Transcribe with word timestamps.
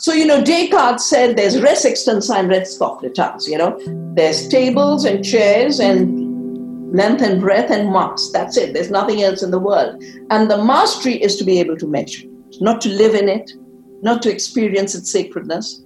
so, 0.00 0.14
you 0.14 0.24
know, 0.24 0.42
Descartes 0.42 1.04
said 1.04 1.36
there's 1.36 1.60
res 1.60 1.84
extensa 1.84 2.34
and 2.34 2.48
res 2.48 2.78
cogitans, 2.78 3.46
you 3.46 3.58
know, 3.58 3.78
there's 4.14 4.48
tables 4.48 5.04
and 5.04 5.22
chairs 5.22 5.78
and 5.78 6.96
length 6.96 7.20
and 7.20 7.38
breadth 7.38 7.70
and 7.70 7.90
marks. 7.90 8.30
That's 8.30 8.56
it. 8.56 8.72
There's 8.72 8.90
nothing 8.90 9.22
else 9.22 9.42
in 9.42 9.50
the 9.50 9.58
world. 9.58 10.02
And 10.30 10.50
the 10.50 10.64
mastery 10.64 11.22
is 11.22 11.36
to 11.36 11.44
be 11.44 11.60
able 11.60 11.76
to 11.76 11.86
measure, 11.86 12.26
not 12.60 12.80
to 12.80 12.88
live 12.88 13.14
in 13.14 13.28
it, 13.28 13.52
not 14.00 14.22
to 14.22 14.30
experience 14.30 14.94
its 14.94 15.12
sacredness. 15.12 15.82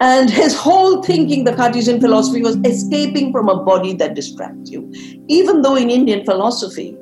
And 0.00 0.30
his 0.30 0.56
whole 0.56 1.02
thinking, 1.02 1.44
the 1.44 1.54
Cartesian 1.54 2.00
philosophy, 2.00 2.40
was 2.40 2.56
escaping 2.64 3.32
from 3.32 3.50
a 3.50 3.62
body 3.62 3.92
that 3.96 4.14
distracts 4.14 4.70
you. 4.70 4.90
Even 5.28 5.60
though 5.60 5.76
in 5.76 5.90
Indian 5.90 6.24
philosophy, 6.24 6.96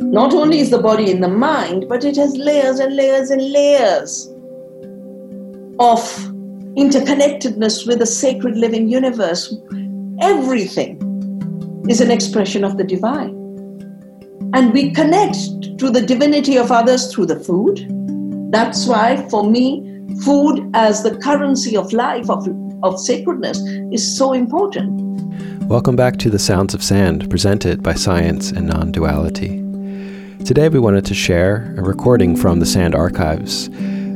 not 0.00 0.34
only 0.34 0.58
is 0.58 0.70
the 0.70 0.82
body 0.82 1.12
in 1.12 1.20
the 1.20 1.28
mind, 1.28 1.86
but 1.88 2.04
it 2.04 2.16
has 2.16 2.36
layers 2.36 2.80
and 2.80 2.96
layers 2.96 3.30
and 3.30 3.52
layers 3.52 4.28
of 5.80 5.98
interconnectedness 6.76 7.86
with 7.86 8.00
the 8.00 8.06
sacred 8.06 8.54
living 8.54 8.86
universe. 8.86 9.56
Everything 10.20 11.00
is 11.88 12.02
an 12.02 12.10
expression 12.10 12.64
of 12.64 12.76
the 12.76 12.84
divine. 12.84 13.30
And 14.52 14.74
we 14.74 14.90
connect 14.90 15.78
to 15.78 15.88
the 15.88 16.02
divinity 16.06 16.58
of 16.58 16.70
others 16.70 17.10
through 17.10 17.26
the 17.26 17.40
food. 17.40 17.86
That's 18.52 18.86
why, 18.86 19.26
for 19.30 19.50
me, 19.50 20.04
food 20.22 20.70
as 20.74 21.02
the 21.02 21.16
currency 21.16 21.78
of 21.78 21.94
life, 21.94 22.28
of, 22.28 22.46
of 22.82 23.00
sacredness, 23.00 23.58
is 23.90 24.18
so 24.18 24.34
important. 24.34 25.00
Welcome 25.62 25.96
back 25.96 26.18
to 26.18 26.28
The 26.28 26.38
Sounds 26.38 26.74
of 26.74 26.82
Sand, 26.82 27.30
presented 27.30 27.82
by 27.82 27.94
Science 27.94 28.50
and 28.50 28.66
Non 28.66 28.92
Duality. 28.92 29.64
Today, 30.44 30.68
we 30.68 30.78
wanted 30.78 31.06
to 31.06 31.14
share 31.14 31.74
a 31.78 31.82
recording 31.82 32.36
from 32.36 32.60
the 32.60 32.66
Sand 32.66 32.94
Archives. 32.94 33.70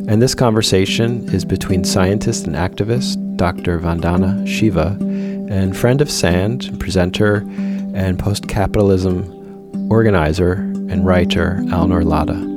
And 0.06 0.20
this 0.20 0.34
conversation 0.34 1.26
is 1.34 1.46
between 1.46 1.82
scientist 1.82 2.46
and 2.46 2.54
activist 2.54 3.16
Dr. 3.36 3.78
Vandana 3.78 4.46
Shiva 4.46 4.98
and 5.50 5.74
friend 5.74 6.02
of 6.02 6.10
Sand, 6.10 6.78
presenter, 6.78 7.36
and 7.94 8.18
post 8.18 8.46
capitalism 8.46 9.30
organizer 9.90 10.52
and 10.90 11.06
writer 11.06 11.60
Alnoor 11.68 12.04
Ladha. 12.04 12.54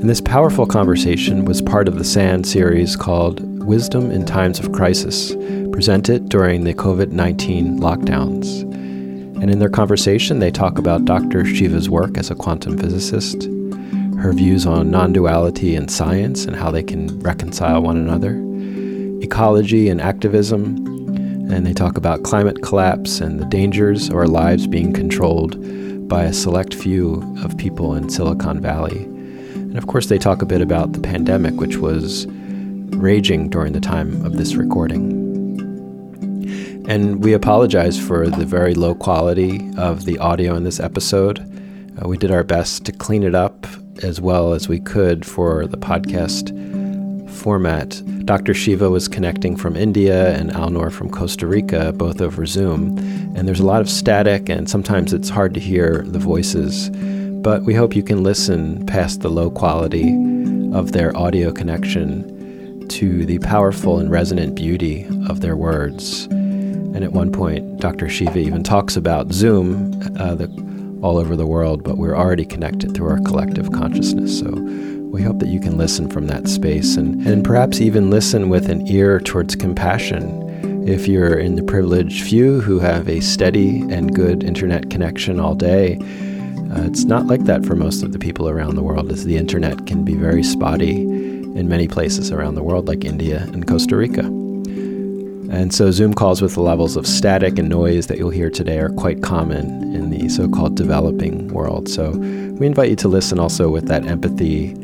And 0.00 0.10
this 0.10 0.20
powerful 0.20 0.66
conversation 0.66 1.44
was 1.44 1.62
part 1.62 1.86
of 1.86 1.98
the 1.98 2.04
SAND 2.04 2.46
series 2.46 2.96
called 2.96 3.40
Wisdom 3.64 4.10
in 4.10 4.24
Times 4.24 4.58
of 4.58 4.72
Crisis, 4.72 5.34
presented 5.72 6.28
during 6.28 6.64
the 6.64 6.74
COVID 6.74 7.12
19 7.12 7.78
lockdowns. 7.78 8.62
And 9.40 9.50
in 9.50 9.60
their 9.60 9.68
conversation, 9.68 10.40
they 10.40 10.50
talk 10.50 10.78
about 10.78 11.04
Dr. 11.04 11.44
Shiva's 11.44 11.88
work 11.88 12.18
as 12.18 12.30
a 12.30 12.34
quantum 12.34 12.76
physicist, 12.76 13.48
her 14.18 14.32
views 14.32 14.66
on 14.66 14.90
non 14.90 15.12
duality 15.12 15.76
and 15.76 15.90
science 15.90 16.44
and 16.44 16.56
how 16.56 16.70
they 16.70 16.82
can 16.82 17.18
reconcile 17.20 17.80
one 17.80 17.96
another, 17.96 18.34
ecology 19.22 19.88
and 19.88 20.00
activism, 20.00 20.86
and 21.50 21.64
they 21.64 21.72
talk 21.72 21.96
about 21.96 22.24
climate 22.24 22.60
collapse 22.62 23.20
and 23.20 23.38
the 23.38 23.46
dangers 23.46 24.08
of 24.08 24.16
our 24.16 24.26
lives 24.26 24.66
being 24.66 24.92
controlled 24.92 25.56
by 26.08 26.24
a 26.24 26.32
select 26.32 26.74
few 26.74 27.22
of 27.44 27.56
people 27.58 27.94
in 27.94 28.10
Silicon 28.10 28.60
Valley. 28.60 29.04
And 29.04 29.78
of 29.78 29.86
course, 29.86 30.06
they 30.06 30.18
talk 30.18 30.42
a 30.42 30.46
bit 30.46 30.62
about 30.62 30.94
the 30.94 31.00
pandemic, 31.00 31.54
which 31.54 31.76
was 31.76 32.26
raging 32.96 33.48
during 33.50 33.72
the 33.72 33.80
time 33.80 34.24
of 34.26 34.36
this 34.36 34.56
recording. 34.56 35.26
And 36.88 37.22
we 37.22 37.34
apologize 37.34 38.00
for 38.00 38.28
the 38.28 38.46
very 38.46 38.74
low 38.74 38.94
quality 38.94 39.70
of 39.76 40.06
the 40.06 40.18
audio 40.18 40.56
in 40.56 40.64
this 40.64 40.80
episode. 40.80 41.38
Uh, 41.98 42.08
we 42.08 42.16
did 42.16 42.30
our 42.30 42.44
best 42.44 42.84
to 42.86 42.92
clean 42.92 43.22
it 43.22 43.34
up 43.34 43.66
as 44.02 44.20
well 44.20 44.52
as 44.52 44.68
we 44.68 44.80
could 44.80 45.24
for 45.24 45.66
the 45.66 45.76
podcast 45.76 46.54
format. 47.30 48.02
Dr. 48.24 48.54
Shiva 48.54 48.90
was 48.90 49.08
connecting 49.08 49.56
from 49.56 49.76
India 49.76 50.36
and 50.36 50.50
Alnoor 50.50 50.90
from 50.92 51.10
Costa 51.10 51.46
Rica, 51.46 51.92
both 51.92 52.20
over 52.20 52.46
Zoom. 52.46 52.98
And 53.36 53.46
there's 53.46 53.60
a 53.60 53.66
lot 53.66 53.80
of 53.80 53.88
static, 53.88 54.48
and 54.48 54.68
sometimes 54.68 55.12
it's 55.12 55.28
hard 55.28 55.54
to 55.54 55.60
hear 55.60 56.02
the 56.06 56.18
voices 56.18 56.90
but 57.42 57.62
we 57.62 57.72
hope 57.72 57.94
you 57.94 58.02
can 58.02 58.22
listen 58.22 58.84
past 58.86 59.20
the 59.20 59.30
low 59.30 59.50
quality 59.50 60.12
of 60.74 60.92
their 60.92 61.16
audio 61.16 61.52
connection 61.52 62.86
to 62.88 63.24
the 63.24 63.38
powerful 63.38 63.98
and 63.98 64.10
resonant 64.10 64.54
beauty 64.54 65.06
of 65.28 65.40
their 65.40 65.56
words. 65.56 66.26
And 66.26 67.04
at 67.04 67.12
one 67.12 67.30
point, 67.30 67.78
Dr. 67.78 68.08
Shiva 68.08 68.38
even 68.38 68.62
talks 68.62 68.96
about 68.96 69.32
Zoom 69.32 69.92
uh, 70.18 70.34
the, 70.34 70.48
all 71.02 71.18
over 71.18 71.36
the 71.36 71.46
world, 71.46 71.82
but 71.84 71.98
we're 71.98 72.16
already 72.16 72.44
connected 72.44 72.94
through 72.94 73.08
our 73.08 73.20
collective 73.20 73.70
consciousness. 73.72 74.38
So 74.38 74.50
we 75.10 75.22
hope 75.22 75.38
that 75.38 75.48
you 75.48 75.60
can 75.60 75.78
listen 75.78 76.10
from 76.10 76.26
that 76.26 76.48
space 76.48 76.96
and, 76.96 77.26
and 77.26 77.44
perhaps 77.44 77.80
even 77.80 78.10
listen 78.10 78.48
with 78.48 78.68
an 78.68 78.86
ear 78.88 79.20
towards 79.20 79.56
compassion 79.56 80.48
if 80.88 81.06
you're 81.06 81.38
in 81.38 81.56
the 81.56 81.62
privileged 81.62 82.24
few 82.24 82.62
who 82.62 82.78
have 82.78 83.08
a 83.08 83.20
steady 83.20 83.80
and 83.92 84.14
good 84.14 84.42
internet 84.42 84.88
connection 84.88 85.38
all 85.38 85.54
day, 85.54 85.98
uh, 86.72 86.86
it's 86.86 87.04
not 87.04 87.26
like 87.26 87.44
that 87.44 87.66
for 87.66 87.76
most 87.76 88.02
of 88.02 88.12
the 88.12 88.18
people 88.18 88.48
around 88.48 88.74
the 88.74 88.82
world, 88.82 89.12
as 89.12 89.26
the 89.26 89.36
internet 89.36 89.86
can 89.86 90.02
be 90.02 90.14
very 90.14 90.42
spotty 90.42 91.02
in 91.02 91.68
many 91.68 91.88
places 91.88 92.32
around 92.32 92.54
the 92.54 92.62
world, 92.62 92.88
like 92.88 93.04
India 93.04 93.42
and 93.52 93.66
Costa 93.66 93.96
Rica. 93.96 94.47
And 95.50 95.72
so, 95.72 95.90
Zoom 95.90 96.12
calls 96.12 96.42
with 96.42 96.54
the 96.54 96.60
levels 96.60 96.96
of 96.96 97.06
static 97.06 97.58
and 97.58 97.68
noise 97.68 98.06
that 98.08 98.18
you'll 98.18 98.30
hear 98.30 98.50
today 98.50 98.78
are 98.78 98.90
quite 98.90 99.22
common 99.22 99.94
in 99.94 100.10
the 100.10 100.28
so 100.28 100.48
called 100.48 100.76
developing 100.76 101.48
world. 101.48 101.88
So, 101.88 102.10
we 102.10 102.66
invite 102.66 102.90
you 102.90 102.96
to 102.96 103.08
listen 103.08 103.38
also 103.38 103.70
with 103.70 103.86
that 103.88 104.06
empathy 104.06 104.74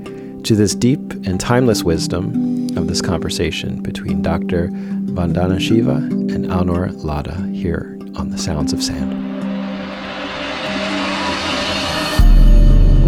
to 0.44 0.54
this 0.54 0.74
deep 0.74 1.12
and 1.26 1.40
timeless 1.40 1.84
wisdom 1.84 2.76
of 2.76 2.88
this 2.88 3.02
conversation 3.02 3.82
between 3.82 4.22
Dr. 4.22 4.68
Vandana 4.68 5.60
Shiva 5.60 5.96
and 5.96 6.46
Alnoor 6.46 6.90
Ladha 7.02 7.54
here 7.54 7.98
on 8.16 8.30
The 8.30 8.38
Sounds 8.38 8.72
of 8.72 8.82
Sand. 8.82 9.23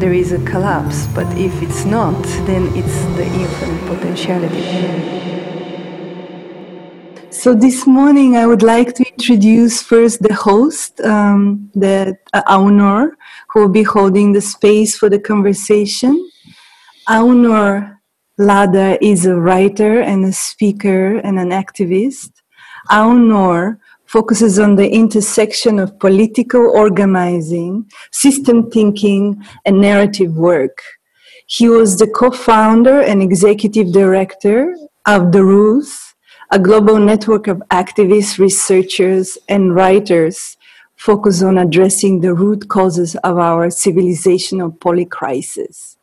there 0.00 0.14
is 0.14 0.32
a 0.32 0.38
collapse. 0.44 1.06
But 1.14 1.26
if 1.36 1.52
it's 1.62 1.84
not, 1.84 2.20
then 2.46 2.66
it's 2.74 2.98
the 3.18 3.26
infinite 3.26 3.86
potentiality. 3.86 4.90
So 7.30 7.54
this 7.54 7.86
morning, 7.86 8.36
I 8.36 8.46
would 8.46 8.62
like 8.62 8.94
to 8.94 9.04
introduce 9.16 9.82
first 9.82 10.22
the 10.22 10.34
host, 10.34 11.00
um, 11.02 11.70
the 11.74 12.16
uh, 12.32 12.42
Alnoor, 12.48 13.12
who 13.50 13.60
will 13.60 13.68
be 13.68 13.82
holding 13.82 14.32
the 14.32 14.40
space 14.40 14.96
for 14.96 15.08
the 15.08 15.18
conversation. 15.18 16.30
Alnoor 17.08 17.98
Ladha 18.38 18.96
is 19.02 19.26
a 19.26 19.36
writer 19.36 20.00
and 20.00 20.24
a 20.24 20.32
speaker 20.32 21.18
and 21.18 21.38
an 21.38 21.50
activist. 21.50 22.30
Alnoor 22.90 23.78
focuses 24.10 24.58
on 24.58 24.74
the 24.74 24.90
intersection 24.90 25.78
of 25.78 25.96
political 26.00 26.68
organizing, 26.84 27.88
system 28.10 28.68
thinking, 28.68 29.40
and 29.64 29.80
narrative 29.80 30.36
work. 30.36 30.82
He 31.46 31.68
was 31.68 31.96
the 31.96 32.08
co-founder 32.08 33.02
and 33.02 33.22
executive 33.22 33.92
director 33.92 34.74
of 35.06 35.30
The 35.30 35.44
Roots, 35.44 36.14
a 36.50 36.58
global 36.58 36.98
network 36.98 37.46
of 37.46 37.62
activists, 37.70 38.40
researchers, 38.40 39.38
and 39.48 39.76
writers 39.76 40.56
focused 40.96 41.44
on 41.44 41.58
addressing 41.58 42.20
the 42.20 42.34
root 42.34 42.68
causes 42.68 43.14
of 43.22 43.38
our 43.38 43.68
civilizational 43.68 44.76
polycrisis. 44.76 45.96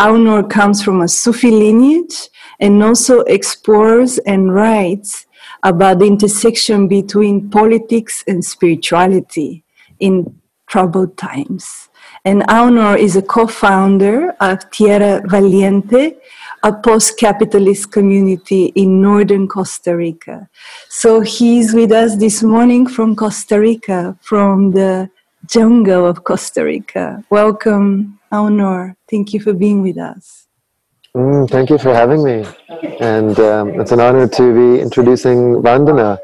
Alnoor 0.00 0.50
comes 0.50 0.82
from 0.82 1.00
a 1.00 1.06
Sufi 1.06 1.52
lineage 1.52 2.28
and 2.58 2.82
also 2.82 3.20
explores 3.20 4.18
and 4.18 4.52
writes 4.52 5.26
about 5.62 5.98
the 5.98 6.06
intersection 6.06 6.88
between 6.88 7.48
politics 7.50 8.24
and 8.26 8.44
spirituality 8.44 9.62
in 10.00 10.40
troubled 10.66 11.16
times. 11.16 11.88
And 12.24 12.42
Alnoor 12.42 12.98
is 12.98 13.16
a 13.16 13.22
co-founder 13.22 14.30
of 14.40 14.70
Tierra 14.70 15.22
Valiente, 15.26 16.16
a 16.62 16.72
post-capitalist 16.72 17.92
community 17.92 18.66
in 18.74 19.02
northern 19.02 19.48
Costa 19.48 19.96
Rica. 19.96 20.48
So 20.88 21.20
he's 21.20 21.74
with 21.74 21.92
us 21.92 22.16
this 22.16 22.42
morning 22.42 22.86
from 22.86 23.16
Costa 23.16 23.60
Rica, 23.60 24.16
from 24.20 24.70
the 24.70 25.10
jungle 25.46 26.06
of 26.06 26.24
Costa 26.24 26.64
Rica. 26.64 27.24
Welcome, 27.28 28.20
Alnoor. 28.32 28.94
Thank 29.10 29.32
you 29.34 29.40
for 29.40 29.52
being 29.52 29.82
with 29.82 29.98
us. 29.98 30.46
Mm, 31.14 31.50
thank 31.50 31.68
you 31.68 31.76
for 31.76 31.92
having 31.92 32.24
me. 32.24 32.46
And 33.00 33.38
um, 33.38 33.80
it's 33.80 33.92
an 33.92 34.00
honor 34.00 34.26
to 34.26 34.54
be 34.54 34.80
introducing 34.80 35.56
Vandana. 35.56 36.18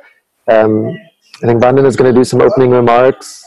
Um, 0.46 0.96
I 1.42 1.46
think 1.46 1.62
Vandana 1.62 1.86
is 1.86 1.94
going 1.96 2.12
to 2.12 2.18
do 2.18 2.24
some 2.24 2.40
opening 2.40 2.70
remarks 2.70 3.44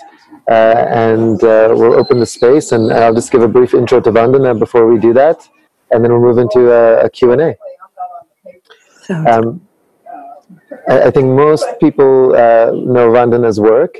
uh, 0.48 0.86
and 0.90 1.44
uh, 1.44 1.74
we'll 1.76 1.96
open 1.96 2.20
the 2.20 2.28
space. 2.28 2.72
And 2.74 2.94
I'll 2.94 3.16
just 3.16 3.32
give 3.32 3.42
a 3.42 3.48
brief 3.48 3.74
intro 3.74 4.00
to 4.02 4.12
Vandana 4.12 4.58
before 4.58 4.86
we 4.88 5.00
do 5.00 5.14
that. 5.14 5.50
And 5.90 6.04
then 6.04 6.12
we'll 6.12 6.22
move 6.22 6.38
into 6.38 6.72
a, 6.72 7.06
a 7.06 7.10
Q&A. 7.10 7.58
Um, 9.10 9.68
I, 10.88 11.04
I, 11.08 11.12
think 11.12 11.28
most 11.28 11.66
people 11.82 12.34
uh, 12.34 12.72
know 12.72 13.10
Vandana's 13.10 13.60
work. 13.60 13.98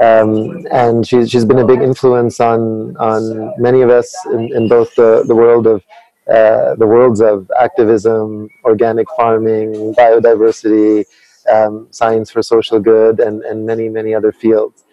Um, 0.00 0.64
and 0.70 1.06
she's, 1.06 1.28
she's 1.28 1.44
been 1.44 1.58
a 1.58 1.66
big 1.66 1.82
influence 1.82 2.40
on, 2.40 2.96
on 2.96 3.52
many 3.60 3.82
of 3.82 3.90
us 3.90 4.14
in, 4.26 4.54
in 4.54 4.68
both 4.68 4.94
the, 4.94 5.24
the 5.26 5.34
world 5.34 5.66
of 5.66 5.82
uh, 6.30 6.74
the 6.76 6.86
worlds 6.86 7.20
of 7.20 7.50
activism, 7.60 8.48
organic 8.64 9.06
farming, 9.16 9.94
biodiversity, 9.94 11.04
um, 11.52 11.86
science 11.90 12.30
for 12.30 12.42
social 12.42 12.80
good, 12.80 13.20
and, 13.20 13.42
and 13.42 13.66
many, 13.66 13.88
many 13.88 14.14
other 14.14 14.32
fields. 14.32 14.84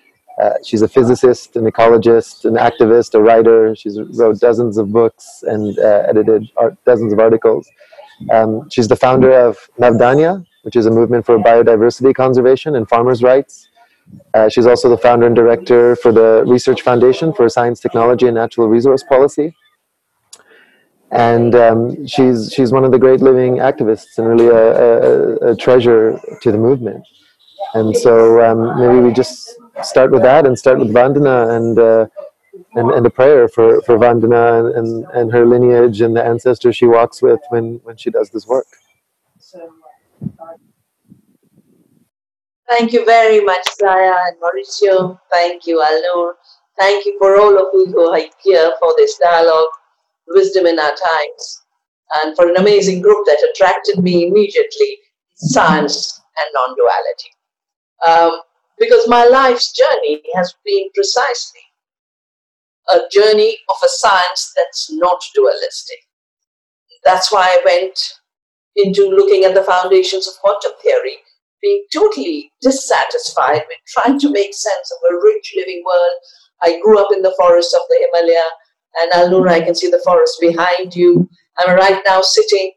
Uh, 0.42 0.54
she's 0.66 0.81
a 0.81 0.88
physicist, 0.88 1.56
an 1.56 1.66
ecologist, 1.66 2.45
an 2.45 2.56
activist, 2.56 3.13
a 3.13 3.22
writer. 3.22 3.75
She's 3.75 4.00
wrote 4.18 4.39
dozens 4.39 4.78
of 4.78 4.92
books 4.92 5.44
and 5.48 5.78
uh, 5.80 6.04
edited 6.07 6.50
art, 6.57 6.75
dozens 6.86 7.13
of 7.13 7.19
articles. 7.19 7.69
Um, 8.31 8.69
she's 8.69 8.88
the 8.88 8.95
founder 8.95 9.31
of 9.31 9.57
Navdanya, 9.80 10.45
which 10.63 10.75
is 10.75 10.86
a 10.86 10.92
movement 10.92 11.25
for 11.25 11.38
biodiversity 11.38 12.13
conservation 12.13 12.75
and 12.75 12.88
farmers' 12.89 13.24
rights. 13.24 13.69
Uh, 14.34 14.50
she's 14.50 14.66
also 14.66 14.89
the 14.89 14.98
founder 14.98 15.27
and 15.27 15.36
director 15.36 15.95
for 15.95 16.12
the 16.12 16.44
Research 16.45 16.81
Foundation 16.81 17.31
for 17.34 17.48
Science, 17.48 17.80
Technology, 17.80 18.25
and 18.27 18.36
Natural 18.36 18.68
Resource 18.68 19.04
Policy 19.04 19.56
and 21.12 21.56
um, 21.56 22.08
she's 22.08 22.52
she's 22.54 22.72
one 22.72 22.86
of 22.86 22.92
the 22.92 23.00
great 23.00 23.22
living 23.22 23.58
activists 23.58 24.18
and 24.18 24.28
really 24.28 24.48
a, 24.48 25.48
a, 25.48 25.52
a 25.52 25.56
treasure 25.56 26.19
to 26.42 26.52
the 26.52 26.58
movement. 26.58 27.06
And 27.74 27.96
so 27.96 28.42
um, 28.44 28.80
maybe 28.80 29.00
we 29.00 29.13
just 29.13 29.50
start 29.84 30.12
with 30.12 30.24
that 30.24 30.46
and 30.46 30.58
start 30.58 30.80
with 30.80 30.90
Vandana 30.90 31.56
and 31.56 31.80
uh, 31.80 32.08
and, 32.74 32.92
and 32.92 33.06
a 33.06 33.10
prayer 33.10 33.48
for, 33.48 33.81
for 33.81 33.98
Vandana 33.98 34.78
and, 34.78 35.06
and, 35.13 35.31
her 35.31 35.46
lineage 35.46 36.02
and 36.02 36.16
the 36.16 36.24
ancestors 36.24 36.75
she 36.75 36.86
walks 36.86 37.22
with 37.22 37.40
when, 37.50 37.80
when 37.84 37.98
she 37.98 38.10
does 38.10 38.30
this 38.30 38.46
work. 38.48 38.66
Thank 42.69 42.94
you 42.94 43.06
very 43.06 43.42
much, 43.44 43.66
Zaya 43.78 44.16
and 44.28 44.38
Maurizio. 44.42 45.19
Thank 45.31 45.66
you, 45.66 45.80
Alnoor. 45.80 46.34
Thank 46.78 47.06
you 47.06 47.18
for 47.19 47.40
all 47.40 47.58
of 47.58 47.68
you 47.74 47.86
who 47.88 48.10
are 48.10 48.19
here 48.44 48.74
for 48.80 48.94
this 48.98 49.18
dialogue 49.18 49.68
wisdom 50.33 50.66
in 50.66 50.80
our 50.80 50.92
times, 50.92 51.62
and 52.16 52.36
for 52.36 52.50
an 52.50 52.57
amazing 52.57 53.01
group 53.01 53.25
that 53.25 53.45
attracted 53.54 54.00
me 54.00 54.28
immediately 54.28 54.98
science 55.36 56.22
and 56.38 56.48
non 56.54 56.75
duality. 56.75 57.31
Um, 58.07 58.42
because 58.80 59.07
my 59.07 59.25
life's 59.25 59.72
journey 59.72 60.22
has 60.36 60.54
been 60.66 60.89
precisely 60.95 61.62
a 62.89 63.00
journey 63.12 63.57
of 63.69 63.75
a 63.83 63.88
science 63.88 64.51
that's 64.57 64.92
not 64.92 65.22
dualistic. 65.36 66.00
That's 67.04 67.31
why 67.31 67.44
I 67.44 67.62
went 67.63 68.00
into 68.75 69.10
looking 69.10 69.44
at 69.44 69.54
the 69.54 69.63
foundations 69.63 70.27
of 70.27 70.34
quantum 70.42 70.72
theory, 70.81 71.18
being 71.62 71.86
totally 71.94 72.51
dissatisfied 72.62 73.63
with 73.68 73.77
trying 73.88 74.19
to 74.19 74.31
make 74.31 74.54
sense 74.54 74.92
of 74.92 75.12
a 75.12 75.19
rich 75.24 75.54
living 75.56 75.84
world. 75.86 76.12
I 76.63 76.80
grew 76.80 77.00
up 77.00 77.10
in 77.13 77.22
the 77.22 77.36
forests 77.38 77.74
of 77.74 77.81
the 77.89 78.07
Himalaya 78.13 78.44
and 78.99 79.11
Alnoor, 79.11 79.47
I 79.49 79.61
can 79.61 79.75
see 79.75 79.89
the 79.89 80.01
forest 80.03 80.38
behind 80.39 80.95
you. 80.95 81.29
I'm 81.57 81.75
right 81.75 82.01
now 82.05 82.21
sitting 82.21 82.73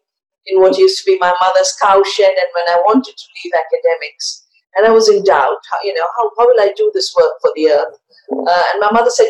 in 0.47 0.61
what 0.61 0.79
used 0.79 0.99
to 0.99 1.05
be 1.07 1.19
my 1.19 1.33
mother's 1.41 1.75
cowshed, 1.81 2.21
and 2.21 2.51
when 2.55 2.69
I 2.69 2.83
wanted 2.85 3.17
to 3.17 3.25
leave 3.37 3.53
academics, 3.55 4.47
and 4.77 4.87
I 4.87 4.91
was 4.91 5.09
in 5.09 5.25
doubt, 5.25 5.59
how, 5.71 5.79
you 5.83 5.95
know, 5.95 6.07
how, 6.17 6.31
how 6.37 6.47
will 6.47 6.61
I 6.61 6.73
do 6.77 6.91
this 6.95 7.15
work 7.17 7.33
for 7.41 7.51
the 7.55 7.71
earth? 7.71 7.99
Uh, 8.33 8.63
and 8.73 8.81
my 8.81 8.91
mother 8.93 9.11
said, 9.11 9.27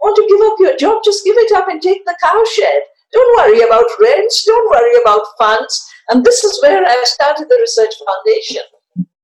want 0.00 0.16
to 0.16 0.26
give 0.28 0.40
up 0.46 0.56
your 0.60 0.76
job, 0.76 1.02
just 1.04 1.24
give 1.24 1.36
it 1.36 1.52
up 1.52 1.68
and 1.68 1.82
take 1.82 2.04
the 2.04 2.16
cowshed. 2.22 2.82
Don't 3.12 3.36
worry 3.36 3.62
about 3.62 3.86
rents, 4.00 4.44
don't 4.44 4.70
worry 4.70 4.92
about 5.02 5.22
funds. 5.38 5.88
And 6.08 6.24
this 6.24 6.44
is 6.44 6.62
where 6.62 6.84
I 6.84 7.02
started 7.04 7.48
the 7.48 7.58
Research 7.60 7.94
Foundation 8.06 8.62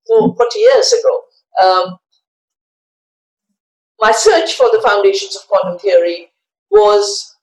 40 0.07 0.59
years 0.59 0.93
ago. 0.93 1.21
Um, 1.63 1.99
my 4.01 4.13
search 4.13 4.55
for 4.55 4.71
the 4.73 4.83
foundations 4.85 5.37
of 5.37 5.43
quantum 5.49 5.79
theory 5.79 6.31
was 6.75 7.37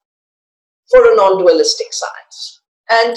for 0.91 1.11
a 1.11 1.15
non 1.15 1.39
dualistic 1.39 1.87
science. 1.91 2.61
And 2.89 3.15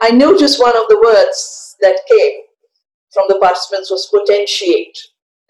I 0.00 0.10
noticed 0.10 0.60
one 0.60 0.76
of 0.76 0.86
the 0.88 1.00
words 1.02 1.76
that 1.80 1.96
came 2.08 2.40
from 3.12 3.24
the 3.28 3.40
participants 3.40 3.90
was 3.90 4.12
potentiate. 4.12 4.96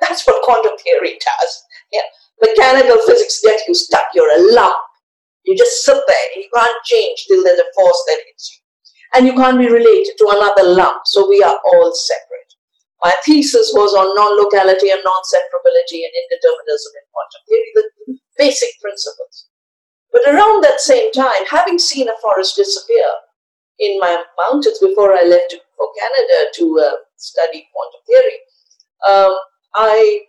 That's 0.01 0.25
what 0.27 0.43
quantum 0.45 0.79
theory 0.79 1.19
does. 1.19 1.53
Yeah. 1.93 2.07
Mechanical 2.41 2.99
physics 3.07 3.41
gets 3.43 3.67
you 3.67 3.75
stuck, 3.75 4.07
you're 4.15 4.31
a 4.31 4.55
lump. 4.55 4.77
You 5.45 5.57
just 5.57 5.85
sit 5.85 5.99
there, 6.07 6.29
you 6.37 6.49
can't 6.55 6.85
change 6.85 7.25
till 7.27 7.43
there's 7.43 7.59
a 7.59 7.75
force 7.75 8.03
that 8.09 8.19
hits 8.27 8.51
you. 8.53 8.61
And 9.15 9.27
you 9.27 9.35
can't 9.35 9.59
be 9.59 9.71
related 9.71 10.15
to 10.19 10.29
another 10.31 10.69
lump, 10.75 11.03
so 11.07 11.29
we 11.29 11.43
are 11.43 11.59
all 11.73 11.95
separate. 11.95 12.51
My 13.03 13.15
thesis 13.25 13.73
was 13.73 13.95
on 13.95 14.15
non 14.15 14.37
locality 14.37 14.91
and 14.91 15.01
non 15.03 15.23
separability 15.33 16.03
and 16.05 16.13
indeterminism 16.13 16.93
in 16.95 17.07
quantum 17.11 17.43
theory, 17.49 17.71
the 17.75 18.19
basic 18.37 18.71
principles. 18.81 19.49
But 20.17 20.35
around 20.35 20.65
that 20.65 20.81
same 20.81 21.13
time, 21.13 21.45
having 21.51 21.79
seen 21.79 22.09
a 22.09 22.17
forest 22.23 22.57
disappear 22.57 23.05
in 23.79 23.99
my 23.99 24.25
mountains 24.39 24.79
before 24.79 25.13
I 25.13 25.23
left 25.23 25.55
for 25.77 25.89
Canada 26.01 26.51
to 26.55 26.81
uh, 26.81 26.97
study 27.17 27.69
quantum 27.71 28.01
theory, 28.07 28.39
um, 29.07 29.37
I 29.75 30.21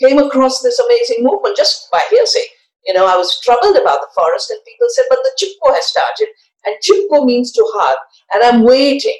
came 0.00 0.18
across 0.18 0.62
this 0.62 0.80
amazing 0.80 1.22
movement 1.22 1.56
just 1.56 1.88
by 1.92 2.02
hearsay. 2.10 2.42
You 2.84 2.94
know, 2.94 3.06
I 3.06 3.16
was 3.16 3.38
troubled 3.42 3.76
about 3.76 4.00
the 4.00 4.08
forest, 4.16 4.50
and 4.50 4.58
people 4.66 4.88
said, 4.88 5.04
but 5.08 5.20
the 5.22 5.30
Chipko 5.38 5.74
has 5.74 5.86
started, 5.86 6.26
and 6.64 6.74
Chipko 6.82 7.24
means 7.24 7.52
to 7.52 7.64
hug. 7.74 7.98
And 8.34 8.42
I'm 8.42 8.64
waiting 8.64 9.18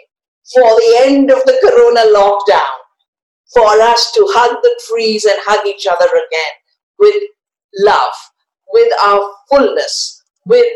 for 0.53 0.65
the 0.65 1.03
end 1.03 1.31
of 1.31 1.45
the 1.45 1.57
corona 1.63 2.01
lockdown 2.13 2.75
for 3.55 3.81
us 3.81 4.11
to 4.17 4.27
hug 4.31 4.57
the 4.61 4.81
trees 4.89 5.25
and 5.25 5.37
hug 5.47 5.65
each 5.69 5.87
other 5.87 6.07
again 6.07 6.55
with 6.99 7.23
love 7.79 8.11
with 8.73 8.93
our 9.01 9.21
fullness, 9.51 10.23
with 10.47 10.73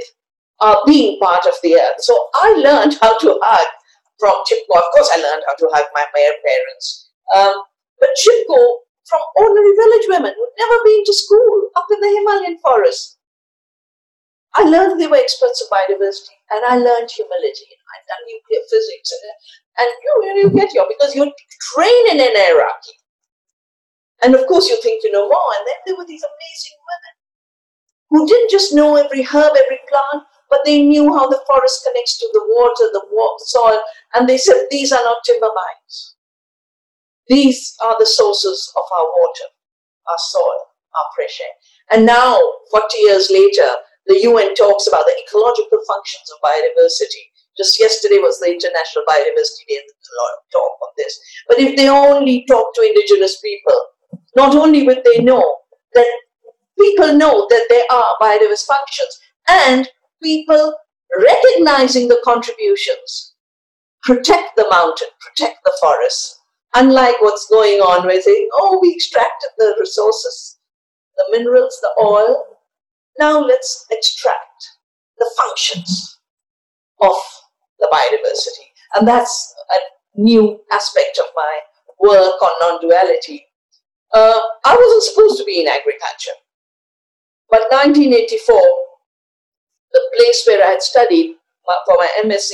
our 0.61 0.81
being 0.87 1.19
part 1.21 1.45
of 1.47 1.55
the 1.63 1.75
earth. 1.75 2.01
So 2.01 2.15
I 2.35 2.55
learned 2.57 2.97
how 3.01 3.17
to 3.19 3.39
hug 3.43 3.67
from 4.19 4.35
Chipko. 4.49 4.79
Of 4.79 4.89
course, 4.95 5.11
I 5.13 5.21
learned 5.21 5.43
how 5.47 5.55
to 5.55 5.69
hug 5.73 5.85
my 5.95 6.05
parents. 6.15 7.11
Um, 7.35 7.55
but 8.01 8.11
Chipko, 8.21 8.85
from 9.05 9.21
ordinary 9.37 9.75
village 9.77 10.07
women 10.09 10.33
who'd 10.33 10.59
never 10.59 10.79
been 10.85 11.05
to 11.05 11.15
school 11.15 11.69
up 11.77 11.87
in 11.93 12.01
the 12.01 12.09
Himalayan 12.09 12.59
forest. 12.59 13.19
I 14.55 14.63
learned 14.63 15.01
they 15.01 15.09
were 15.11 15.19
experts 15.19 15.61
of 15.61 15.69
biodiversity 15.69 16.39
and 16.51 16.65
I 16.65 16.79
learned 16.79 17.11
humility. 17.11 17.69
I'd 17.75 18.07
done 18.07 18.25
nuclear 18.25 18.63
physics 18.71 19.11
and, 19.11 19.23
and 19.83 19.89
you, 19.91 20.13
you 20.41 20.51
get 20.55 20.71
here 20.71 20.87
because 20.89 21.15
you're 21.15 21.33
trained 21.75 22.09
in 22.15 22.21
an 22.23 22.33
hierarchy. 22.33 22.97
And 24.23 24.35
of 24.35 24.47
course, 24.47 24.71
you 24.71 24.81
think 24.81 25.03
you 25.03 25.11
know 25.11 25.27
more. 25.27 25.51
And 25.59 25.67
then 25.67 25.79
there 25.85 25.97
were 25.99 26.07
these 26.07 26.23
amazing 26.23 26.79
women 26.81 27.15
who 28.15 28.29
didn't 28.29 28.49
just 28.49 28.73
know 28.73 28.95
every 28.95 29.23
herb, 29.23 29.51
every 29.59 29.81
plant, 29.91 30.23
but 30.49 30.61
they 30.65 30.83
knew 30.83 31.13
how 31.13 31.29
the 31.29 31.43
forest 31.49 31.83
connects 31.85 32.17
to 32.21 32.31
the 32.33 32.47
water, 32.47 32.87
the 32.93 33.03
soil, 33.47 33.81
and 34.15 34.29
they 34.29 34.39
said, 34.39 34.67
These 34.71 34.93
are 34.93 35.03
not 35.03 35.25
timber 35.27 35.51
mines. 35.51 36.15
These 37.27 37.75
are 37.83 37.97
the 37.99 38.07
sources 38.07 38.73
of 38.77 38.85
our 38.97 39.05
water, 39.19 39.49
our 40.09 40.19
soil, 40.31 40.61
our 40.95 41.07
fresh 41.17 41.41
air. 41.43 41.55
And 41.91 42.07
now, 42.07 42.39
40 42.71 42.87
years 42.99 43.31
later, 43.33 43.67
the 44.07 44.23
UN 44.31 44.55
talks 44.55 44.87
about 44.87 45.07
the 45.07 45.17
ecological 45.27 45.81
functions 45.89 46.31
of 46.31 46.39
biodiversity. 46.39 47.35
Just 47.59 47.81
yesterday 47.81 48.19
was 48.19 48.39
the 48.39 48.47
International 48.47 49.03
Biodiversity 49.09 49.67
Day, 49.67 49.83
and 49.83 49.91
a 49.91 50.15
lot 50.23 50.39
of 50.39 50.53
talk 50.53 50.73
on 50.87 50.93
this. 50.97 51.19
But 51.49 51.59
if 51.59 51.75
they 51.75 51.89
only 51.89 52.45
talk 52.47 52.77
to 52.77 52.83
indigenous 52.83 53.41
people, 53.41 53.75
not 54.37 54.55
only 54.55 54.87
would 54.87 55.03
they 55.03 55.19
know 55.19 55.43
that 55.95 56.07
people 56.79 57.15
know 57.15 57.47
that 57.51 57.67
there 57.69 57.85
are 57.91 58.15
biodiverse 58.21 58.67
functions 58.67 59.21
and 59.49 59.89
people 60.23 60.75
recognizing 61.17 62.09
the 62.09 62.21
contributions 62.25 63.35
protect 64.05 64.57
the 64.57 64.67
mountain, 64.71 65.09
protect 65.21 65.59
the 65.65 65.73
forest. 65.81 66.41
Unlike 66.77 67.17
what's 67.21 67.49
going 67.49 67.81
on 67.81 68.07
where 68.07 68.21
saying, 68.21 68.49
oh, 68.55 68.79
we 68.83 68.93
extracted 68.95 69.51
the 69.59 69.75
resources, 69.79 70.59
the 71.17 71.25
minerals, 71.31 71.79
the 71.81 71.91
oil. 72.03 72.45
Now 73.19 73.41
let's 73.41 73.87
extract 73.91 74.71
the 75.19 75.31
functions 75.39 76.19
of 77.01 77.15
the 77.79 77.89
biodiversity. 77.93 78.67
And 78.95 79.07
that's 79.07 79.55
a 79.73 80.21
new 80.21 80.61
aspect 80.73 81.19
of 81.19 81.27
my 81.37 81.59
work 82.01 82.43
on 82.43 82.51
non 82.61 82.81
duality. 82.81 83.47
Uh, 84.13 84.39
I 84.65 84.77
wasn't 84.77 85.03
supposed 85.03 85.39
to 85.39 85.45
be 85.45 85.61
in 85.61 85.69
agriculture. 85.69 86.39
But 87.51 87.71
1984, 87.71 88.61
the 89.93 90.01
place 90.17 90.45
where 90.47 90.67
I 90.67 90.71
had 90.73 90.83
studied 90.83 91.37
for 91.87 91.97
my 91.99 92.09
MSc 92.25 92.53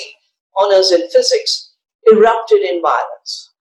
honors 0.56 0.92
in 0.92 1.09
physics 1.11 1.75
erupted 2.11 2.61
in 2.61 2.82
violence. 2.82 3.52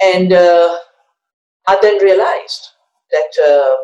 And 0.00 0.32
uh, 0.32 0.78
I 1.66 1.78
then 1.82 2.02
realized 2.02 2.68
that 3.10 3.32
uh, 3.44 3.74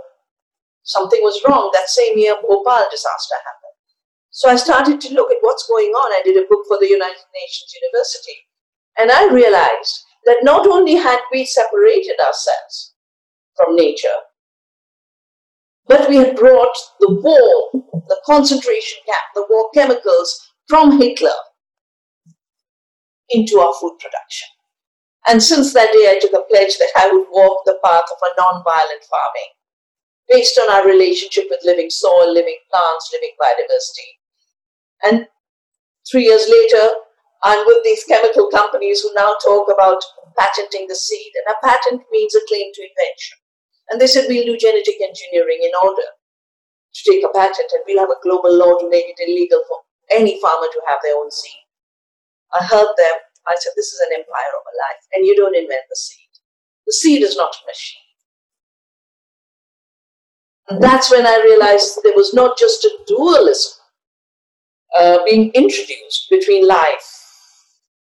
something 0.82 1.20
was 1.23 1.40
wrong. 1.46 1.70
That 1.73 1.88
same 1.88 2.18
year, 2.18 2.34
Bhopal 2.40 2.87
disaster 2.90 3.34
happened. 3.44 3.64
So 4.30 4.49
I 4.49 4.56
started 4.56 5.00
to 5.00 5.14
look 5.14 5.30
at 5.30 5.38
what's 5.40 5.66
going 5.68 5.90
on. 5.90 6.12
I 6.12 6.23
did 6.25 6.37
a 6.37 6.49
book 6.49 6.64
for 6.68 6.78
the 6.78 6.88
United 6.88 7.26
Nations 7.34 7.75
University. 7.82 8.46
And 8.99 9.11
I 9.11 9.32
realized 9.32 10.04
that 10.26 10.38
not 10.42 10.66
only 10.66 10.94
had 10.94 11.20
we 11.32 11.44
separated 11.44 12.18
ourselves 12.20 12.94
from 13.56 13.76
nature, 13.76 14.18
but 15.87 16.09
we 16.09 16.17
had 16.17 16.37
brought 16.37 16.76
the 17.00 17.21
war, 17.23 17.83
the 18.09 18.21
concentration 18.25 18.99
camp, 19.07 19.25
the 19.35 19.47
war 19.50 19.71
chemicals 19.75 20.53
from 20.69 21.00
Hitler 21.00 21.37
into 23.31 23.59
our 23.59 23.75
food 23.81 23.97
production. 24.00 24.49
And 25.26 25.43
since 25.43 25.73
that 25.73 25.93
day, 25.93 26.11
I 26.11 26.19
took 26.21 26.33
a 26.33 26.45
pledge 26.50 26.76
that 26.79 26.93
I 26.97 27.11
would 27.11 27.26
walk 27.31 27.62
the 27.64 27.79
path 27.83 28.05
of 28.05 28.19
a 28.23 28.41
non-violent 28.41 29.05
farming 29.09 29.50
based 30.29 30.59
on 30.62 30.71
our 30.71 30.87
relationship 30.87 31.45
with 31.50 31.61
living 31.64 31.91
soil, 31.91 32.33
living 32.33 32.59
plants, 32.71 33.11
living 33.12 33.33
biodiversity. 33.41 34.11
And 35.05 35.26
three 36.11 36.25
years 36.25 36.47
later, 36.49 36.88
I'm 37.43 37.67
with 37.67 37.85
these 37.85 38.05
chemical 38.05 38.49
companies 38.49 39.00
who 39.00 39.12
now 39.14 39.35
talk 39.45 39.69
about 39.73 40.03
patenting 40.37 40.87
the 40.88 40.97
seed. 40.97 41.33
And 41.47 41.55
a 41.55 41.67
patent 41.67 42.03
means 42.11 42.35
a 42.35 42.41
claim 42.49 42.71
to 42.73 42.83
invention. 42.83 43.38
And 43.91 44.00
they 44.00 44.07
said, 44.07 44.26
we'll 44.29 44.47
do 44.47 44.57
genetic 44.57 44.97
engineering 45.00 45.61
in 45.62 45.73
order 45.83 46.03
to 46.95 47.11
take 47.11 47.25
a 47.25 47.33
patent 47.35 47.71
and 47.73 47.83
we'll 47.87 48.00
have 48.00 48.11
a 48.11 48.23
global 48.23 48.53
law 48.53 48.79
to 48.79 48.88
make 48.88 49.07
it 49.09 49.21
illegal 49.21 49.62
for 49.69 49.79
any 50.11 50.41
farmer 50.41 50.67
to 50.67 50.81
have 50.87 50.99
their 51.03 51.17
own 51.17 51.31
seed. 51.31 51.67
I 52.53 52.64
heard 52.64 52.88
them. 52.97 53.17
I 53.47 53.55
said, 53.59 53.73
this 53.76 53.93
is 53.93 54.00
an 54.00 54.14
empire 54.14 54.53
of 54.57 54.64
a 54.64 54.75
life 54.79 55.05
and 55.14 55.26
you 55.26 55.37
don't 55.37 55.57
invent 55.57 55.83
the 55.91 55.97
seed. 55.97 56.33
The 56.87 56.93
seed 56.93 57.23
is 57.23 57.37
not 57.37 57.55
a 57.55 57.67
machine. 57.67 58.00
And 60.69 60.83
that's 60.83 61.11
when 61.11 61.26
I 61.26 61.43
realized 61.45 61.99
there 62.03 62.17
was 62.17 62.33
not 62.33 62.57
just 62.57 62.85
a 62.85 62.99
dualism 63.07 63.73
uh, 64.97 65.19
being 65.26 65.50
introduced 65.50 66.29
between 66.31 66.67
life 66.67 67.11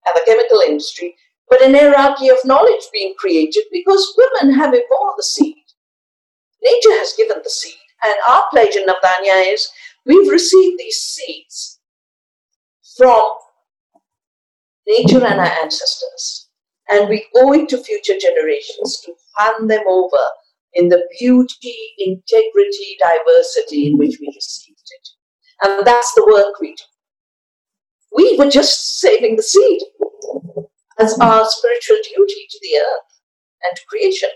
and 0.05 0.13
the 0.15 0.23
chemical 0.25 0.59
industry, 0.59 1.15
but 1.49 1.61
an 1.61 1.73
hierarchy 1.73 2.29
of 2.29 2.37
knowledge 2.43 2.83
being 2.91 3.13
created 3.17 3.63
because 3.71 4.17
women 4.17 4.55
have 4.55 4.73
evolved 4.73 5.17
the 5.17 5.23
seed. 5.23 5.55
Nature 6.63 6.97
has 6.99 7.13
given 7.17 7.41
the 7.43 7.49
seed. 7.49 7.73
And 8.03 8.13
our 8.27 8.43
pledge 8.51 8.75
in 8.75 8.85
Navdanya 8.85 9.53
is 9.53 9.69
we've 10.05 10.31
received 10.31 10.77
these 10.79 10.97
seeds 10.97 11.79
from 12.97 13.31
nature 14.87 15.25
and 15.25 15.39
our 15.39 15.45
ancestors. 15.45 16.47
And 16.89 17.07
we 17.07 17.27
owe 17.35 17.53
it 17.53 17.69
to 17.69 17.83
future 17.83 18.17
generations 18.19 19.01
to 19.05 19.13
hand 19.37 19.69
them 19.69 19.83
over 19.87 20.17
in 20.73 20.89
the 20.89 21.03
beauty, 21.19 21.75
integrity, 21.97 22.97
diversity 22.99 23.87
in 23.87 23.97
which 23.97 24.17
we 24.19 24.31
received 24.35 24.79
it. 24.79 25.09
And 25.61 25.85
that's 25.85 26.13
the 26.13 26.25
work 26.25 26.59
we 26.59 26.75
do. 26.75 26.83
We 28.15 28.37
were 28.37 28.49
just 28.49 28.99
saving 28.99 29.35
the 29.35 29.43
seed 29.43 29.81
as 30.99 31.17
our 31.19 31.45
spiritual 31.47 31.97
duty 32.03 32.47
to 32.49 32.59
the 32.61 32.79
earth 32.79 33.21
and 33.63 33.77
to 33.77 33.81
creation. 33.87 34.29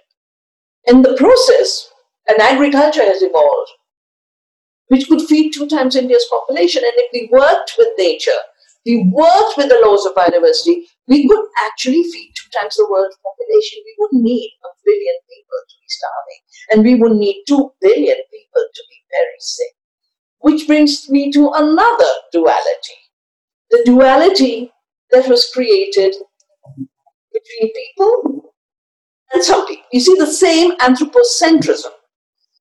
In 0.86 1.02
the 1.02 1.16
process, 1.16 1.90
an 2.28 2.40
agriculture 2.40 3.04
has 3.04 3.22
evolved 3.22 3.72
which 4.94 5.08
could 5.08 5.22
feed 5.24 5.52
two 5.52 5.68
times 5.68 5.96
India's 5.96 6.28
population. 6.30 6.84
And 6.86 6.94
if 6.98 7.10
we 7.14 7.30
worked 7.32 7.74
with 7.80 7.90
nature, 7.98 8.42
we 8.86 9.10
worked 9.12 9.58
with 9.58 9.70
the 9.70 9.82
laws 9.84 10.06
of 10.06 10.14
biodiversity, 10.14 10.84
we 11.08 11.28
could 11.28 11.46
actually 11.66 12.04
feed 12.04 12.34
two 12.36 12.50
times 12.60 12.76
the 12.76 12.88
world's 12.92 13.18
population. 13.24 13.80
We 13.86 13.96
wouldn't 13.98 14.24
need 14.24 14.52
a 14.64 14.70
billion 14.86 15.16
people 15.32 15.60
to 15.68 15.76
be 15.82 15.88
starving, 15.88 16.42
and 16.72 16.84
we 16.84 16.96
would 16.96 17.18
need 17.18 17.44
two 17.48 17.72
billion 17.82 18.18
people 18.18 18.64
to 18.76 18.84
be 18.90 19.00
very 19.10 19.40
sick. 19.40 19.74
Which 20.40 20.68
brings 20.68 21.10
me 21.10 21.32
to 21.32 21.50
another 21.56 22.12
duality 22.32 23.00
the 23.72 23.82
duality 23.86 24.72
that 25.10 25.28
was 25.28 25.50
created 25.52 26.14
between 27.34 27.74
people 27.74 28.54
and 29.34 29.44
some 29.44 29.66
people. 29.66 29.86
You 29.92 30.00
see, 30.00 30.16
the 30.16 30.28
same 30.28 30.78
anthropocentrism 30.78 31.90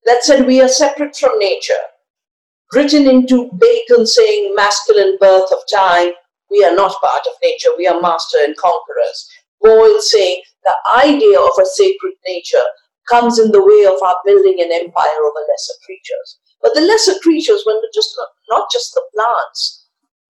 that 0.04 0.24
said 0.24 0.46
we 0.46 0.60
are 0.60 0.68
separate 0.68 1.16
from 1.16 1.38
nature, 1.38 1.82
written 2.72 3.08
into 3.08 3.50
Bacon 3.58 4.06
saying 4.06 4.54
masculine 4.54 5.16
birth 5.20 5.50
of 5.52 5.58
time, 5.72 6.12
we 6.50 6.64
are 6.64 6.74
not 6.74 7.00
part 7.00 7.22
of 7.26 7.34
nature, 7.42 7.70
we 7.76 7.86
are 7.86 8.00
master 8.00 8.38
and 8.42 8.56
conquerors. 8.56 9.28
Boyle 9.60 10.00
saying 10.00 10.42
the 10.64 10.74
idea 10.96 11.38
of 11.38 11.52
a 11.60 11.66
sacred 11.74 12.14
nature 12.26 12.64
comes 13.08 13.38
in 13.38 13.50
the 13.52 13.64
way 13.64 13.84
of 13.86 14.02
our 14.02 14.16
building 14.24 14.60
an 14.60 14.72
empire 14.72 15.20
over 15.22 15.40
lesser 15.48 15.78
creatures. 15.84 16.38
But 16.62 16.74
the 16.74 16.80
lesser 16.80 17.18
creatures 17.20 17.64
were 17.66 17.80
just 17.94 18.10
not 18.48 18.70
just 18.70 18.94
the 18.94 19.02
plants 19.14 19.82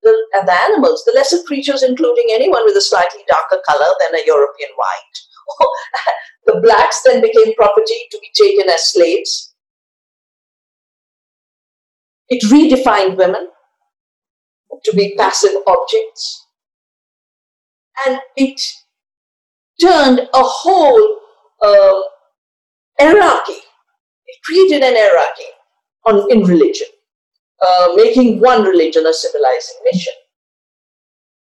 the, 0.03 0.15
and 0.35 0.47
the 0.47 0.63
animals, 0.63 1.05
the 1.05 1.13
lesser 1.15 1.43
creatures, 1.47 1.83
including 1.83 2.27
anyone 2.31 2.65
with 2.65 2.77
a 2.77 2.81
slightly 2.81 3.23
darker 3.29 3.61
color 3.67 3.91
than 4.01 4.19
a 4.19 4.27
European 4.27 4.71
white. 4.77 5.17
the 6.47 6.61
blacks 6.61 7.03
then 7.05 7.21
became 7.21 7.55
property 7.55 7.99
to 8.11 8.19
be 8.21 8.31
taken 8.35 8.69
as 8.71 8.93
slaves. 8.93 9.52
It 12.33 12.43
redefined 12.51 13.19
women 13.19 13.49
to 14.85 14.97
be 14.97 15.15
passive 15.19 15.51
objects. 15.67 16.47
And 18.07 18.21
it 18.37 18.59
turned 19.79 20.21
a 20.21 20.43
whole 20.43 21.19
uh, 21.63 22.01
hierarchy. 22.99 23.61
It 24.27 24.39
created 24.47 24.83
an 24.83 24.95
hierarchy 24.97 25.51
on, 26.07 26.31
in 26.31 26.45
religion, 26.45 26.89
uh, 27.61 27.89
making 27.97 28.41
one 28.41 28.63
religion 28.63 29.05
a 29.05 29.13
civilizing 29.13 29.77
mission. 29.93 30.15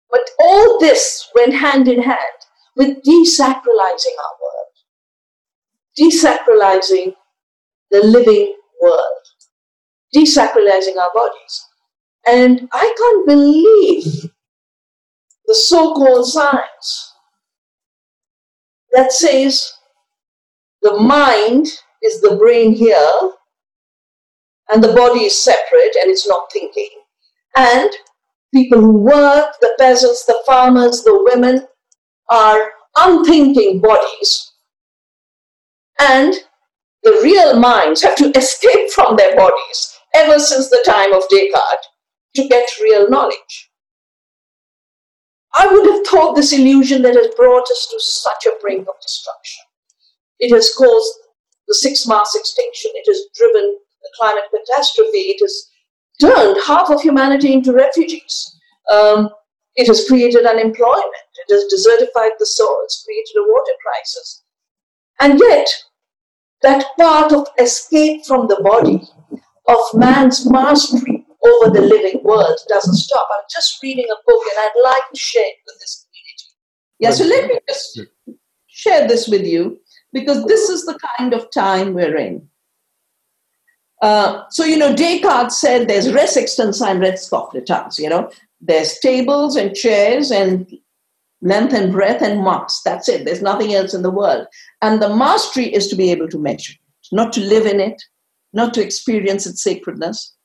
But 0.09 0.21
all 0.39 0.79
this 0.79 1.29
went 1.35 1.55
hand 1.55 1.89
in 1.89 2.01
hand 2.01 2.39
with 2.77 3.03
desacralizing 3.03 4.15
our 4.23 4.35
world, 4.45 4.75
desacralizing 5.99 7.15
the 7.91 8.01
living 8.01 8.55
world, 8.81 9.25
desacralizing 10.15 10.97
our 10.97 11.11
bodies. 11.13 11.65
And 12.27 12.67
I 12.71 12.93
can't 12.97 13.27
believe 13.27 14.31
the 15.45 15.55
so 15.55 15.93
called 15.93 16.27
science 16.27 17.13
that 18.91 19.11
says 19.11 19.71
the 20.81 20.99
mind 20.99 21.67
is 22.03 22.21
the 22.21 22.35
brain 22.37 22.73
here 22.73 23.31
and 24.71 24.83
the 24.83 24.93
body 24.93 25.21
is 25.21 25.43
separate 25.43 25.95
and 26.01 26.11
it's 26.11 26.27
not 26.27 26.51
thinking. 26.51 26.89
And 27.57 27.89
people 28.53 28.79
who 28.79 28.97
work, 28.97 29.55
the 29.61 29.73
peasants, 29.79 30.25
the 30.25 30.41
farmers, 30.45 31.03
the 31.03 31.23
women, 31.31 31.67
are 32.29 32.71
unthinking 32.97 33.81
bodies. 33.81 34.51
And 35.99 36.33
the 37.03 37.19
real 37.23 37.59
minds 37.59 38.03
have 38.03 38.15
to 38.17 38.31
escape 38.37 38.91
from 38.91 39.15
their 39.15 39.35
bodies 39.35 39.98
ever 40.13 40.39
since 40.39 40.69
the 40.69 40.83
time 40.85 41.13
of 41.13 41.23
Descartes 41.29 41.87
to 42.35 42.47
get 42.47 42.67
real 42.81 43.09
knowledge. 43.09 43.69
I 45.55 45.67
would 45.67 45.85
have 45.91 46.05
thought 46.05 46.35
this 46.35 46.53
illusion 46.53 47.01
that 47.01 47.15
has 47.15 47.33
brought 47.35 47.63
us 47.63 47.87
to 47.91 47.99
such 47.99 48.45
a 48.45 48.57
brink 48.61 48.87
of 48.87 48.93
destruction. 49.01 49.63
It 50.39 50.53
has 50.53 50.73
caused 50.75 51.11
the 51.67 51.75
six 51.75 52.07
mass 52.07 52.35
extinction. 52.35 52.91
It 52.95 53.05
has 53.07 53.25
driven 53.35 53.77
the 54.01 54.09
climate 54.17 54.43
catastrophe. 54.51 55.17
It 55.17 55.39
has 55.41 55.69
turned 56.21 56.57
half 56.65 56.89
of 56.89 57.01
humanity 57.01 57.53
into 57.53 57.73
refugees. 57.73 58.57
Um, 58.91 59.29
it 59.75 59.87
has 59.87 60.07
created 60.07 60.45
unemployment. 60.45 61.29
It 61.47 61.53
has 61.53 61.65
desertified 61.71 62.31
the 62.37 62.45
soils, 62.45 63.03
created 63.05 63.39
a 63.39 63.47
water 63.47 63.73
crisis. 63.83 64.43
And 65.19 65.39
yet, 65.39 65.67
that 66.61 66.85
part 66.97 67.31
of 67.31 67.47
escape 67.59 68.25
from 68.25 68.47
the 68.47 68.61
body, 68.63 69.01
of 69.69 69.79
man's 69.93 70.49
mastery 70.49 71.25
over 71.45 71.71
the 71.73 71.81
living 71.81 72.21
world 72.23 72.57
doesn't 72.67 72.95
stop. 72.95 73.27
I'm 73.31 73.45
just 73.49 73.81
reading 73.81 74.07
a 74.11 74.23
book 74.25 74.41
and 74.51 74.59
I'd 74.59 74.81
like 74.83 75.03
to 75.13 75.19
share 75.19 75.43
it 75.43 75.55
with 75.65 75.79
this 75.79 76.05
community. 76.05 76.49
Yeah, 76.99 77.11
so 77.11 77.25
let 77.25 77.47
me 77.47 77.59
just 77.67 78.01
share 78.67 79.07
this 79.07 79.27
with 79.27 79.45
you 79.45 79.79
because 80.11 80.45
this 80.45 80.69
is 80.69 80.85
the 80.85 80.99
kind 81.17 81.33
of 81.33 81.51
time 81.51 81.93
we're 81.93 82.17
in. 82.17 82.47
Uh, 84.01 84.43
so, 84.49 84.63
you 84.63 84.77
know, 84.77 84.95
Descartes 84.95 85.59
said 85.59 85.87
there's 85.87 86.13
res 86.13 86.37
extensa 86.37 86.89
and 86.89 87.01
res 87.01 87.29
cogitans, 87.29 87.99
you 87.99 88.09
know, 88.09 88.31
there's 88.61 88.99
tables 88.99 89.55
and 89.55 89.75
chairs 89.75 90.31
and 90.31 90.69
length 91.41 91.73
and 91.73 91.91
breadth 91.91 92.21
and 92.21 92.41
marks. 92.41 92.81
That's 92.83 93.07
it. 93.07 93.25
There's 93.25 93.41
nothing 93.41 93.73
else 93.73 93.93
in 93.93 94.01
the 94.01 94.11
world. 94.11 94.47
And 94.81 95.01
the 95.01 95.15
mastery 95.15 95.73
is 95.73 95.87
to 95.87 95.95
be 95.95 96.11
able 96.11 96.27
to 96.29 96.39
measure 96.39 96.73
it, 96.73 97.15
not 97.15 97.31
to 97.33 97.41
live 97.41 97.65
in 97.65 97.79
it, 97.79 98.01
not 98.53 98.73
to 98.73 98.83
experience 98.83 99.45
its 99.45 99.63
sacredness. 99.63 100.35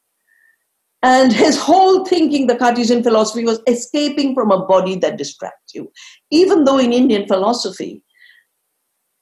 And 1.02 1.32
his 1.32 1.58
whole 1.58 2.04
thinking, 2.06 2.46
the 2.46 2.56
Cartesian 2.56 3.02
philosophy, 3.02 3.44
was 3.44 3.60
escaping 3.66 4.34
from 4.34 4.50
a 4.50 4.64
body 4.64 4.96
that 4.96 5.18
distracts 5.18 5.74
you. 5.74 5.92
Even 6.30 6.64
though 6.64 6.78
in 6.78 6.92
Indian 6.92 7.26
philosophy, 7.26 8.02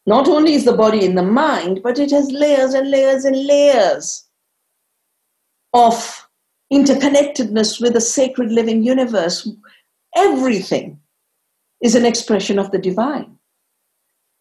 not 0.06 0.28
only 0.28 0.54
is 0.54 0.64
the 0.64 0.76
body 0.76 1.04
in 1.04 1.14
the 1.14 1.22
mind, 1.22 1.80
but 1.82 1.98
it 1.98 2.10
has 2.10 2.30
layers 2.30 2.74
and 2.74 2.90
layers 2.90 3.24
and 3.24 3.46
layers 3.46 4.28
of 5.72 6.28
interconnectedness 6.72 7.80
with 7.80 7.92
the 7.92 8.00
sacred 8.00 8.50
living 8.50 8.82
universe. 8.82 9.48
Everything 10.16 11.00
is 11.82 11.94
an 11.94 12.06
expression 12.06 12.58
of 12.58 12.70
the 12.70 12.78
divine. 12.78 13.36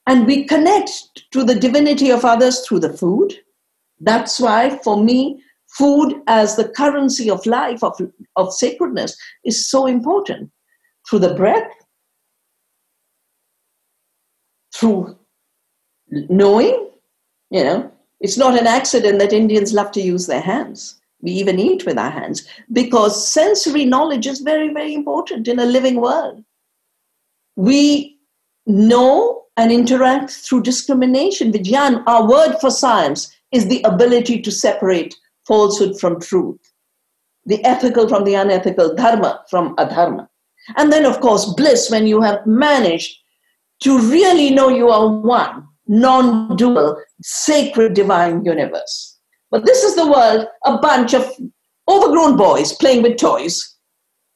And 0.07 0.25
we 0.25 0.45
connect 0.45 0.91
to 1.31 1.43
the 1.43 1.55
divinity 1.55 2.09
of 2.09 2.25
others 2.25 2.61
through 2.61 2.79
the 2.79 2.93
food. 2.93 3.33
That's 4.01 4.39
why, 4.39 4.77
for 4.83 5.01
me, 5.01 5.41
food 5.77 6.21
as 6.27 6.55
the 6.55 6.69
currency 6.69 7.29
of 7.29 7.45
life, 7.45 7.83
of, 7.83 7.99
of 8.35 8.53
sacredness, 8.53 9.15
is 9.45 9.69
so 9.69 9.85
important. 9.85 10.51
Through 11.09 11.19
the 11.19 11.33
breath, 11.33 11.71
through 14.75 15.17
knowing, 16.09 16.89
you 17.49 17.63
know, 17.63 17.91
it's 18.19 18.37
not 18.37 18.59
an 18.59 18.67
accident 18.67 19.19
that 19.19 19.33
Indians 19.33 19.73
love 19.73 19.91
to 19.93 20.01
use 20.01 20.27
their 20.27 20.41
hands. 20.41 21.01
We 21.21 21.31
even 21.31 21.59
eat 21.59 21.85
with 21.85 21.97
our 21.97 22.09
hands 22.09 22.47
because 22.71 23.27
sensory 23.27 23.85
knowledge 23.85 24.27
is 24.27 24.41
very, 24.41 24.73
very 24.73 24.93
important 24.93 25.47
in 25.47 25.59
a 25.59 25.65
living 25.65 26.01
world. 26.01 26.43
We 27.55 28.19
know 28.65 29.43
and 29.57 29.71
interact 29.71 30.31
through 30.31 30.63
discrimination. 30.63 31.51
Vijnan, 31.51 32.03
our 32.07 32.27
word 32.27 32.57
for 32.59 32.71
science, 32.71 33.35
is 33.51 33.67
the 33.67 33.81
ability 33.83 34.41
to 34.41 34.51
separate 34.51 35.15
falsehood 35.47 35.99
from 35.99 36.19
truth, 36.19 36.59
the 37.45 37.63
ethical 37.65 38.07
from 38.07 38.23
the 38.23 38.35
unethical, 38.35 38.95
dharma 38.95 39.43
from 39.49 39.75
adharma. 39.75 40.27
And 40.77 40.91
then, 40.91 41.05
of 41.05 41.19
course, 41.19 41.53
bliss 41.55 41.89
when 41.89 42.07
you 42.07 42.21
have 42.21 42.45
managed 42.45 43.17
to 43.83 43.99
really 43.99 44.51
know 44.51 44.69
you 44.69 44.89
are 44.89 45.09
one, 45.09 45.67
non 45.87 46.55
dual, 46.55 47.01
sacred, 47.21 47.93
divine 47.93 48.45
universe. 48.45 49.19
But 49.49 49.65
this 49.65 49.83
is 49.83 49.95
the 49.95 50.09
world, 50.09 50.47
a 50.65 50.77
bunch 50.77 51.13
of 51.13 51.29
overgrown 51.89 52.37
boys 52.37 52.73
playing 52.73 53.01
with 53.01 53.17
toys 53.17 53.75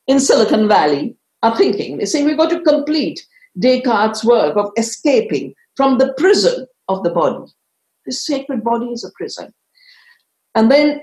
in 0.08 0.20
Silicon 0.20 0.68
Valley 0.68 1.16
are 1.44 1.56
thinking. 1.56 1.98
They 1.98 2.06
say 2.06 2.24
we've 2.24 2.38
got 2.38 2.50
to 2.50 2.62
complete 2.62 3.26
Descartes' 3.58 4.26
work 4.26 4.58
of 4.58 4.72
escaping 4.78 5.54
from 5.76 5.98
the 5.98 6.14
prison 6.18 6.68
of 6.90 7.04
the 7.04 7.12
body. 7.12 7.52
This 8.06 8.26
sacred 8.26 8.64
body 8.64 8.88
is 8.88 9.04
a 9.04 9.12
prison. 9.16 9.54
And 10.56 10.72
then 10.72 11.02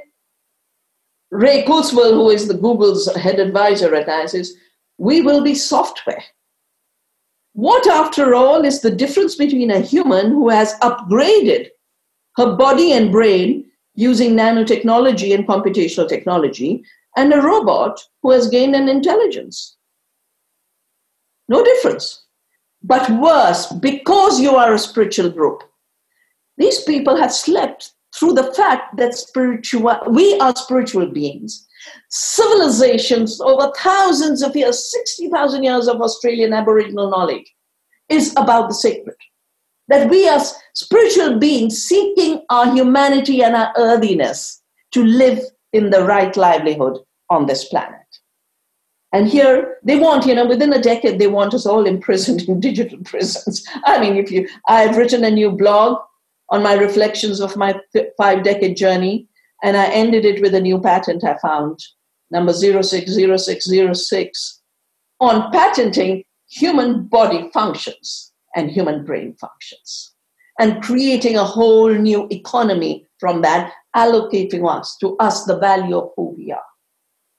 Ray 1.30 1.64
Kurzweil, 1.64 2.12
who 2.12 2.30
is 2.30 2.46
the 2.46 2.54
Google's 2.54 3.12
head 3.16 3.40
advisor 3.40 3.94
at 3.94 4.06
NICE, 4.06 4.32
says, 4.32 4.54
we 4.98 5.22
will 5.22 5.42
be 5.42 5.54
software. 5.54 6.22
What, 7.54 7.86
after 7.86 8.34
all, 8.34 8.64
is 8.64 8.80
the 8.80 8.90
difference 8.90 9.34
between 9.34 9.70
a 9.70 9.80
human 9.80 10.30
who 10.30 10.48
has 10.48 10.78
upgraded 10.80 11.68
her 12.36 12.56
body 12.56 12.92
and 12.92 13.12
brain 13.12 13.66
using 13.94 14.34
nanotechnology 14.36 15.34
and 15.34 15.46
computational 15.46 16.08
technology 16.08 16.82
and 17.16 17.32
a 17.32 17.42
robot 17.42 18.00
who 18.22 18.30
has 18.30 18.48
gained 18.48 18.74
an 18.74 18.88
intelligence? 18.88 19.76
No 21.48 21.62
difference. 21.62 22.24
But 22.82 23.10
worse, 23.10 23.66
because 23.72 24.40
you 24.40 24.56
are 24.56 24.74
a 24.74 24.78
spiritual 24.78 25.30
group, 25.30 25.62
these 26.58 26.82
people 26.82 27.16
have 27.16 27.32
slept 27.32 27.92
through 28.14 28.34
the 28.34 28.52
fact 28.54 28.96
that 28.96 29.14
spiritual, 29.14 29.96
we 30.08 30.38
are 30.38 30.54
spiritual 30.54 31.06
beings. 31.06 31.66
Civilizations 32.10 33.40
over 33.40 33.72
thousands 33.76 34.42
of 34.42 34.54
years, 34.54 34.90
60,000 34.90 35.62
years 35.62 35.88
of 35.88 36.00
Australian 36.00 36.52
Aboriginal 36.52 37.10
knowledge 37.10 37.50
is 38.08 38.32
about 38.36 38.68
the 38.68 38.74
sacred. 38.74 39.16
That 39.88 40.10
we 40.10 40.28
are 40.28 40.40
spiritual 40.74 41.38
beings 41.38 41.82
seeking 41.82 42.42
our 42.50 42.72
humanity 42.72 43.42
and 43.42 43.56
our 43.56 43.72
earthiness 43.76 44.62
to 44.92 45.04
live 45.04 45.40
in 45.72 45.90
the 45.90 46.04
right 46.04 46.36
livelihood 46.36 46.98
on 47.30 47.46
this 47.46 47.64
planet. 47.64 47.98
And 49.12 49.28
here 49.28 49.76
they 49.84 49.98
want, 49.98 50.26
you 50.26 50.34
know, 50.34 50.46
within 50.46 50.72
a 50.72 50.80
decade, 50.80 51.18
they 51.18 51.26
want 51.26 51.54
us 51.54 51.66
all 51.66 51.86
imprisoned 51.86 52.42
in 52.48 52.60
digital 52.60 52.98
prisons. 53.04 53.64
I 53.84 53.98
mean, 54.00 54.16
if 54.16 54.30
you, 54.30 54.48
I've 54.68 54.96
written 54.96 55.24
a 55.24 55.30
new 55.30 55.50
blog 55.50 55.98
on 56.52 56.62
my 56.62 56.74
reflections 56.74 57.40
of 57.40 57.56
my 57.56 57.74
five 58.18 58.44
decade 58.44 58.76
journey, 58.76 59.26
and 59.64 59.76
I 59.76 59.86
ended 59.86 60.24
it 60.26 60.42
with 60.42 60.54
a 60.54 60.60
new 60.60 60.80
patent 60.80 61.24
I 61.24 61.38
found, 61.38 61.80
number 62.30 62.52
060606, 62.52 64.60
on 65.18 65.50
patenting 65.50 66.24
human 66.50 67.04
body 67.04 67.48
functions 67.54 68.32
and 68.54 68.70
human 68.70 69.06
brain 69.06 69.34
functions, 69.40 70.12
and 70.60 70.82
creating 70.82 71.36
a 71.36 71.44
whole 71.44 71.94
new 71.94 72.28
economy 72.30 73.06
from 73.18 73.40
that, 73.40 73.72
allocating 73.96 74.70
us 74.70 74.98
to 74.98 75.16
us 75.16 75.44
the 75.44 75.58
value 75.58 75.96
of 75.96 76.10
who 76.16 76.34
we 76.36 76.52
are. 76.52 76.60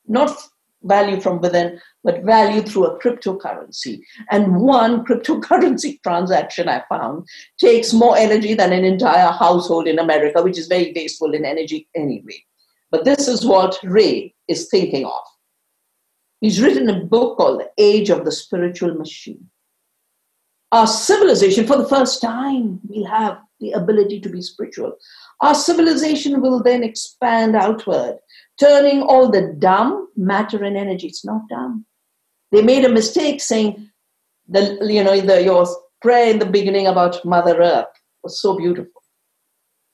Not 0.08 0.36
value 0.84 1.20
from 1.20 1.40
within, 1.40 1.80
but 2.04 2.24
value 2.24 2.62
through 2.62 2.86
a 2.86 3.00
cryptocurrency. 3.00 4.02
And 4.32 4.62
one 4.62 5.06
cryptocurrency 5.06 6.02
transaction 6.04 6.70
I 6.70 6.84
found 6.90 7.28
takes 7.60 7.94
more 7.94 8.18
energy 8.18 8.54
than 8.54 8.74
an 8.74 8.84
entire 8.84 9.32
household 9.32 9.88
in 9.88 10.00
America, 10.00 10.42
which 10.42 10.58
is 10.58 10.68
very 10.68 10.94
wasteful 10.96 11.34
in 11.34 11.46
energy 11.46 11.88
anyway. 11.96 12.44
But 12.92 13.06
this 13.06 13.28
is 13.28 13.46
what 13.46 13.78
Ray 13.84 14.36
is 14.48 14.70
thinking 14.70 15.06
of. 15.06 15.24
He's 16.42 16.62
written 16.62 16.90
a 16.90 17.06
book 17.06 17.38
called 17.38 17.62
The 17.62 17.72
Age 17.78 18.10
of 18.10 18.26
the 18.26 18.32
Spiritual 18.32 18.96
Machine. 18.96 19.50
Our 20.74 20.88
civilization, 20.88 21.66
for 21.66 21.78
the 21.78 21.88
first 21.88 22.22
time, 22.22 22.80
will 22.88 23.06
have 23.06 23.38
the 23.60 23.72
ability 23.72 24.20
to 24.22 24.30
be 24.30 24.42
spiritual. 24.42 24.94
Our 25.42 25.56
civilization 25.56 26.42
will 26.42 26.62
then 26.62 26.84
expand 26.84 27.56
outward 27.56 28.18
turning 28.60 29.02
all 29.02 29.30
the 29.30 29.56
dumb 29.60 30.08
matter 30.16 30.64
and 30.64 30.78
energy. 30.78 31.08
It's 31.08 31.26
not 31.26 31.42
dumb. 31.50 31.86
They 32.52 32.62
made 32.62 32.86
a 32.86 32.90
mistake 32.90 33.42
saying 33.42 33.90
the 34.48 34.78
you 34.82 35.04
know 35.04 35.20
the 35.20 35.42
your 35.44 35.66
prayer 36.02 36.30
in 36.30 36.40
the 36.40 36.46
beginning 36.46 36.88
about 36.88 37.24
Mother 37.26 37.62
Earth 37.62 37.88
was 38.24 38.40
so 38.42 38.58
beautiful. 38.58 39.02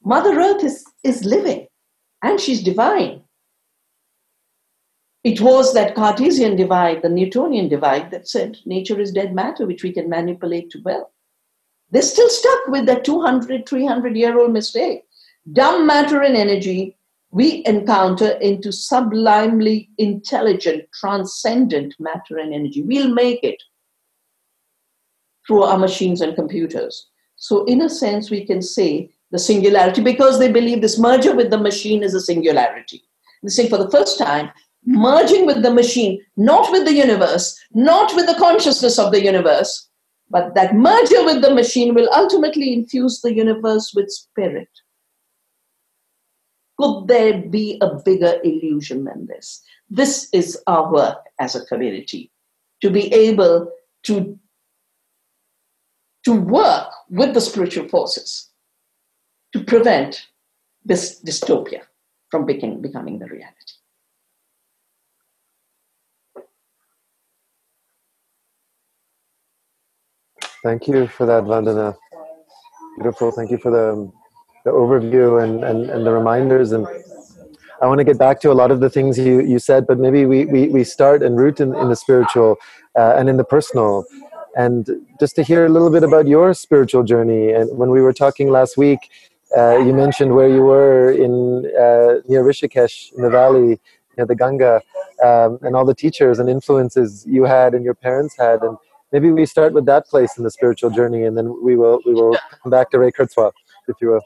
Mother 0.03 0.39
Earth 0.39 0.63
is, 0.63 0.83
is 1.03 1.23
living 1.23 1.67
and 2.23 2.39
she's 2.39 2.63
divine. 2.63 3.21
It 5.23 5.41
was 5.41 5.73
that 5.73 5.95
Cartesian 5.95 6.55
divide, 6.55 7.01
the 7.01 7.09
Newtonian 7.09 7.67
divide, 7.67 8.09
that 8.11 8.27
said 8.27 8.57
nature 8.65 8.99
is 8.99 9.11
dead 9.11 9.35
matter, 9.35 9.67
which 9.67 9.83
we 9.83 9.91
can 9.91 10.09
manipulate 10.09 10.69
to 10.71 10.81
will. 10.83 11.11
They're 11.91 12.01
still 12.01 12.29
stuck 12.29 12.67
with 12.67 12.85
that 12.85 13.03
200, 13.03 13.67
300 13.67 14.15
year 14.15 14.39
old 14.39 14.53
mistake. 14.53 15.03
Dumb 15.51 15.85
matter 15.85 16.21
and 16.21 16.37
energy 16.37 16.97
we 17.31 17.63
encounter 17.65 18.31
into 18.41 18.71
sublimely 18.71 19.89
intelligent, 19.97 20.85
transcendent 20.99 21.93
matter 21.99 22.37
and 22.37 22.53
energy. 22.53 22.81
We'll 22.81 23.13
make 23.13 23.43
it 23.43 23.61
through 25.45 25.63
our 25.63 25.77
machines 25.77 26.21
and 26.21 26.35
computers. 26.35 27.07
So, 27.35 27.63
in 27.65 27.81
a 27.81 27.89
sense, 27.89 28.29
we 28.29 28.45
can 28.45 28.61
say 28.61 29.11
the 29.31 29.39
singularity 29.39 30.01
because 30.01 30.39
they 30.39 30.51
believe 30.51 30.81
this 30.81 30.99
merger 30.99 31.35
with 31.35 31.51
the 31.51 31.57
machine 31.57 32.03
is 32.03 32.13
a 32.13 32.21
singularity. 32.21 33.03
They 33.43 33.49
say 33.49 33.69
for 33.69 33.77
the 33.77 33.89
first 33.91 34.17
time, 34.17 34.51
merging 34.85 35.45
with 35.45 35.61
the 35.61 35.73
machine, 35.73 36.21
not 36.35 36.71
with 36.71 36.85
the 36.85 36.93
universe, 36.93 37.57
not 37.73 38.13
with 38.15 38.25
the 38.25 38.35
consciousness 38.35 38.97
of 38.97 39.11
the 39.11 39.23
universe, 39.23 39.87
but 40.29 40.55
that 40.55 40.75
merger 40.75 41.23
with 41.23 41.41
the 41.41 41.53
machine 41.53 41.93
will 41.93 42.09
ultimately 42.13 42.73
infuse 42.73 43.21
the 43.21 43.33
universe 43.33 43.93
with 43.95 44.09
spirit. 44.09 44.69
Could 46.79 47.09
there 47.09 47.41
be 47.41 47.77
a 47.81 47.95
bigger 47.95 48.39
illusion 48.41 49.03
than 49.03 49.27
this? 49.27 49.61
This 49.89 50.29
is 50.31 50.57
our 50.65 50.89
work 50.89 51.17
as 51.37 51.53
a 51.53 51.65
community 51.65 52.31
to 52.81 52.89
be 52.89 53.13
able 53.13 53.69
to, 54.03 54.39
to 56.23 56.33
work 56.33 56.87
with 57.09 57.33
the 57.33 57.41
spiritual 57.41 57.89
forces 57.89 58.47
to 59.51 59.61
prevent 59.61 60.27
this 60.85 61.21
dystopia 61.21 61.81
from 62.31 62.45
becoming, 62.45 62.81
becoming 62.81 63.19
the 63.19 63.25
reality. 63.25 63.73
Thank 70.63 70.87
you 70.87 71.07
for 71.07 71.25
that, 71.25 71.43
Vandana. 71.43 71.97
Beautiful. 72.95 73.31
Thank 73.31 73.51
you 73.51 73.57
for 73.57 73.71
the 73.71 74.11
the 74.69 74.75
overview 74.75 75.43
and, 75.43 75.63
and, 75.63 75.89
and 75.89 76.05
the 76.05 76.12
reminders 76.12 76.71
and 76.71 76.88
I 77.82 77.88
want 77.88 77.99
to 77.99 78.03
get 78.03 78.17
back 78.17 78.41
to 78.41 78.51
a 78.51 78.58
lot 78.62 78.71
of 78.71 78.82
the 78.82 78.89
things 78.89 79.17
you, 79.17 79.39
you 79.39 79.58
said, 79.58 79.88
but 79.88 79.99
maybe 79.99 80.25
we, 80.25 80.45
we, 80.45 80.67
we 80.67 80.84
start 80.84 81.23
and 81.23 81.38
root 81.38 81.62
in, 81.62 81.73
in 81.75 81.88
the 81.88 81.95
spiritual 81.95 82.58
uh, 82.97 83.13
and 83.17 83.29
in 83.29 83.38
the 83.38 83.45
personal. 83.45 84.03
And 84.58 84.89
just 85.19 85.36
to 85.38 85.43
hear 85.43 85.65
a 85.65 85.69
little 85.69 85.89
bit 85.89 86.03
about 86.03 86.27
your 86.27 86.53
spiritual 86.53 87.03
journey. 87.03 87.51
And 87.51 87.77
when 87.77 87.89
we 87.89 88.01
were 88.01 88.12
talking 88.12 88.49
last 88.49 88.75
week, 88.75 88.99
uh, 89.58 89.77
you 89.77 89.93
mentioned 89.93 90.36
where 90.36 90.49
you 90.49 90.62
were 90.62 91.12
in 91.12 91.65
uh, 91.86 92.19
near 92.27 92.43
Rishikesh 92.43 93.13
in 93.13 93.21
the 93.21 93.29
valley 93.29 93.79
near 94.17 94.25
the 94.25 94.36
Ganga, 94.36 94.82
um, 95.23 95.60
and 95.62 95.75
all 95.75 95.86
the 95.86 95.95
teachers 95.95 96.39
and 96.39 96.49
influences 96.49 97.25
you 97.25 97.45
had 97.45 97.73
and 97.73 97.86
your 97.86 97.93
parents 97.93 98.36
had. 98.38 98.62
And 98.62 98.77
maybe 99.13 99.32
we 99.32 99.45
start 99.45 99.71
with 99.73 99.86
that 99.86 100.08
place 100.08 100.38
in 100.38 100.43
the 100.43 100.51
spiritual 100.51 100.89
journey, 100.89 101.23
and 101.23 101.38
then 101.38 101.47
we 101.63 101.75
will 101.77 101.99
we 102.05 102.13
will 102.13 102.38
come 102.62 102.69
back 102.69 102.91
to 102.91 102.99
Ray 102.99 103.12
Kurzweil, 103.12 103.51
if 103.88 103.95
you 104.01 104.10
will. 104.10 104.21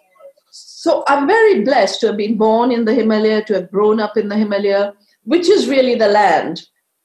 So 0.55 1.03
I'm 1.07 1.25
very 1.25 1.63
blessed 1.63 1.99
to 2.01 2.07
have 2.07 2.17
been 2.17 2.37
born 2.37 2.71
in 2.71 2.85
the 2.85 2.93
Himalaya, 2.93 3.43
to 3.45 3.53
have 3.55 3.71
grown 3.71 3.99
up 3.99 4.17
in 4.17 4.29
the 4.29 4.37
Himalaya, 4.37 4.93
which 5.23 5.49
is 5.49 5.67
really 5.67 5.95
the 5.95 6.09
land 6.09 6.61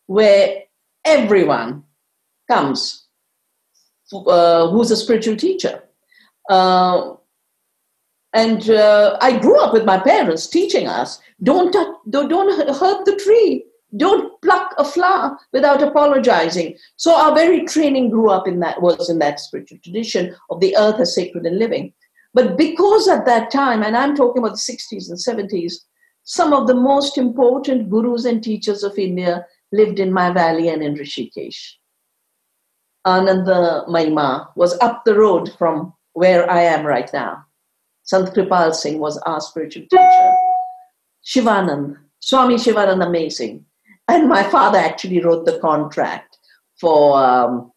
where 0.07 0.65
everyone 1.07 1.85
comes 2.51 3.07
uh, 4.13 4.69
who's 4.69 4.91
a 4.91 4.97
spiritual 4.97 5.37
teacher. 5.37 5.83
Uh, 6.51 7.15
and 8.35 8.69
uh, 8.69 9.17
I 9.23 9.39
grew 9.39 9.59
up 9.59 9.73
with 9.73 9.87
my 9.87 9.99
parents 9.99 10.47
teaching 10.47 10.87
us 10.87 11.19
don't, 11.43 11.73
touch, 11.73 11.89
don't, 12.11 12.29
don't 12.29 12.77
hurt 12.77 13.07
the 13.07 13.17
tree, 13.17 13.65
don't 13.97 14.41
pluck 14.43 14.75
a 14.77 14.85
flower 14.85 15.39
without 15.53 15.83
apologizing. 15.83 16.77
So 16.97 17.15
our 17.15 17.35
very 17.35 17.65
training 17.65 18.11
grew 18.11 18.31
up 18.31 18.47
in 18.47 18.61
that, 18.61 18.83
was 18.83 19.09
in 19.09 19.19
that 19.21 19.41
spiritual 19.41 19.79
tradition 19.83 20.37
of 20.51 20.61
the 20.61 20.77
earth 20.77 21.01
as 21.01 21.15
sacred 21.15 21.47
and 21.47 21.59
living. 21.59 21.95
But 22.35 22.57
because 22.57 23.09
at 23.09 23.27
that 23.27 23.51
time, 23.51 23.83
and 23.83 23.97
I'm 23.97 24.15
talking 24.15 24.43
about 24.43 24.57
the 24.57 24.73
60s 24.73 25.09
and 25.09 25.19
70s, 25.19 25.75
some 26.25 26.53
of 26.53 26.67
the 26.67 26.75
most 26.75 27.17
important 27.17 27.89
gurus 27.89 28.25
and 28.25 28.43
teachers 28.43 28.83
of 28.83 28.99
India 28.99 29.47
lived 29.73 29.99
in 29.99 30.13
my 30.13 30.31
valley 30.31 30.69
and 30.69 30.83
in 30.83 30.95
Rishikesh. 30.95 31.73
Anandamayi 33.07 34.13
Ma 34.13 34.47
was 34.55 34.79
up 34.81 35.05
the 35.05 35.15
road 35.15 35.51
from 35.57 35.95
where 36.13 36.51
I 36.51 36.63
am 36.63 36.85
right 36.85 37.11
now. 37.13 37.45
Sant 38.03 38.35
Kripal 38.35 38.75
Singh 38.75 38.99
was 38.99 39.17
our 39.19 39.41
spiritual 39.41 39.85
teacher. 39.91 40.35
Shivanand, 41.25 41.97
Swami 42.21 42.57
Shivanand, 42.57 43.07
amazing. 43.07 43.65
And 44.09 44.29
my 44.29 44.43
father 44.43 44.79
actually 44.79 45.21
wrote 45.23 45.45
the 45.45 45.59
contract 45.61 46.39
for 46.81 47.23
um, 47.23 47.73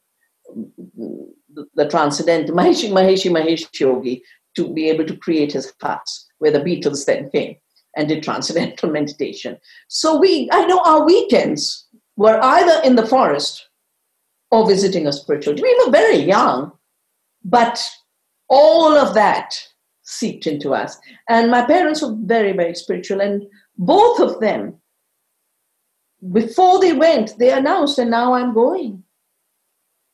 the, 0.55 1.65
the 1.75 1.87
transcendental 1.89 2.55
Maharishi 2.55 2.89
Maharishi 2.89 3.29
Mahesh 3.31 3.67
Yogi 3.79 4.23
to 4.55 4.73
be 4.73 4.89
able 4.89 5.05
to 5.05 5.17
create 5.17 5.53
his 5.53 5.73
huts, 5.81 6.27
where 6.39 6.51
the 6.51 6.59
Beatles 6.59 7.05
then 7.05 7.29
came 7.29 7.55
and 7.95 8.07
did 8.07 8.23
transcendental 8.23 8.91
meditation. 8.99 9.57
So 9.87 10.17
we, 10.17 10.49
I 10.51 10.65
know 10.65 10.81
our 10.85 11.05
weekends 11.05 11.87
were 12.15 12.39
either 12.43 12.81
in 12.87 12.95
the 12.95 13.05
forest 13.05 13.67
or 14.51 14.67
visiting 14.67 15.07
a 15.07 15.13
spiritual. 15.13 15.55
We 15.55 15.83
were 15.85 15.91
very 15.91 16.17
young, 16.17 16.71
but 17.43 17.81
all 18.49 18.95
of 18.95 19.13
that 19.13 19.57
seeped 20.03 20.45
into 20.45 20.73
us. 20.73 20.97
And 21.29 21.49
my 21.49 21.63
parents 21.65 22.01
were 22.01 22.15
very, 22.19 22.51
very 22.51 22.75
spiritual, 22.75 23.21
and 23.21 23.43
both 23.77 24.19
of 24.19 24.39
them, 24.41 24.75
before 26.31 26.79
they 26.79 26.93
went, 26.93 27.37
they 27.39 27.51
announced, 27.51 27.97
and 27.97 28.11
now 28.11 28.33
I'm 28.33 28.53
going. 28.53 29.03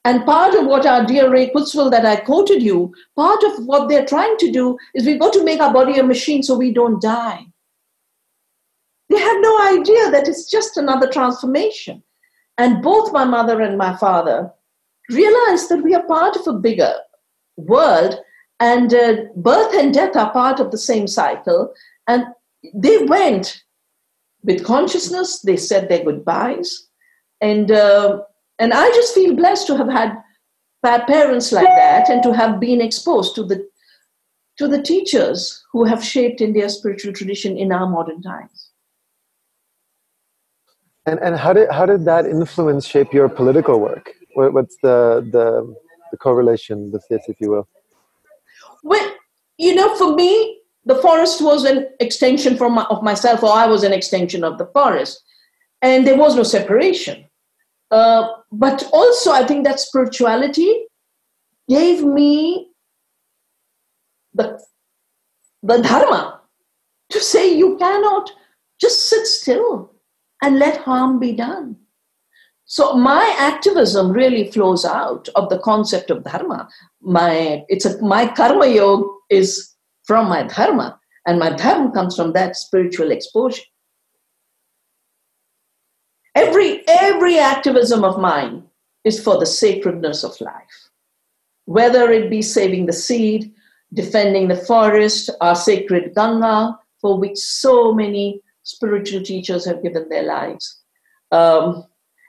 And 0.08 0.26
part 0.26 0.56
of 0.56 0.66
what 0.66 0.86
our 0.86 1.06
dear 1.06 1.30
Ray 1.30 1.50
Kurzweil 1.50 1.92
that 1.92 2.06
I 2.06 2.16
quoted 2.16 2.64
you, 2.64 2.94
part 3.18 3.44
of 3.44 3.66
what 3.66 3.90
they're 3.90 4.06
trying 4.06 4.38
to 4.38 4.50
do 4.50 4.78
is 4.96 5.06
we've 5.06 5.20
got 5.20 5.34
to 5.34 5.44
make 5.44 5.60
our 5.60 5.74
body 5.74 6.00
a 6.00 6.04
machine 6.04 6.42
so 6.42 6.58
we 6.58 6.72
don't 6.72 7.02
die. 7.02 7.46
They 9.10 9.20
have 9.20 9.42
no 9.42 9.62
idea 9.64 10.10
that 10.12 10.30
it's 10.30 10.50
just 10.50 10.78
another 10.78 11.12
transformation. 11.12 12.02
And 12.58 12.82
both 12.82 13.12
my 13.12 13.26
mother 13.26 13.60
and 13.60 13.78
my 13.78 13.98
father 13.98 14.50
realized 15.10 15.68
that 15.68 15.84
we 15.84 15.94
are 15.94 16.08
part 16.08 16.38
of 16.38 16.48
a 16.48 16.54
bigger 16.54 16.94
world 17.58 18.18
and 18.62 18.94
uh, 18.94 19.24
birth 19.36 19.74
and 19.74 19.94
death 19.94 20.16
are 20.16 20.32
part 20.32 20.62
of 20.62 20.72
the 20.72 20.78
same 20.78 21.08
cycle. 21.08 21.74
And 22.08 22.24
they 22.74 23.00
went 23.00 23.62
with 24.42 24.64
consciousness, 24.64 25.42
they 25.42 25.58
said 25.58 25.90
their 25.90 26.06
goodbyes. 26.06 26.88
And, 27.42 27.72
uh, 27.72 28.22
and 28.60 28.74
I 28.74 28.90
just 28.90 29.14
feel 29.14 29.36
blessed 29.36 29.68
to 29.68 29.78
have 29.78 29.90
had 29.90 30.18
parents 31.08 31.52
like 31.52 31.68
that 31.68 32.10
and 32.10 32.24
to 32.24 32.34
have 32.34 32.60
been 32.60 32.82
exposed 32.82 33.36
to 33.36 33.44
the, 33.44 33.68
to 34.58 34.68
the 34.68 34.82
teachers 34.82 35.64
who 35.72 35.84
have 35.84 36.04
shaped 36.04 36.42
India's 36.42 36.78
spiritual 36.78 37.14
tradition 37.14 37.58
in 37.58 37.72
our 37.72 37.88
modern 37.88 38.22
times. 38.22 38.72
And 41.06 41.20
and 41.22 41.38
how 41.38 41.54
did 41.54 41.72
how 41.72 41.86
did 41.86 42.04
that 42.04 42.26
influence 42.26 42.86
shape 42.86 43.14
your 43.14 43.30
political 43.30 43.80
work? 43.80 44.12
What, 44.34 44.54
what's 44.54 44.76
the, 44.84 45.26
the 45.32 45.74
the 46.12 46.18
correlation 46.18 46.92
with 46.92 47.06
this, 47.10 47.24
if 47.28 47.40
you 47.40 47.50
will? 47.50 47.68
Well, 48.84 49.16
you 49.58 49.74
know, 49.74 49.96
for 49.96 50.16
me, 50.16 50.62
the 50.86 50.96
forest 50.96 51.42
was 51.42 51.64
an 51.64 51.88
extension 52.00 52.58
from 52.58 52.74
my, 52.74 52.84
of 52.90 53.04
myself, 53.04 53.42
or 53.42 53.52
I 53.52 53.68
was 53.68 53.84
an 53.84 53.94
extension 53.94 54.44
of 54.44 54.58
the 54.58 54.68
forest, 54.68 55.24
and 55.82 56.06
there 56.06 56.18
was 56.18 56.36
no 56.36 56.44
separation. 56.44 57.26
Uh, 57.90 58.28
but 58.52 58.84
also, 58.92 59.32
I 59.32 59.46
think 59.46 59.64
that 59.66 59.80
spirituality 59.80 60.86
gave 61.70 62.04
me 62.04 62.72
the 64.34 64.60
the 65.64 65.82
dharma 65.82 66.42
to 67.10 67.20
say 67.20 67.54
you 67.54 67.78
cannot 67.78 68.32
just 68.80 69.10
sit 69.10 69.26
still 69.26 69.94
and 70.44 70.60
let 70.60 70.78
harm 70.78 71.20
be 71.20 71.32
done. 71.32 71.76
So 72.66 72.96
my 72.96 73.36
activism 73.40 74.12
really 74.12 74.52
flows 74.52 74.84
out 74.84 75.30
of 75.36 75.50
the 75.50 75.60
concept 75.60 76.12
of 76.12 76.24
dharma. 76.26 76.68
My 77.02 77.64
it's 77.70 77.86
a 77.86 78.02
my 78.02 78.28
karma 78.28 78.68
yoga 78.68 79.08
is 79.30 79.76
from 80.04 80.28
my 80.28 80.44
dharma, 80.44 81.00
and 81.26 81.40
my 81.40 81.52
dharma 81.52 81.92
comes 81.92 82.16
from 82.16 82.34
that 82.34 82.58
spiritual 82.58 83.12
exposure. 83.12 83.64
Every 86.88 87.38
activism 87.38 88.06
of 88.06 88.18
mine 88.18 88.64
is 89.04 89.22
for 89.22 89.38
the 89.38 89.46
sacredness 89.46 90.24
of 90.24 90.40
life, 90.40 90.90
whether 91.66 92.10
it 92.12 92.30
be 92.30 92.42
saving 92.42 92.86
the 92.86 92.94
seed, 92.94 93.54
defending 93.94 94.48
the 94.48 94.56
forest, 94.56 95.30
our 95.42 95.56
sacred 95.56 96.16
Ganga, 96.16 96.80
for 97.02 97.20
which 97.20 97.38
so 97.38 97.94
many 97.94 98.42
spiritual 98.64 99.22
teachers 99.22 99.66
have 99.66 99.84
given 99.84 100.08
their 100.08 100.24
lives. 100.24 100.82
Um, 101.32 101.86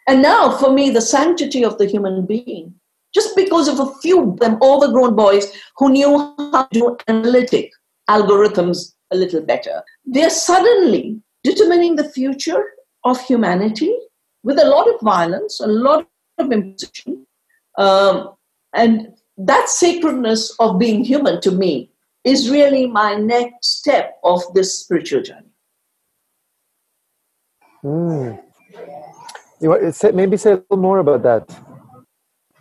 and 0.08 0.22
now, 0.22 0.56
for 0.56 0.72
me, 0.72 0.90
the 0.90 1.00
sanctity 1.00 1.64
of 1.64 1.78
the 1.78 1.86
human 1.86 2.26
being, 2.26 2.74
just 3.14 3.36
because 3.36 3.68
of 3.68 3.78
a 3.78 3.94
few 4.00 4.30
of 4.32 4.40
them 4.40 4.58
overgrown 4.60 5.14
boys 5.14 5.52
who 5.76 5.90
knew 5.90 6.34
how 6.52 6.64
to 6.64 6.68
do 6.72 6.96
analytic 7.06 7.70
algorithms 8.10 8.94
a 9.12 9.16
little 9.16 9.40
better, 9.40 9.82
they're 10.04 10.30
suddenly 10.30 11.20
determining 11.44 11.94
the 11.94 12.08
future 12.10 12.64
of 13.04 13.20
humanity 13.20 13.94
with 14.48 14.58
a 14.58 14.66
lot 14.66 14.88
of 14.88 14.98
violence, 15.02 15.60
a 15.60 15.66
lot 15.66 16.08
of 16.38 16.50
imposition. 16.50 17.26
Um, 17.76 18.30
and 18.72 19.08
that 19.36 19.68
sacredness 19.68 20.56
of 20.58 20.78
being 20.78 21.04
human 21.04 21.42
to 21.42 21.50
me 21.50 21.90
is 22.24 22.48
really 22.48 22.86
my 22.86 23.14
next 23.14 23.78
step 23.80 24.18
of 24.24 24.40
this 24.54 24.74
spiritual 24.74 25.20
journey. 25.20 25.52
Mm. 27.84 28.42
You, 29.60 29.92
maybe 30.14 30.38
say 30.38 30.52
a 30.52 30.54
little 30.54 30.78
more 30.78 30.98
about 30.98 31.22
that. 31.24 31.44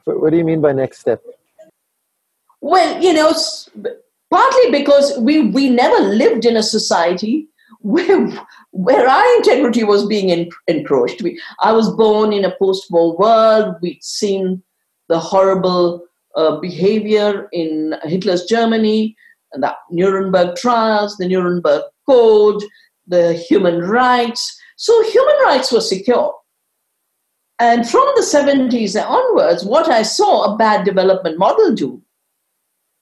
What 0.04 0.32
do 0.32 0.38
you 0.38 0.44
mean 0.44 0.60
by 0.60 0.74
next 0.74 1.00
step? 1.00 1.22
Well, 2.60 3.02
you 3.02 3.14
know, 3.14 3.32
partly 4.30 4.72
because 4.72 5.18
we, 5.20 5.42
we 5.58 5.70
never 5.70 6.00
lived 6.04 6.44
in 6.44 6.58
a 6.58 6.64
society 6.64 7.48
where, 7.82 8.28
where 8.72 9.08
our 9.08 9.36
integrity 9.38 9.84
was 9.84 10.06
being 10.06 10.32
en- 10.32 10.50
encroached. 10.68 11.22
We, 11.22 11.42
I 11.62 11.72
was 11.72 11.96
born 11.96 12.34
in 12.34 12.46
a 12.46 12.56
post 12.58 12.88
war 12.90 13.18
world. 13.18 13.76
We'd 13.82 14.04
seen 14.04 14.64
the 15.10 15.20
horrible 15.20 16.06
uh, 16.36 16.60
behavior 16.60 17.48
in 17.52 17.96
Hitler's 18.04 18.46
Germany, 18.46 19.16
the 19.54 19.76
Nuremberg 19.92 20.56
trials, 20.56 21.18
the 21.18 21.28
Nuremberg 21.28 21.84
Code, 22.08 22.64
the 23.08 23.34
human 23.34 23.82
rights. 23.82 24.60
So 24.76 25.02
human 25.10 25.36
rights 25.46 25.72
were 25.72 25.82
secure. 25.82 26.34
And 27.60 27.90
from 27.90 28.08
the 28.16 28.22
70s 28.22 29.02
onwards, 29.04 29.66
what 29.66 29.90
I 29.90 30.04
saw 30.04 30.54
a 30.54 30.58
bad 30.58 30.86
development 30.86 31.40
model 31.40 31.74
do 31.74 32.02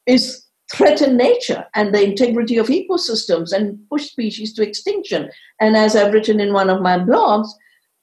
is 0.06 0.44
threaten 0.71 1.15
nature 1.15 1.65
and 1.75 1.93
the 1.93 2.04
integrity 2.04 2.58
of 2.58 2.67
ecosystems 2.67 3.51
and 3.54 3.78
push 3.89 4.06
species 4.06 4.54
to 4.54 4.63
extinction. 4.63 5.30
And 5.60 5.78
as 5.78 5.95
I've 5.95 6.13
written 6.13 6.39
in 6.39 6.54
one 6.54 6.69
of 6.69 6.82
my 6.82 6.97
blogs, 6.97 7.47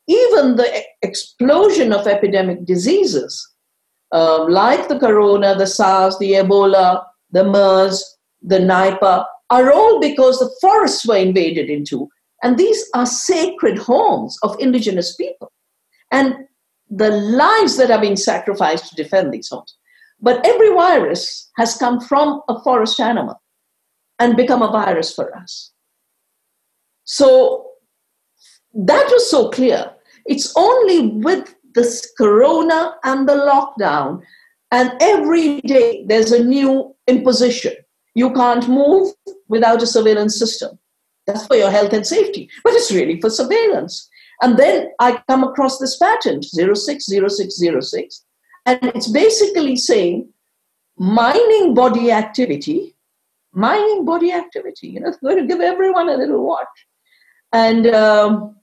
even 0.09 0.57
the 0.57 0.83
explosion 1.03 1.93
of 1.93 2.07
epidemic 2.07 2.65
diseases 2.65 3.49
um, 4.13 4.49
like 4.49 4.89
the 4.89 4.99
corona, 4.99 5.57
the 5.57 5.67
SARS, 5.67 6.19
the 6.19 6.33
Ebola, 6.33 7.03
the 7.31 7.45
MERS, 7.45 8.19
the 8.43 8.59
Nipah, 8.59 9.25
are 9.49 9.73
all 9.73 10.01
because 10.01 10.39
the 10.39 10.55
forests 10.61 11.07
were 11.07 11.17
invaded 11.17 11.71
into 11.71 12.09
and 12.43 12.59
these 12.59 12.85
are 12.95 13.07
sacred 13.07 13.79
homes 13.79 14.37
of 14.43 14.57
indigenous 14.59 15.15
people. 15.17 15.51
And 16.11 16.35
the 16.91 17.11
lives 17.11 17.77
that 17.77 17.91
are 17.91 18.01
being 18.01 18.17
sacrificed 18.17 18.89
to 18.89 18.97
defend 18.97 19.33
these 19.33 19.49
homes. 19.49 19.77
But 20.23 20.47
every 20.47 20.73
virus 20.73 21.51
has 21.57 21.77
come 21.77 22.01
from 22.01 22.43
a 22.49 22.63
forest 22.63 23.01
animal 23.01 23.43
and 24.19 24.37
become 24.37 24.63
a 24.63 24.71
virus 24.71 25.13
for 25.13 25.37
us. 25.37 25.73
So 27.05 27.67
that 28.73 29.07
was 29.11 29.29
so 29.29 29.51
clear. 29.51 29.93
It's 30.27 30.53
only 30.57 31.09
with 31.09 31.55
this 31.75 32.13
corona 32.17 32.95
and 33.03 33.29
the 33.29 33.35
lockdown, 33.35 34.23
and 34.71 34.93
every 35.01 35.61
day 35.63 36.05
there's 36.07 36.33
a 36.33 36.45
new 36.45 36.95
imposition. 37.07 37.75
You 38.15 38.33
can't 38.33 38.69
move 38.69 39.13
without 39.49 39.83
a 39.83 39.87
surveillance 39.87 40.39
system. 40.39 40.79
That's 41.27 41.47
for 41.47 41.57
your 41.57 41.71
health 41.71 41.93
and 41.93 42.07
safety, 42.07 42.49
but 42.63 42.75
it's 42.75 42.93
really 42.93 43.21
for 43.21 43.31
surveillance. 43.31 44.09
And 44.41 44.59
then 44.59 44.91
I 45.01 45.23
come 45.29 45.45
across 45.45 45.79
this 45.79 45.97
patent 45.97 46.45
060606, 46.45 48.25
and 48.67 48.79
it's 48.95 49.09
basically 49.09 49.77
saying 49.77 50.29
mining 50.97 51.75
body 51.75 52.11
activity, 52.11 52.95
mining 53.53 54.05
body 54.05 54.33
activity. 54.33 54.89
You 54.89 55.01
know, 55.01 55.09
it's 55.09 55.19
going 55.19 55.39
to 55.39 55.47
give 55.47 55.61
everyone 55.61 56.09
a 56.09 56.17
little 56.17 56.47
watch. 56.47 56.69
And 57.53 57.87
um, 57.89 58.57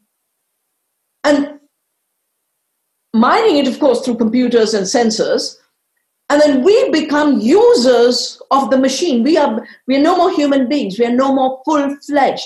and 1.24 1.60
mining 3.14 3.58
it, 3.58 3.68
of 3.68 3.80
course, 3.80 4.02
through 4.02 4.18
computers 4.18 4.74
and 4.74 4.86
sensors. 4.86 5.56
And 6.30 6.40
then 6.42 6.64
we 6.64 6.92
become 6.92 7.40
users 7.40 8.40
of 8.52 8.70
the 8.70 8.78
machine. 8.78 9.24
We 9.24 9.38
are, 9.38 9.66
we 9.88 9.98
are 9.98 10.02
no 10.02 10.16
more 10.16 10.32
human 10.32 10.70
beings. 10.70 11.00
We 11.00 11.06
are 11.06 11.16
no 11.16 11.34
more 11.34 11.62
full 11.66 11.96
fledged 12.06 12.46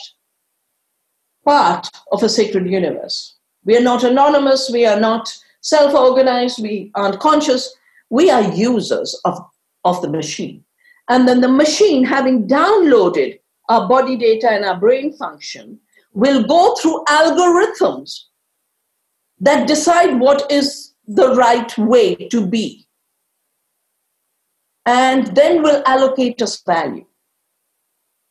part 1.46 1.90
of 2.14 2.24
a 2.24 2.30
sacred 2.30 2.66
universe. 2.70 3.36
We 3.66 3.78
are 3.78 3.82
not 3.82 4.04
anonymous. 4.04 4.70
We 4.72 4.86
are 4.86 5.00
not 5.00 5.38
self 5.64 5.96
organized. 5.96 6.62
We 6.62 6.92
aren't 6.94 7.20
conscious. 7.20 7.76
We 8.10 8.30
are 8.30 8.54
users 8.54 9.20
of, 9.26 9.40
of 9.84 10.02
the 10.02 10.10
machine. 10.10 10.64
And 11.10 11.28
then 11.28 11.42
the 11.42 11.50
machine, 11.50 12.06
having 12.06 12.48
downloaded 12.48 13.40
our 13.70 13.90
body 13.90 14.16
data 14.16 14.52
and 14.52 14.64
our 14.64 14.80
brain 14.80 15.14
function, 15.14 15.80
will 16.14 16.44
go 16.44 16.76
through 16.76 17.04
algorithms 17.10 18.26
that 19.40 19.68
decide 19.68 20.20
what 20.20 20.50
is 20.52 20.94
the 21.08 21.36
right 21.36 21.76
way 21.78 22.16
to 22.16 22.46
be. 22.46 22.88
And 24.86 25.36
then 25.36 25.64
will 25.64 25.82
allocate 25.86 26.42
us 26.42 26.62
value, 26.62 27.06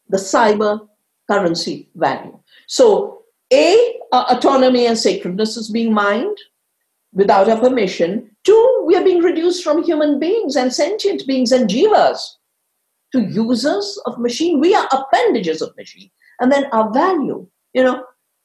the 0.09 0.19
cyber 0.19 0.87
currency 1.31 1.89
value. 1.95 2.39
So, 2.69 3.25
A, 3.53 4.01
autonomy 4.13 4.87
and 4.87 4.97
sacredness 4.97 5.57
is 5.57 5.71
being 5.71 5.93
mined 5.93 6.39
without 7.13 7.49
our 7.49 7.61
permission. 7.61 8.31
Two, 8.45 8.85
we 8.87 8.97
are 8.97 9.05
being 9.05 9.23
reduced 9.23 9.63
from 9.63 9.83
human 9.83 10.19
beings 10.19 10.57
and 10.57 10.73
sentient 10.73 11.27
beings 11.27 11.53
and 11.53 11.69
jivas 11.69 12.19
to 13.13 13.21
users 13.21 14.01
of 14.07 14.19
machine. 14.19 14.61
We 14.61 14.75
are 14.75 14.89
appendages 14.91 15.63
of 15.63 15.77
machine. 15.77 16.11
And 16.41 16.51
then 16.51 16.67
our 16.73 16.93
value, 16.93 17.47
you 17.75 17.85
know, 17.85 18.05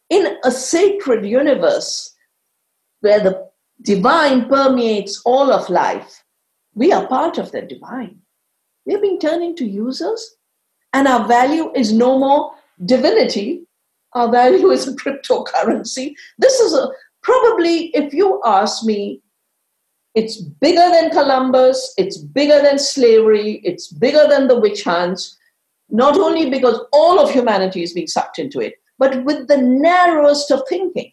in 0.10 0.38
a 0.44 0.52
sacred 0.52 1.26
universe, 1.26 2.14
where 3.02 3.20
the 3.20 3.48
divine 3.82 4.48
permeates 4.48 5.22
all 5.26 5.52
of 5.52 5.70
life, 5.70 6.24
we 6.76 6.92
are 6.92 7.08
part 7.08 7.38
of 7.38 7.52
the 7.52 7.62
divine. 7.62 8.20
We're 8.86 9.02
being 9.02 9.20
turned 9.20 9.44
into 9.44 9.66
users, 9.66 10.38
and 10.94 11.08
our 11.08 11.28
value 11.28 11.72
is 11.74 11.92
no 11.92 12.18
more 12.18 12.52
divinity. 12.86 13.66
Our 14.14 14.32
value 14.32 14.70
is 14.70 14.96
cryptocurrency. 15.02 16.14
This 16.38 16.60
is 16.60 16.74
a 16.74 16.90
probably, 17.28 17.88
if 17.94 18.14
you 18.14 18.42
ask 18.46 18.86
me, 18.86 19.22
it's 20.16 20.42
bigger 20.42 20.90
than 20.96 21.12
Columbus, 21.12 21.94
it's 21.98 22.18
bigger 22.18 22.62
than 22.62 22.80
slavery, 22.80 23.62
it's 23.66 23.92
bigger 23.92 24.26
than 24.30 24.48
the 24.48 24.60
witch 24.60 24.84
hunts, 24.84 25.38
not 25.90 26.18
only 26.18 26.50
because 26.50 26.80
all 26.94 27.20
of 27.20 27.30
humanity 27.30 27.84
is 27.84 27.94
being 27.94 28.08
sucked 28.08 28.40
into 28.40 28.62
it, 28.62 28.76
but 28.98 29.26
with 29.26 29.48
the 29.50 29.58
narrowest 29.58 30.50
of 30.52 30.62
thinking 30.70 31.12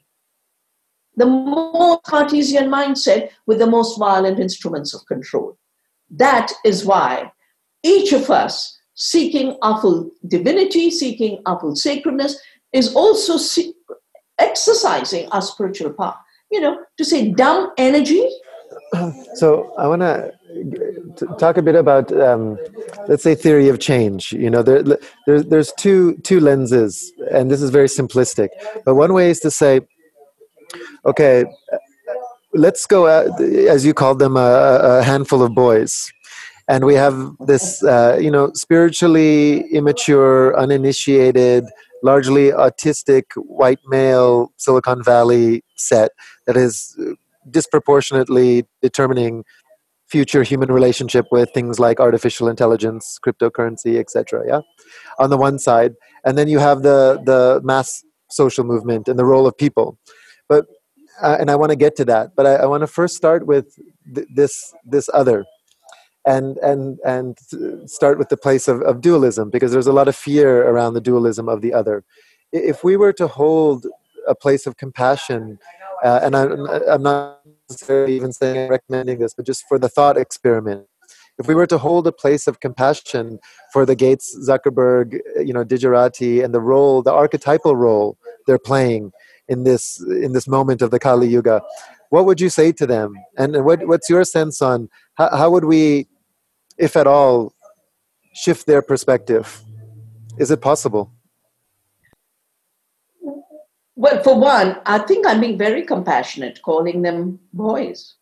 the 1.17 1.27
more 1.27 2.01
Cartesian 2.01 2.69
mindset 2.69 3.31
with 3.47 3.61
the 3.61 3.69
most 3.69 3.99
violent 4.01 4.41
instruments 4.41 4.95
of 4.95 5.07
control. 5.07 5.57
That 6.11 6.51
is 6.65 6.85
why 6.85 7.31
each 7.85 8.13
of 8.13 8.31
us 8.31 8.77
seeking 8.95 9.57
full 9.81 10.11
divinity, 10.27 10.91
seeking 10.91 11.41
full 11.61 11.77
sacredness, 11.77 12.37
is 12.73 12.97
also 12.97 13.37
exercising 14.39 15.29
our 15.31 15.43
spiritual 15.43 15.93
power. 15.93 16.17
You 16.51 16.61
know, 16.61 16.79
to 16.99 17.05
say 17.05 17.31
dumb 17.31 17.73
energy. 17.77 18.29
So 19.35 19.75
I 19.77 19.89
want 19.89 20.03
to 20.03 20.33
talk 21.39 21.57
a 21.57 21.63
bit 21.63 21.75
about, 21.75 22.13
um, 22.13 22.57
let's 23.09 23.25
say, 23.25 23.35
theory 23.35 23.69
of 23.69 23.81
change. 23.81 24.33
You 24.33 24.49
know, 24.49 24.63
there, 24.63 24.85
there's 25.27 25.45
there's 25.47 25.73
two 25.73 26.17
two 26.23 26.39
lenses, 26.39 27.13
and 27.33 27.51
this 27.51 27.61
is 27.61 27.71
very 27.71 27.89
simplistic. 27.89 28.51
But 28.85 28.95
one 28.95 29.13
way 29.13 29.31
is 29.31 29.41
to 29.41 29.51
say 29.51 29.81
okay, 31.07 31.45
let's 32.53 32.87
go, 32.87 33.07
out, 33.07 33.41
as 33.41 33.85
you 33.85 33.95
called 33.95 34.19
them, 34.19 34.37
a, 34.37 35.01
a, 35.01 35.03
handful 35.03 35.43
of 35.43 35.55
boys. 35.55 36.13
And 36.69 36.85
we 36.85 36.95
have 36.95 37.33
this, 37.41 37.83
uh, 37.83 38.19
you 38.21 38.31
know, 38.31 38.51
spiritually 38.55 39.65
immature, 39.71 40.57
uninitiated, 40.59 41.65
largely 42.03 42.51
autistic 42.51 43.25
white 43.37 43.81
male 43.87 44.53
Silicon 44.57 45.03
Valley 45.03 45.63
set 45.77 46.11
that 46.47 46.57
is 46.57 46.99
disproportionately 47.51 48.65
determining 48.81 49.45
future 50.07 50.43
human 50.43 50.71
relationship 50.71 51.27
with 51.31 51.51
things 51.53 51.81
like 51.81 52.01
artificial 52.01 52.49
intelligence, 52.49 53.19
cryptocurrency, 53.25 53.99
etc. 53.99 54.45
Yeah, 54.47 54.61
on 55.19 55.31
the 55.31 55.37
one 55.37 55.59
side, 55.59 55.95
and 56.25 56.39
then 56.39 56.49
you 56.49 56.59
have 56.59 56.83
the 56.83 57.21
the 57.25 57.61
mass 57.65 58.05
social 58.31 58.65
movement 58.65 59.09
and 59.09 59.19
the 59.19 59.25
role 59.25 59.47
of 59.47 59.57
people. 59.57 59.99
But 60.49 60.67
uh, 61.23 61.37
and 61.41 61.51
I 61.51 61.57
want 61.57 61.71
to 61.71 61.77
get 61.77 61.97
to 61.97 62.05
that. 62.07 62.37
But 62.37 62.47
I, 62.47 62.55
I 62.57 62.67
want 62.67 62.83
to 62.83 62.87
first 62.87 63.17
start 63.17 63.47
with 63.47 63.77
th- 64.15 64.29
this 64.35 64.73
this 64.85 65.09
other, 65.13 65.45
and 66.27 66.57
and 66.59 66.99
and 67.05 67.39
start 67.87 68.19
with 68.19 68.29
the 68.29 68.37
place 68.37 68.69
of, 68.69 68.81
of 68.83 69.01
dualism 69.01 69.51
because 69.51 69.73
there's 69.73 69.87
a 69.87 69.93
lot 69.93 70.09
of 70.09 70.17
fear 70.17 70.67
around 70.69 70.95
the 70.95 71.01
dualism 71.01 71.49
of 71.49 71.61
the 71.61 71.73
other. 71.73 72.05
If 72.53 72.85
we 72.85 72.97
were 72.97 73.13
to 73.15 73.27
hold 73.27 73.87
a 74.27 74.35
place 74.35 74.67
of 74.67 74.77
compassion, 74.77 75.59
uh, 76.03 76.21
and 76.23 76.37
I'm, 76.37 76.67
I'm 76.89 77.03
not 77.03 77.41
necessarily 77.69 78.17
even 78.17 78.33
saying 78.33 78.71
recommending 78.71 79.19
this, 79.19 79.35
but 79.35 79.45
just 79.45 79.65
for 79.69 79.79
the 79.79 79.89
thought 79.89 80.17
experiment. 80.17 80.87
If 81.37 81.49
we 81.49 81.55
were 81.57 81.67
to 81.67 81.79
hold 81.79 82.07
a 82.07 82.13
place 82.13 82.47
of 82.47 82.61
compassion 82.61 83.41
for 83.73 83.85
the 83.85 83.97
Gates, 83.97 84.39
Zuckerberg, 84.49 85.19
you 85.45 85.53
know, 85.53 85.65
Digirati, 85.65 86.45
and 86.45 86.55
the 86.55 86.61
role, 86.61 87.03
the 87.03 87.13
archetypal 87.13 87.75
role 87.75 88.17
they're 88.47 88.59
playing 88.59 89.11
in 89.49 89.65
this 89.65 90.01
in 90.01 90.33
this 90.33 90.47
moment 90.47 90.81
of 90.81 90.91
the 90.91 90.99
Kali 90.99 91.29
Yuga, 91.29 91.61
what 92.15 92.27
would 92.27 92.41
you 92.41 92.49
say 92.49 92.71
to 92.71 92.87
them? 92.87 93.15
And 93.37 93.65
what, 93.65 93.87
what's 93.89 94.09
your 94.09 94.23
sense 94.23 94.63
on 94.63 94.89
how, 95.15 95.37
how 95.37 95.51
would 95.51 95.65
we, 95.65 96.07
if 96.79 96.97
at 96.97 97.07
all, 97.07 97.55
shift 98.35 98.67
their 98.67 98.83
perspective? 98.83 99.63
Is 100.39 100.51
it 100.51 100.61
possible? 100.61 101.13
Well, 103.97 104.23
for 104.23 104.39
one, 104.39 104.81
I 104.87 104.99
think 104.99 105.27
I'm 105.27 105.41
being 105.41 105.57
very 105.57 105.83
compassionate 105.83 106.61
calling 106.63 107.03
them 107.03 107.39
boys. 107.53 108.17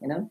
You 0.00 0.08
know, 0.08 0.30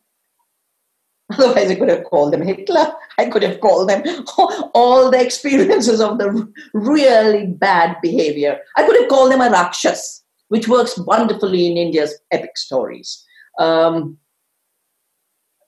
Otherwise, 1.39 1.71
I 1.71 1.75
could 1.75 1.89
have 1.89 2.03
called 2.05 2.33
them 2.33 2.41
Hitler. 2.41 2.93
I 3.17 3.25
could 3.25 3.43
have 3.43 3.59
called 3.61 3.89
them 3.89 4.03
all 4.73 5.11
the 5.11 5.21
experiences 5.21 6.01
of 6.01 6.17
the 6.17 6.51
really 6.73 7.47
bad 7.47 7.97
behavior. 8.01 8.59
I 8.77 8.85
could 8.85 8.99
have 8.99 9.09
called 9.09 9.31
them 9.31 9.41
a 9.41 9.49
Rakshas, 9.49 10.23
which 10.49 10.67
works 10.67 10.97
wonderfully 10.97 11.67
in 11.69 11.77
India's 11.77 12.17
epic 12.31 12.57
stories. 12.57 13.23
Um, 13.59 14.17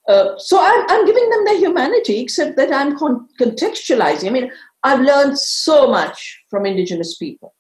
uh, 0.07 0.37
so 0.37 0.59
I'm, 0.59 0.85
I'm, 0.89 1.05
giving 1.05 1.29
them 1.29 1.45
their 1.45 1.57
humanity, 1.57 2.19
except 2.19 2.57
that 2.57 2.73
I'm 2.73 2.97
con- 2.97 3.27
contextualizing. 3.39 4.27
I 4.27 4.31
mean, 4.31 4.51
I've 4.83 4.99
learned 4.99 5.39
so 5.39 5.89
much 5.89 6.43
from 6.49 6.65
indigenous 6.65 7.17
people. 7.17 7.55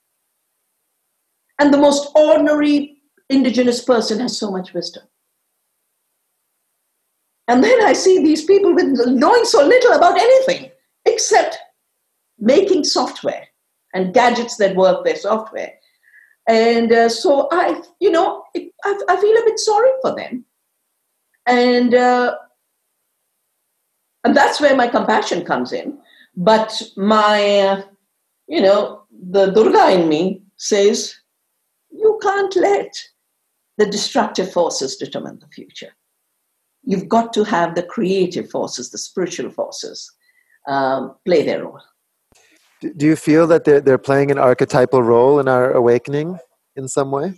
And 1.59 1.73
the 1.73 1.77
most 1.77 2.09
ordinary 2.15 2.97
indigenous 3.29 3.83
person 3.83 4.19
has 4.19 4.37
so 4.37 4.51
much 4.51 4.73
wisdom. 4.73 5.03
And 7.47 7.63
then 7.63 7.83
I 7.83 7.93
see 7.93 8.23
these 8.23 8.45
people 8.45 8.73
with 8.73 8.87
knowing 9.07 9.45
so 9.45 9.65
little 9.65 9.93
about 9.93 10.17
anything 10.17 10.71
except 11.05 11.57
making 12.39 12.83
software 12.83 13.47
and 13.93 14.13
gadgets 14.13 14.57
that 14.57 14.75
work 14.75 15.03
their 15.05 15.15
software. 15.15 15.73
And 16.47 16.91
uh, 16.91 17.09
so 17.09 17.47
I, 17.51 17.81
you 17.99 18.11
know, 18.11 18.43
it, 18.53 18.71
I, 18.83 18.99
I, 19.09 19.21
feel 19.21 19.37
a 19.37 19.45
bit 19.45 19.59
sorry 19.59 19.91
for 20.01 20.15
them. 20.15 20.45
And, 21.45 21.93
uh, 21.93 22.35
and 24.23 24.35
that's 24.35 24.61
where 24.61 24.75
my 24.75 24.87
compassion 24.87 25.43
comes 25.45 25.73
in. 25.73 25.99
But 26.35 26.81
my, 26.95 27.59
uh, 27.59 27.81
you 28.47 28.61
know, 28.61 29.03
the 29.29 29.51
Durga 29.51 29.91
in 29.99 30.09
me 30.09 30.43
says, 30.57 31.15
you 31.91 32.19
can't 32.21 32.55
let 32.55 32.95
the 33.77 33.85
destructive 33.85 34.51
forces 34.51 34.95
determine 34.95 35.39
the 35.39 35.47
future 35.47 35.93
you've 36.83 37.07
got 37.07 37.33
to 37.33 37.43
have 37.43 37.75
the 37.75 37.83
creative 37.83 38.49
forces, 38.49 38.89
the 38.91 38.97
spiritual 38.97 39.49
forces, 39.49 40.11
um, 40.67 41.15
play 41.25 41.43
their 41.43 41.63
role. 41.63 41.79
Do 42.97 43.05
you 43.05 43.15
feel 43.15 43.47
that 43.47 43.63
they're, 43.63 43.79
they're 43.79 43.97
playing 43.97 44.31
an 44.31 44.37
archetypal 44.37 45.01
role 45.01 45.39
in 45.39 45.47
our 45.47 45.71
awakening? 45.71 46.37
in 46.75 46.87
some 46.87 47.11
way? 47.11 47.33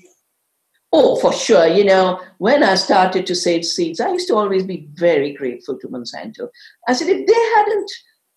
Oh, 0.91 1.17
for 1.17 1.33
sure. 1.33 1.67
You 1.67 1.83
know, 1.83 2.21
when 2.37 2.63
I 2.63 2.75
started 2.75 3.25
to 3.27 3.35
save 3.35 3.65
seeds, 3.65 3.99
I 3.99 4.11
used 4.11 4.27
to 4.29 4.35
always 4.35 4.63
be 4.63 4.87
very 4.93 5.33
grateful 5.33 5.77
to 5.79 5.87
Monsanto. 5.87 6.47
I 6.87 6.93
said, 6.93 7.09
if 7.09 7.27
they 7.27 7.33
hadn't 7.55 7.91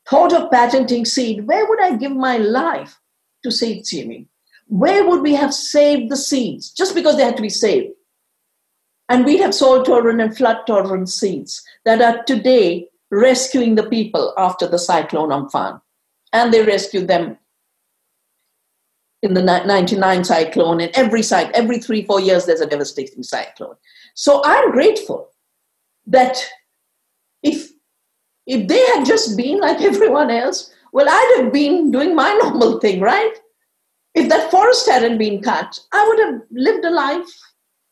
thought 0.09 0.33
of 0.33 0.51
patenting 0.51 1.05
seed, 1.05 1.47
where 1.47 1.69
would 1.69 1.81
I 1.81 1.97
give 1.97 2.13
my 2.13 2.39
life 2.39 2.99
to 3.45 3.51
seed 3.51 3.87
seeding? 3.87 4.29
Where 4.67 5.07
would 5.07 5.23
we 5.23 5.35
have 5.35 5.55
saved 5.55 6.11
the 6.11 6.17
seeds 6.17 6.71
just 6.71 6.95
because 6.95 7.17
they 7.17 7.25
had 7.25 7.37
to 7.37 7.43
be 7.43 7.49
saved? 7.49 7.95
And 9.09 9.25
we'd 9.25 9.41
have 9.41 9.55
soil 9.55 9.83
tolerant 9.83 10.21
and 10.21 10.37
flood 10.37 10.67
tolerant 10.67 11.09
seeds 11.09 11.63
that 11.85 12.03
are 12.03 12.23
today 12.25 12.89
rescuing 13.11 13.75
the 13.75 13.89
people 13.89 14.35
after 14.37 14.67
the 14.67 14.79
cyclone 14.79 15.31
Amphan. 15.31 15.81
And 16.33 16.53
they 16.53 16.63
rescued 16.63 17.09
them 17.09 17.39
in 19.23 19.35
the 19.35 19.43
99 19.43 20.25
cyclone 20.25 20.81
and 20.81 20.93
every 20.95 21.23
site 21.23 21.51
every 21.53 21.79
three 21.79 22.05
four 22.05 22.21
years 22.21 22.47
there's 22.47 22.61
a 22.61 22.67
devastating 22.67 23.23
cyclone. 23.23 23.75
So 24.15 24.43
i'm 24.45 24.71
grateful 24.73 25.31
that 26.07 26.39
if 27.43 27.71
if 28.47 28.67
they 28.69 28.81
had 28.87 29.05
just 29.05 29.37
been 29.37 29.61
like 29.61 29.81
everyone 29.93 30.31
else 30.31 30.73
well 30.93 31.09
i'd 31.09 31.35
have 31.39 31.53
been 31.53 31.91
doing 31.91 32.15
my 32.15 32.33
normal 32.43 32.79
thing 32.81 33.01
right? 33.01 33.35
If 34.15 34.29
that 34.31 34.51
forest 34.51 34.89
hadn't 34.89 35.19
been 35.19 35.43
cut 35.43 35.79
i 35.93 36.07
would 36.09 36.19
have 36.25 36.41
lived 36.51 36.85
a 36.85 36.91
life 36.91 37.29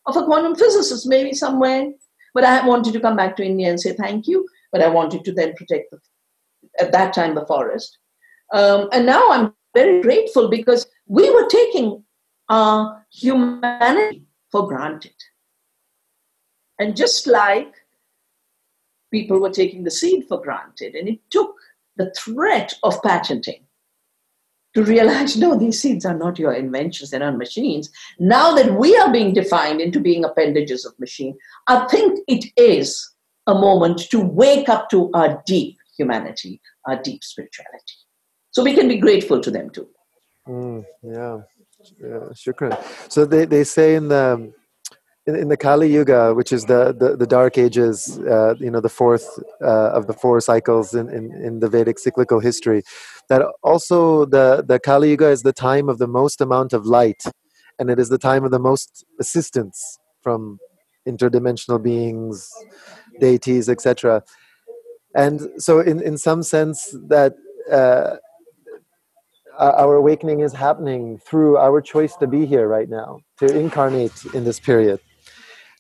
of 0.06 0.16
a 0.16 0.24
quantum 0.24 0.54
physicist 0.54 1.06
maybe 1.06 1.32
somewhere. 1.32 1.92
But 2.34 2.44
i 2.44 2.66
wanted 2.66 2.92
to 2.92 3.00
come 3.00 3.16
back 3.16 3.36
to 3.36 3.44
india 3.44 3.68
and 3.68 3.80
say 3.80 3.94
thank 3.94 4.26
you 4.28 4.46
but 4.70 4.82
i 4.82 4.88
wanted 4.88 5.24
to 5.24 5.32
then 5.32 5.54
protect 5.54 5.90
the, 5.90 5.98
at 6.78 6.92
that 6.92 7.14
time 7.14 7.34
the 7.34 7.46
forest. 7.46 7.98
Um, 8.52 8.88
and 8.92 9.06
now 9.06 9.30
i'm 9.30 9.54
very 9.74 10.00
grateful 10.02 10.48
because 10.48 10.86
we 11.06 11.30
were 11.30 11.46
taking 11.46 12.02
our 12.48 13.04
humanity 13.10 14.26
for 14.50 14.66
granted. 14.66 15.14
And 16.78 16.96
just 16.96 17.26
like 17.26 17.74
people 19.10 19.40
were 19.40 19.50
taking 19.50 19.84
the 19.84 19.90
seed 19.90 20.26
for 20.28 20.40
granted, 20.40 20.94
and 20.94 21.08
it 21.08 21.20
took 21.30 21.54
the 21.96 22.12
threat 22.16 22.74
of 22.82 23.02
patenting 23.02 23.64
to 24.74 24.82
realize 24.84 25.36
no, 25.38 25.56
these 25.56 25.80
seeds 25.80 26.04
are 26.04 26.16
not 26.16 26.38
your 26.38 26.52
inventions, 26.52 27.10
they're 27.10 27.20
not 27.20 27.38
machines. 27.38 27.90
Now 28.18 28.54
that 28.54 28.78
we 28.78 28.96
are 28.98 29.12
being 29.12 29.32
defined 29.32 29.80
into 29.80 30.00
being 30.00 30.24
appendages 30.24 30.84
of 30.84 30.98
machine, 30.98 31.36
I 31.66 31.86
think 31.88 32.20
it 32.28 32.44
is 32.56 33.12
a 33.46 33.54
moment 33.54 34.00
to 34.10 34.20
wake 34.20 34.68
up 34.68 34.90
to 34.90 35.10
our 35.14 35.42
deep 35.46 35.78
humanity, 35.96 36.60
our 36.84 37.00
deep 37.00 37.24
spirituality. 37.24 37.94
So 38.50 38.62
we 38.62 38.74
can 38.74 38.88
be 38.88 38.98
grateful 38.98 39.40
to 39.40 39.50
them 39.50 39.70
too. 39.70 39.88
Mm, 40.48 40.84
yeah, 41.02 41.38
yeah, 42.00 42.28
shukran. 42.34 42.76
So 43.10 43.24
they, 43.24 43.44
they 43.46 43.64
say 43.64 43.94
in 43.94 44.08
the 44.08 44.52
in, 45.26 45.34
in 45.34 45.48
the 45.48 45.56
Kali 45.56 45.92
Yuga, 45.92 46.34
which 46.34 46.52
is 46.52 46.64
the 46.66 46.94
the, 46.96 47.16
the 47.16 47.26
Dark 47.26 47.58
Ages, 47.58 48.18
uh, 48.20 48.54
you 48.58 48.70
know, 48.70 48.80
the 48.80 48.88
fourth 48.88 49.26
uh, 49.62 49.90
of 49.90 50.06
the 50.06 50.12
four 50.12 50.40
cycles 50.40 50.94
in, 50.94 51.08
in, 51.08 51.32
in 51.34 51.60
the 51.60 51.68
Vedic 51.68 51.98
cyclical 51.98 52.40
history, 52.40 52.82
that 53.28 53.42
also 53.62 54.24
the 54.24 54.64
the 54.66 54.78
Kali 54.78 55.10
Yuga 55.10 55.28
is 55.28 55.42
the 55.42 55.52
time 55.52 55.88
of 55.88 55.98
the 55.98 56.06
most 56.06 56.40
amount 56.40 56.72
of 56.72 56.86
light, 56.86 57.24
and 57.78 57.90
it 57.90 57.98
is 57.98 58.08
the 58.08 58.18
time 58.18 58.44
of 58.44 58.52
the 58.52 58.60
most 58.60 59.04
assistance 59.20 59.98
from 60.22 60.58
interdimensional 61.08 61.82
beings, 61.82 62.48
deities, 63.20 63.68
etc. 63.68 64.22
And 65.16 65.48
so, 65.58 65.80
in 65.80 66.00
in 66.00 66.18
some 66.18 66.42
sense, 66.44 66.96
that 67.08 67.34
uh, 67.70 68.16
our 69.58 69.94
awakening 69.94 70.40
is 70.40 70.52
happening 70.52 71.18
through 71.18 71.58
our 71.58 71.80
choice 71.80 72.14
to 72.16 72.26
be 72.26 72.46
here 72.46 72.68
right 72.68 72.88
now, 72.88 73.20
to 73.38 73.46
incarnate 73.46 74.24
in 74.34 74.44
this 74.44 74.60
period. 74.60 75.00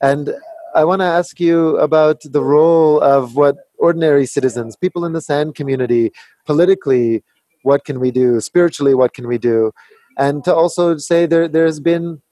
And 0.02 0.34
I 0.74 0.84
want 0.84 1.00
to 1.00 1.06
ask 1.06 1.40
you 1.40 1.76
about 1.78 2.20
the 2.22 2.42
role 2.42 3.00
of 3.00 3.36
what 3.36 3.56
ordinary 3.78 4.26
citizens, 4.26 4.76
people 4.76 5.04
in 5.04 5.12
the 5.12 5.20
sand 5.20 5.54
community, 5.54 6.12
politically, 6.44 7.22
what 7.62 7.84
can 7.84 8.00
we 8.00 8.10
do? 8.10 8.40
Spiritually, 8.40 8.94
what 8.94 9.14
can 9.14 9.26
we 9.26 9.38
do? 9.38 9.72
And 10.18 10.44
to 10.44 10.54
also 10.54 10.96
say 10.96 11.26
there, 11.26 11.48
there's 11.48 11.80
been 11.80 12.22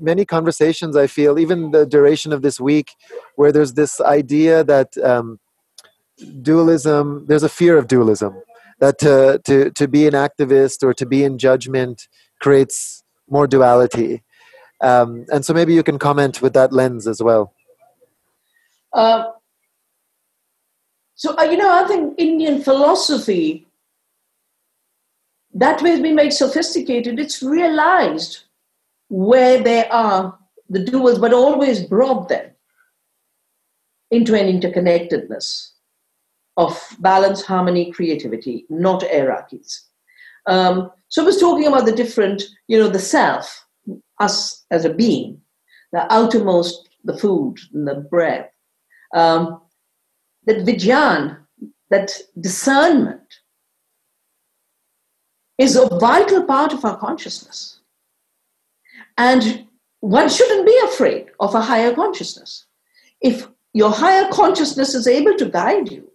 many 0.00 0.24
conversations, 0.24 0.96
I 0.96 1.06
feel, 1.06 1.38
even 1.38 1.70
the 1.70 1.86
duration 1.86 2.32
of 2.32 2.42
this 2.42 2.60
week, 2.60 2.90
where 3.36 3.52
there's 3.52 3.74
this 3.74 4.00
idea 4.00 4.64
that 4.64 4.96
um, 4.98 5.38
dualism, 6.42 7.26
there's 7.26 7.42
a 7.42 7.48
fear 7.48 7.78
of 7.78 7.86
dualism 7.86 8.34
that 8.80 8.98
to, 8.98 9.40
to, 9.44 9.70
to 9.70 9.88
be 9.88 10.06
an 10.06 10.14
activist 10.14 10.82
or 10.82 10.94
to 10.94 11.06
be 11.06 11.24
in 11.24 11.38
judgment 11.38 12.08
creates 12.40 13.02
more 13.28 13.46
duality. 13.46 14.22
Um, 14.80 15.26
and 15.32 15.44
so 15.44 15.52
maybe 15.52 15.74
you 15.74 15.82
can 15.82 15.98
comment 15.98 16.40
with 16.40 16.52
that 16.54 16.72
lens 16.72 17.06
as 17.06 17.22
well. 17.22 17.52
Uh, 18.92 19.30
so, 21.14 21.36
uh, 21.36 21.42
you 21.42 21.56
know, 21.56 21.70
I 21.70 21.86
think 21.86 22.14
Indian 22.16 22.62
philosophy, 22.62 23.66
that 25.52 25.82
way 25.82 25.90
has 25.90 26.00
been 26.00 26.14
made 26.14 26.32
sophisticated. 26.32 27.18
It's 27.18 27.42
realized 27.42 28.44
where 29.08 29.60
there 29.60 29.92
are 29.92 30.38
the 30.70 30.84
doers, 30.84 31.18
but 31.18 31.32
always 31.32 31.82
brought 31.82 32.28
them 32.28 32.50
into 34.10 34.34
an 34.34 34.60
interconnectedness 34.60 35.72
of 36.58 36.96
balance, 36.98 37.42
harmony, 37.42 37.90
creativity, 37.92 38.66
not 38.68 39.04
hierarchies. 39.04 39.84
Um, 40.46 40.90
so 41.06 41.22
I 41.22 41.24
was 41.24 41.40
talking 41.40 41.68
about 41.68 41.86
the 41.86 41.92
different, 41.92 42.42
you 42.66 42.78
know, 42.78 42.88
the 42.88 42.98
self, 42.98 43.64
us 44.18 44.66
as 44.72 44.84
a 44.84 44.92
being, 44.92 45.40
the 45.92 46.12
outermost, 46.12 46.88
the 47.04 47.16
food 47.16 47.58
and 47.72 47.86
the 47.86 47.94
breath. 48.10 48.50
Um, 49.14 49.62
that 50.46 50.66
vijnan, 50.66 51.38
that 51.90 52.10
discernment, 52.40 53.22
is 55.58 55.76
a 55.76 55.86
vital 55.98 56.44
part 56.44 56.72
of 56.72 56.84
our 56.84 56.98
consciousness. 56.98 57.80
And 59.16 59.66
one 60.00 60.28
shouldn't 60.28 60.66
be 60.66 60.80
afraid 60.84 61.26
of 61.38 61.54
a 61.54 61.60
higher 61.60 61.94
consciousness. 61.94 62.66
If 63.20 63.48
your 63.74 63.92
higher 63.92 64.28
consciousness 64.32 64.94
is 64.94 65.06
able 65.06 65.36
to 65.36 65.46
guide 65.46 65.90
you, 65.90 66.08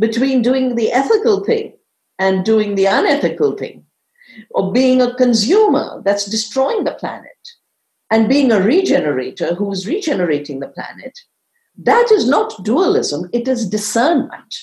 between 0.00 0.42
doing 0.42 0.74
the 0.74 0.90
ethical 0.90 1.44
thing 1.44 1.74
and 2.18 2.44
doing 2.44 2.74
the 2.74 2.86
unethical 2.86 3.56
thing, 3.56 3.84
or 4.50 4.72
being 4.72 5.00
a 5.00 5.14
consumer 5.14 6.02
that's 6.04 6.24
destroying 6.24 6.84
the 6.84 6.94
planet, 6.94 7.42
and 8.10 8.28
being 8.28 8.50
a 8.50 8.60
regenerator 8.60 9.54
who's 9.54 9.86
regenerating 9.86 10.58
the 10.58 10.68
planet, 10.68 11.16
that 11.76 12.10
is 12.10 12.28
not 12.28 12.64
dualism, 12.64 13.28
it 13.32 13.46
is 13.46 13.68
discernment. 13.68 14.54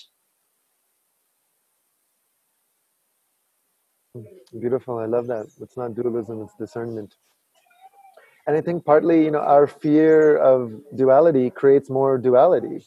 Beautiful, 4.59 4.97
I 4.97 5.05
love 5.05 5.27
that. 5.27 5.47
It's 5.61 5.77
not 5.77 5.93
dualism, 5.93 6.41
it's 6.41 6.55
discernment. 6.55 7.15
And 8.47 8.55
I 8.55 8.61
think 8.61 8.85
partly, 8.85 9.25
you 9.25 9.31
know, 9.31 9.39
our 9.39 9.67
fear 9.67 10.37
of 10.37 10.73
duality 10.95 11.49
creates 11.49 11.89
more 11.89 12.17
duality 12.17 12.83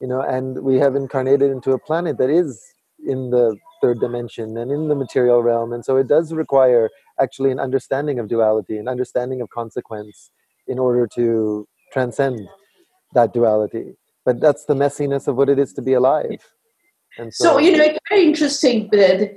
you 0.00 0.06
know 0.06 0.20
and 0.20 0.62
we 0.62 0.76
have 0.76 0.94
incarnated 0.94 1.50
into 1.50 1.72
a 1.72 1.78
planet 1.78 2.18
that 2.18 2.30
is 2.30 2.62
in 3.06 3.30
the 3.30 3.56
third 3.80 4.00
dimension 4.00 4.56
and 4.56 4.70
in 4.70 4.88
the 4.88 4.94
material 4.94 5.42
realm. 5.42 5.72
And 5.72 5.84
so 5.84 5.96
it 5.96 6.08
does 6.08 6.32
require 6.32 6.90
actually 7.20 7.50
an 7.50 7.60
understanding 7.60 8.18
of 8.18 8.28
duality 8.28 8.76
an 8.76 8.88
understanding 8.88 9.40
of 9.40 9.50
consequence 9.50 10.30
in 10.66 10.78
order 10.78 11.06
to 11.14 11.66
transcend 11.92 12.40
that 13.14 13.32
duality. 13.32 13.96
But 14.24 14.40
that's 14.40 14.66
the 14.66 14.74
messiness 14.74 15.26
of 15.26 15.36
what 15.36 15.48
it 15.48 15.58
is 15.58 15.72
to 15.74 15.82
be 15.82 15.94
alive. 15.94 16.44
And 17.16 17.32
so, 17.32 17.44
so 17.44 17.58
you 17.58 17.76
know 17.76 17.84
it's 17.84 17.98
very 18.08 18.24
interesting 18.24 18.88
that 18.92 19.34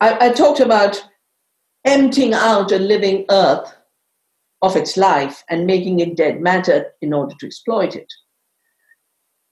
I, 0.00 0.28
I 0.28 0.32
talked 0.32 0.60
about 0.60 1.04
emptying 1.84 2.32
out 2.32 2.72
a 2.72 2.78
living 2.78 3.26
earth 3.30 3.76
of 4.62 4.76
its 4.76 4.96
life 4.96 5.42
and 5.50 5.66
making 5.66 6.00
it 6.00 6.16
dead 6.16 6.40
matter 6.40 6.86
in 7.02 7.12
order 7.12 7.34
to 7.40 7.46
exploit 7.46 7.96
it 7.96 8.10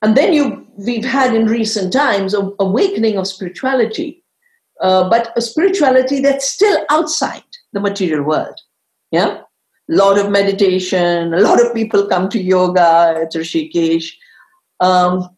and 0.01 0.17
then 0.17 0.33
you, 0.33 0.67
we've 0.77 1.05
had 1.05 1.35
in 1.35 1.45
recent 1.45 1.93
times 1.93 2.33
a 2.33 2.49
awakening 2.59 3.17
of 3.17 3.27
spirituality, 3.27 4.23
uh, 4.81 5.09
but 5.09 5.31
a 5.35 5.41
spirituality 5.41 6.19
that's 6.21 6.47
still 6.47 6.85
outside 6.89 7.43
the 7.73 7.79
material 7.79 8.23
world. 8.23 8.59
Yeah, 9.11 9.41
a 9.89 9.93
lot 9.93 10.17
of 10.17 10.31
meditation. 10.31 11.33
A 11.33 11.39
lot 11.39 11.63
of 11.63 11.73
people 11.73 12.07
come 12.07 12.29
to 12.29 12.41
yoga 12.41 13.21
at 13.21 13.33
Rishikesh. 13.33 14.11
Um, 14.79 15.29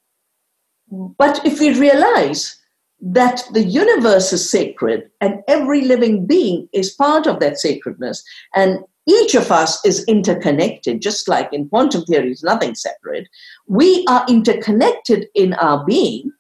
but 1.18 1.46
if 1.46 1.60
we 1.60 1.78
realize 1.78 2.60
that 3.02 3.44
the 3.52 3.64
universe 3.64 4.32
is 4.32 4.50
sacred 4.50 5.10
and 5.20 5.42
every 5.50 5.82
living 5.82 6.26
being 6.26 6.70
is 6.72 6.94
part 6.94 7.28
of 7.28 7.40
that 7.40 7.60
sacredness, 7.60 8.24
and 8.56 8.80
each 9.08 9.36
of 9.36 9.52
us 9.52 9.84
is 9.86 10.06
interconnected, 10.06 11.02
just 11.02 11.28
like 11.28 11.52
in 11.52 11.68
quantum 11.68 12.04
theory 12.06 12.32
is 12.32 12.44
nothing 12.44 12.74
separate. 12.76 13.28
We 13.68 14.06
are 14.08 14.26
interconnected 14.30 15.28
in 15.36 15.54
our 15.56 15.86
being. 15.86 16.32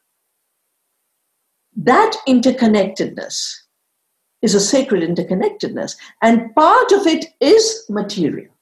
That 1.75 2.15
interconnectedness 2.27 3.53
is 4.41 4.55
a 4.55 4.59
sacred 4.59 5.03
interconnectedness. 5.03 5.95
And 6.21 6.53
part 6.55 6.91
of 6.91 7.07
it 7.07 7.25
is 7.41 7.85
material. 7.89 8.53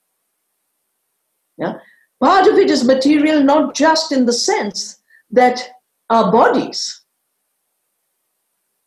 Yeah? 1.58 1.74
Part 2.20 2.46
of 2.48 2.56
it 2.56 2.70
is 2.70 2.84
material, 2.84 3.42
not 3.42 3.74
just 3.74 4.12
in 4.12 4.26
the 4.26 4.32
sense 4.32 5.00
that 5.30 5.60
our 6.10 6.30
bodies 6.32 7.02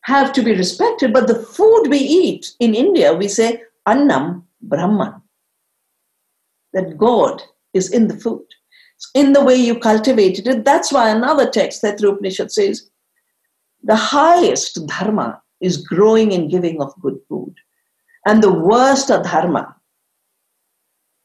have 0.02 0.32
to 0.32 0.42
be 0.42 0.54
respected, 0.54 1.12
but 1.12 1.26
the 1.26 1.42
food 1.42 1.84
we 1.88 1.98
eat 1.98 2.52
in 2.60 2.74
India, 2.74 3.12
we 3.14 3.28
say 3.28 3.62
Annam 3.86 4.45
Brahman, 4.68 5.14
that 6.72 6.96
God 6.98 7.42
is 7.74 7.92
in 7.92 8.08
the 8.08 8.16
food, 8.16 8.44
it's 8.96 9.10
in 9.14 9.32
the 9.32 9.44
way 9.44 9.56
you 9.56 9.78
cultivated 9.78 10.46
it. 10.46 10.64
That's 10.64 10.92
why 10.92 11.10
another 11.10 11.50
text, 11.50 11.82
that 11.82 12.02
Upanishad 12.02 12.50
says, 12.50 12.90
the 13.82 13.96
highest 13.96 14.86
dharma 14.86 15.42
is 15.60 15.86
growing 15.86 16.32
and 16.32 16.50
giving 16.50 16.80
of 16.80 16.92
good 17.00 17.18
food. 17.28 17.54
And 18.26 18.42
the 18.42 18.52
worst 18.52 19.08
dharma 19.08 19.76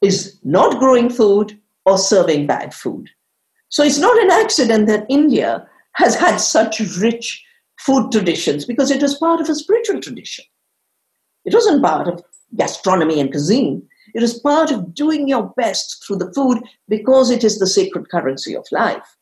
is 0.02 0.38
not 0.42 0.78
growing 0.78 1.08
food 1.08 1.58
or 1.86 1.98
serving 1.98 2.46
bad 2.46 2.74
food. 2.74 3.08
So 3.68 3.82
it's 3.82 3.98
not 3.98 4.22
an 4.22 4.30
accident 4.30 4.86
that 4.88 5.06
India 5.08 5.66
has 5.94 6.14
had 6.14 6.36
such 6.36 6.80
rich 7.00 7.42
food 7.80 8.12
traditions 8.12 8.64
because 8.64 8.90
it 8.90 9.02
was 9.02 9.16
part 9.16 9.40
of 9.40 9.48
a 9.48 9.54
spiritual 9.54 10.00
tradition. 10.00 10.44
It 11.44 11.54
wasn't 11.54 11.82
part 11.82 12.06
of 12.06 12.22
gastronomy 12.56 13.20
and 13.20 13.30
cuisine. 13.30 13.86
It 14.14 14.22
is 14.22 14.40
part 14.40 14.70
of 14.70 14.94
doing 14.94 15.28
your 15.28 15.52
best 15.56 16.04
through 16.04 16.16
the 16.16 16.32
food 16.34 16.62
because 16.88 17.30
it 17.30 17.44
is 17.44 17.58
the 17.58 17.66
sacred 17.66 18.10
currency 18.10 18.54
of 18.54 18.66
life. 18.70 19.16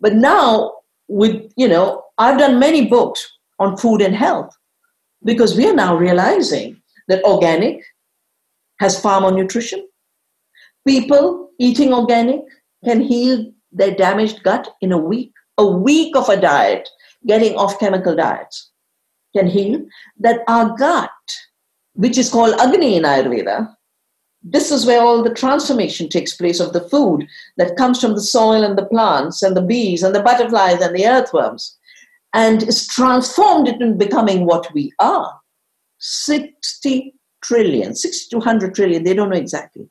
But 0.00 0.14
now, 0.14 0.72
with, 1.08 1.52
you 1.56 1.68
know, 1.68 2.04
I've 2.18 2.38
done 2.38 2.58
many 2.58 2.86
books 2.86 3.30
on 3.58 3.76
food 3.76 4.02
and 4.02 4.14
health 4.14 4.56
because 5.24 5.56
we 5.56 5.68
are 5.68 5.74
now 5.74 5.96
realizing 5.96 6.80
that 7.08 7.24
organic 7.24 7.82
has 8.80 9.00
far 9.00 9.20
more 9.20 9.32
nutrition. 9.32 9.86
People 10.86 11.50
eating 11.58 11.92
organic 11.92 12.40
can 12.84 13.00
heal 13.00 13.52
their 13.72 13.94
damaged 13.94 14.42
gut 14.42 14.68
in 14.80 14.92
a 14.92 14.98
week. 14.98 15.32
A 15.58 15.66
week 15.66 16.16
of 16.16 16.28
a 16.28 16.40
diet, 16.40 16.88
getting 17.26 17.56
off 17.56 17.80
chemical 17.80 18.14
diets, 18.14 18.70
can 19.36 19.48
heal. 19.48 19.84
That 20.20 20.40
our 20.46 20.76
gut, 20.76 21.10
which 21.98 22.16
is 22.16 22.30
called 22.30 22.54
Agni 22.60 22.96
in 22.96 23.02
Ayurveda, 23.02 23.74
this 24.40 24.70
is 24.70 24.86
where 24.86 25.02
all 25.02 25.20
the 25.20 25.34
transformation 25.34 26.08
takes 26.08 26.36
place 26.36 26.60
of 26.60 26.72
the 26.72 26.88
food 26.88 27.26
that 27.56 27.76
comes 27.76 28.00
from 28.00 28.14
the 28.14 28.20
soil 28.20 28.62
and 28.62 28.78
the 28.78 28.86
plants 28.86 29.42
and 29.42 29.56
the 29.56 29.62
bees 29.62 30.04
and 30.04 30.14
the 30.14 30.22
butterflies 30.22 30.80
and 30.80 30.94
the 30.94 31.04
earthworms 31.04 31.76
and 32.34 32.62
is 32.62 32.86
transformed 32.86 33.66
into 33.66 33.96
becoming 33.96 34.46
what 34.46 34.72
we 34.72 34.92
are. 35.00 35.40
60 35.98 37.14
trillion 37.42 37.94
60 37.96 38.30
to 38.30 38.36
100 38.36 38.74
trillion 38.76 39.02
they 39.02 39.12
don't 39.12 39.30
know 39.30 39.36
exactly. 39.36 39.88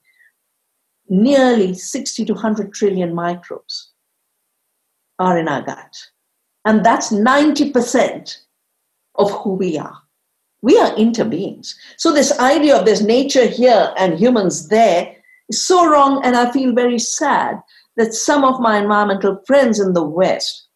Nearly 1.09 1.73
60 1.73 2.23
to 2.23 2.33
100 2.33 2.73
trillion 2.73 3.13
microbes 3.13 3.91
are 5.19 5.37
in 5.37 5.49
our 5.49 5.61
gut. 5.61 5.93
And 6.63 6.85
that's 6.85 7.11
90% 7.11 8.37
of 9.15 9.31
who 9.31 9.55
we 9.55 9.77
are 9.77 10.06
we 10.61 10.77
are 10.79 10.91
interbeings 10.95 11.73
so 11.97 12.11
this 12.11 12.37
idea 12.39 12.77
of 12.77 12.85
there's 12.85 13.01
nature 13.01 13.45
here 13.45 13.93
and 13.97 14.19
humans 14.19 14.67
there 14.69 15.15
is 15.49 15.65
so 15.65 15.87
wrong 15.87 16.21
and 16.23 16.35
i 16.35 16.51
feel 16.51 16.73
very 16.73 16.99
sad 16.99 17.59
that 17.95 18.13
some 18.13 18.43
of 18.43 18.59
my 18.59 18.77
environmental 18.79 19.41
friends 19.45 19.79
in 19.79 19.93
the 19.93 20.03
west 20.03 20.67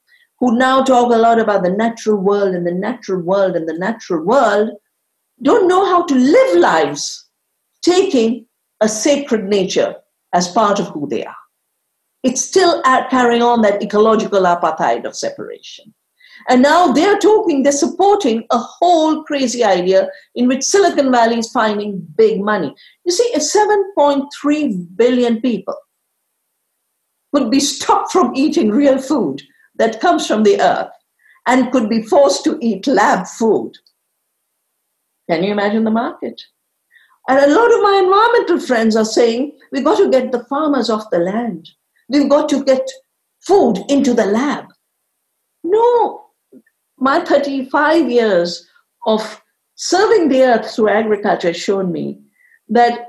who 0.41 0.57
now 0.57 0.83
talk 0.83 1.13
a 1.13 1.17
lot 1.17 1.39
about 1.39 1.63
the 1.63 1.69
natural 1.69 2.17
world 2.17 2.55
and 2.55 2.65
the 2.65 2.73
natural 2.73 3.21
world 3.21 3.55
and 3.55 3.69
the 3.69 3.77
natural 3.77 4.25
world, 4.25 4.71
don't 5.43 5.67
know 5.67 5.85
how 5.85 6.03
to 6.03 6.15
live 6.15 6.57
lives 6.57 7.29
taking 7.83 8.45
a 8.81 8.89
sacred 8.89 9.45
nature 9.45 9.95
as 10.33 10.47
part 10.47 10.79
of 10.79 10.87
who 10.87 11.07
they 11.07 11.23
are. 11.23 11.35
It's 12.23 12.43
still 12.43 12.81
carrying 12.83 13.43
on 13.43 13.61
that 13.61 13.83
ecological 13.83 14.41
apartheid 14.41 15.05
of 15.05 15.15
separation. 15.15 15.93
And 16.49 16.61
now 16.61 16.91
they're 16.91 17.19
talking, 17.19 17.63
they're 17.63 17.71
supporting 17.71 18.45
a 18.49 18.57
whole 18.57 19.23
crazy 19.23 19.63
idea 19.63 20.09
in 20.35 20.47
which 20.47 20.63
Silicon 20.63 21.11
Valley 21.11 21.39
is 21.39 21.51
finding 21.51 22.05
big 22.15 22.41
money. 22.41 22.73
You 23.05 23.11
see, 23.11 23.29
if 23.33 23.41
7.3 23.41 24.97
billion 24.97 25.41
people 25.41 25.75
could 27.33 27.49
be 27.49 27.59
stopped 27.59 28.11
from 28.11 28.35
eating 28.35 28.71
real 28.71 28.97
food 28.97 29.41
that 29.75 30.01
comes 30.01 30.27
from 30.27 30.43
the 30.43 30.59
earth 30.61 30.91
and 31.47 31.71
could 31.71 31.89
be 31.89 32.01
forced 32.01 32.43
to 32.43 32.57
eat 32.61 32.85
lab 32.87 33.25
food. 33.25 33.73
Can 35.29 35.43
you 35.43 35.51
imagine 35.51 35.83
the 35.83 35.91
market? 35.91 36.41
And 37.29 37.39
a 37.39 37.55
lot 37.55 37.71
of 37.71 37.81
my 37.81 38.01
environmental 38.03 38.59
friends 38.59 38.95
are 38.95 39.05
saying 39.05 39.57
we've 39.71 39.83
got 39.83 39.97
to 39.97 40.09
get 40.09 40.31
the 40.31 40.43
farmers 40.45 40.89
off 40.89 41.09
the 41.11 41.19
land. 41.19 41.69
We've 42.09 42.29
got 42.29 42.49
to 42.49 42.63
get 42.63 42.87
food 43.39 43.79
into 43.89 44.13
the 44.13 44.25
lab. 44.25 44.65
No, 45.63 46.20
my 47.01 47.19
35 47.25 48.09
years 48.09 48.69
of 49.05 49.41
serving 49.75 50.29
the 50.29 50.43
earth 50.43 50.73
through 50.73 50.89
agriculture 50.89 51.47
has 51.47 51.57
shown 51.57 51.91
me 51.91 52.19
that 52.69 53.07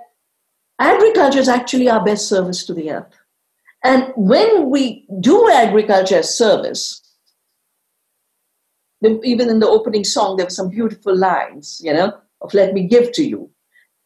agriculture 0.78 1.38
is 1.38 1.48
actually 1.48 1.88
our 1.88 2.02
best 2.02 2.28
service 2.28 2.64
to 2.64 2.74
the 2.74 2.90
earth. 2.90 3.12
And 3.84 4.12
when 4.16 4.70
we 4.70 5.06
do 5.20 5.50
agriculture 5.50 6.16
as 6.16 6.36
service, 6.36 7.00
even 9.04 9.50
in 9.50 9.58
the 9.60 9.68
opening 9.68 10.04
song, 10.04 10.36
there 10.36 10.46
were 10.46 10.50
some 10.50 10.70
beautiful 10.70 11.16
lines, 11.16 11.80
you 11.84 11.92
know, 11.92 12.12
of 12.40 12.54
let 12.54 12.72
me 12.72 12.86
give 12.86 13.12
to 13.12 13.22
you. 13.22 13.50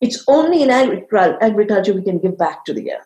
It's 0.00 0.24
only 0.26 0.62
in 0.62 0.70
agriculture 0.70 1.94
we 1.94 2.02
can 2.02 2.18
give 2.18 2.36
back 2.36 2.64
to 2.64 2.74
the 2.74 2.92
earth. 2.92 3.05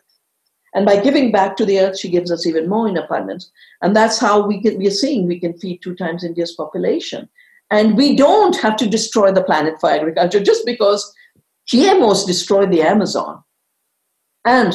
And 0.73 0.85
by 0.85 1.01
giving 1.01 1.31
back 1.31 1.57
to 1.57 1.65
the 1.65 1.79
earth, 1.79 1.99
she 1.99 2.09
gives 2.09 2.31
us 2.31 2.45
even 2.45 2.69
more 2.69 2.87
in 2.87 2.97
abundance. 2.97 3.51
And 3.81 3.95
that's 3.95 4.19
how 4.19 4.45
we, 4.45 4.61
can, 4.61 4.77
we 4.77 4.87
are 4.87 4.91
seeing 4.91 5.27
we 5.27 5.39
can 5.39 5.57
feed 5.57 5.81
two 5.81 5.95
times 5.95 6.23
India's 6.23 6.53
population. 6.53 7.27
And 7.69 7.97
we 7.97 8.15
don't 8.15 8.55
have 8.57 8.77
to 8.77 8.87
destroy 8.87 9.31
the 9.31 9.43
planet 9.43 9.79
for 9.79 9.89
agriculture 9.89 10.41
just 10.41 10.65
because 10.65 11.13
GMOs 11.67 12.25
destroyed 12.25 12.71
the 12.71 12.81
Amazon. 12.81 13.43
And 14.45 14.73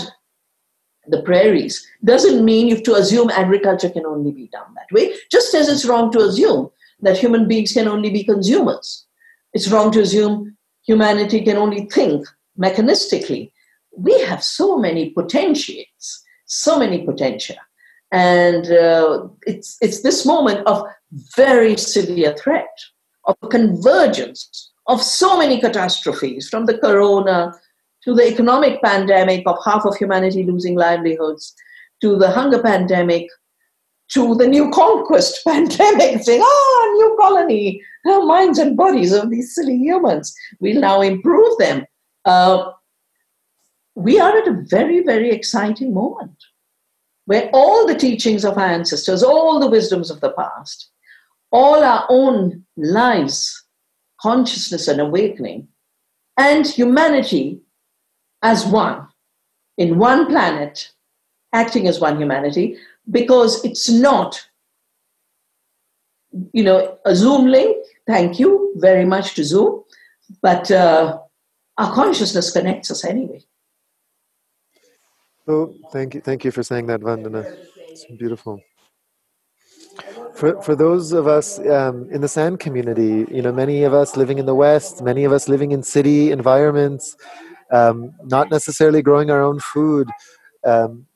the 1.09 1.23
prairies 1.23 1.87
doesn't 2.05 2.45
mean 2.45 2.69
you 2.69 2.75
have 2.77 2.85
to 2.85 2.95
assume 2.95 3.31
agriculture 3.31 3.91
can 3.91 4.07
only 4.07 4.33
be 4.33 4.49
done 4.49 4.75
that 4.75 4.93
way, 4.93 5.15
just 5.31 5.55
as 5.55 5.69
it's 5.69 5.85
wrong 5.85 6.11
to 6.13 6.21
assume 6.21 6.71
that 7.01 7.19
human 7.19 7.47
beings 7.47 7.73
can 7.73 7.89
only 7.89 8.11
be 8.11 8.25
consumers. 8.25 9.07
It's 9.53 9.71
wrong 9.71 9.93
to 9.93 10.01
assume 10.01 10.57
humanity 10.87 11.43
can 11.43 11.57
only 11.57 11.87
think 11.87 12.27
mechanistically. 12.59 13.51
We 13.97 14.21
have 14.23 14.43
so 14.43 14.79
many 14.79 15.11
potentiates, 15.11 16.25
so 16.47 16.79
many 16.79 17.05
potential. 17.05 17.57
And 18.13 18.67
uh, 18.71 19.29
it's, 19.47 19.77
it's 19.81 20.03
this 20.03 20.25
moment 20.25 20.67
of 20.67 20.85
very 21.37 21.77
severe 21.77 22.35
threat, 22.37 22.69
of 23.25 23.37
convergence 23.51 24.71
of 24.87 25.03
so 25.03 25.37
many 25.39 25.61
catastrophes 25.61 26.49
from 26.49 26.67
the 26.67 26.79
corona 26.79 27.53
to 28.05 28.15
the 28.15 28.27
economic 28.27 28.81
pandemic 28.83 29.43
of 29.47 29.59
half 29.65 29.85
of 29.85 29.97
humanity 29.97 30.45
losing 30.45 30.77
livelihoods, 30.77 31.55
to 32.01 32.17
the 32.17 32.31
hunger 32.31 32.63
pandemic, 32.63 33.27
to 34.11 34.35
the 34.37 34.47
new 34.47 34.71
conquest 34.71 35.41
pandemic, 35.47 36.23
saying, 36.23 36.43
oh, 36.45 36.93
new 36.97 37.17
colony, 37.21 37.83
our 38.07 38.25
minds 38.25 38.59
and 38.59 38.77
bodies 38.77 39.13
of 39.13 39.31
these 39.31 39.55
silly 39.55 39.77
humans. 39.77 40.35
We'll 40.61 40.81
now 40.81 41.01
improve 41.01 41.59
them. 41.59 41.85
Uh, 42.25 42.71
we 43.97 44.21
are 44.21 44.37
at 44.37 44.47
a 44.47 44.63
very, 44.69 45.03
very 45.03 45.31
exciting 45.31 45.93
moment 45.93 46.45
where 47.25 47.51
all 47.53 47.87
the 47.87 47.95
teachings 47.95 48.45
of 48.45 48.59
our 48.59 48.67
ancestors, 48.67 49.23
all 49.23 49.59
the 49.59 49.71
wisdoms 49.71 50.11
of 50.11 50.21
the 50.21 50.31
past, 50.33 50.91
all 51.51 51.83
our 51.83 52.05
own 52.11 52.65
lives, 52.77 53.65
consciousness 54.21 54.87
and 54.87 55.01
awakening, 55.01 55.67
and 56.37 56.67
humanity 56.67 57.63
as 58.43 58.67
one, 58.67 59.09
in 59.79 59.99
one 59.99 60.27
planet, 60.27 60.93
acting 61.55 61.89
as 61.89 61.99
one 61.99 62.19
humanity, 62.21 62.77
because 63.11 63.65
it's 63.65 63.89
not, 63.89 64.47
you 66.53 66.63
know, 66.63 66.99
a 67.07 67.17
Zoom 67.17 67.47
link. 67.47 67.77
Thank 68.07 68.39
you 68.39 68.75
very 68.77 69.07
much 69.07 69.35
to 69.35 69.45
Zoom, 69.45 69.85
but 70.43 70.71
uh, 70.71 71.19
our 71.79 71.95
consciousness 71.95 72.51
connects 72.51 72.91
us 72.91 73.03
anyway. 73.03 73.43
Oh, 75.49 75.75
thank 75.93 76.15
you, 76.15 76.21
thank 76.21 76.45
you 76.45 76.51
for 76.51 76.63
saying 76.63 76.87
that, 76.87 77.01
Vandana. 77.01 77.45
It's 77.89 78.05
beautiful. 78.19 78.61
For, 80.35 80.61
for 80.61 80.75
those 80.75 81.13
of 81.13 81.29
us 81.29 81.59
um, 81.61 82.09
in 82.11 82.21
the 82.21 82.29
sand 82.29 82.59
community, 82.61 83.27
you 83.33 83.43
know, 83.43 83.53
many 83.53 83.85
of 83.85 83.95
us 83.95 84.17
living 84.17 84.39
in 84.39 84.47
the 84.47 84.55
West, 84.55 85.03
many 85.03 85.25
of 85.25 85.33
us 85.33 85.49
living 85.49 85.73
in 85.73 85.83
city 85.83 86.33
environments, 86.33 87.17
um, 87.73 88.13
not 88.25 88.51
necessarily 88.51 89.03
growing 89.03 89.31
our 89.31 89.43
own 89.43 89.61
food. 89.61 90.09
Um, 90.65 91.07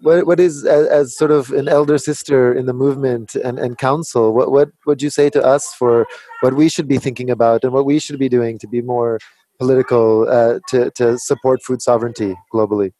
what 0.00 0.26
what 0.26 0.40
is 0.40 0.64
as, 0.64 0.86
as, 0.86 1.16
sort 1.16 1.30
of 1.30 1.50
an 1.50 1.68
elder 1.68 1.98
sister 1.98 2.52
in 2.54 2.66
the 2.66 2.72
movement 2.72 3.34
and, 3.34 3.58
and 3.58 3.78
council 3.78 4.32
what 4.32 4.50
what 4.52 4.70
would 4.86 5.02
you 5.02 5.10
say 5.10 5.28
to 5.28 5.44
us 5.44 5.74
for 5.74 6.06
what 6.40 6.54
we 6.54 6.68
should 6.68 6.86
be 6.86 6.98
thinking 6.98 7.28
about 7.30 7.64
and 7.64 7.72
what 7.72 7.84
we 7.84 7.98
should 7.98 8.16
be 8.18 8.28
doing 8.28 8.58
to 8.60 8.68
be 8.68 8.80
more 8.80 9.18
political 9.58 10.28
uh, 10.28 10.60
to 10.68 10.90
to 10.92 11.18
support 11.18 11.62
food 11.64 11.82
sovereignty 11.82 12.36
globally 12.54 12.92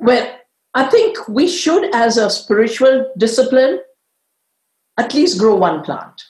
well 0.00 0.26
i 0.74 0.84
think 0.84 1.16
we 1.28 1.46
should 1.48 1.94
as 1.94 2.16
a 2.16 2.30
spiritual 2.30 3.12
discipline 3.16 3.80
at 4.98 5.14
least 5.14 5.38
grow 5.38 5.54
one 5.56 5.82
plant. 5.82 6.22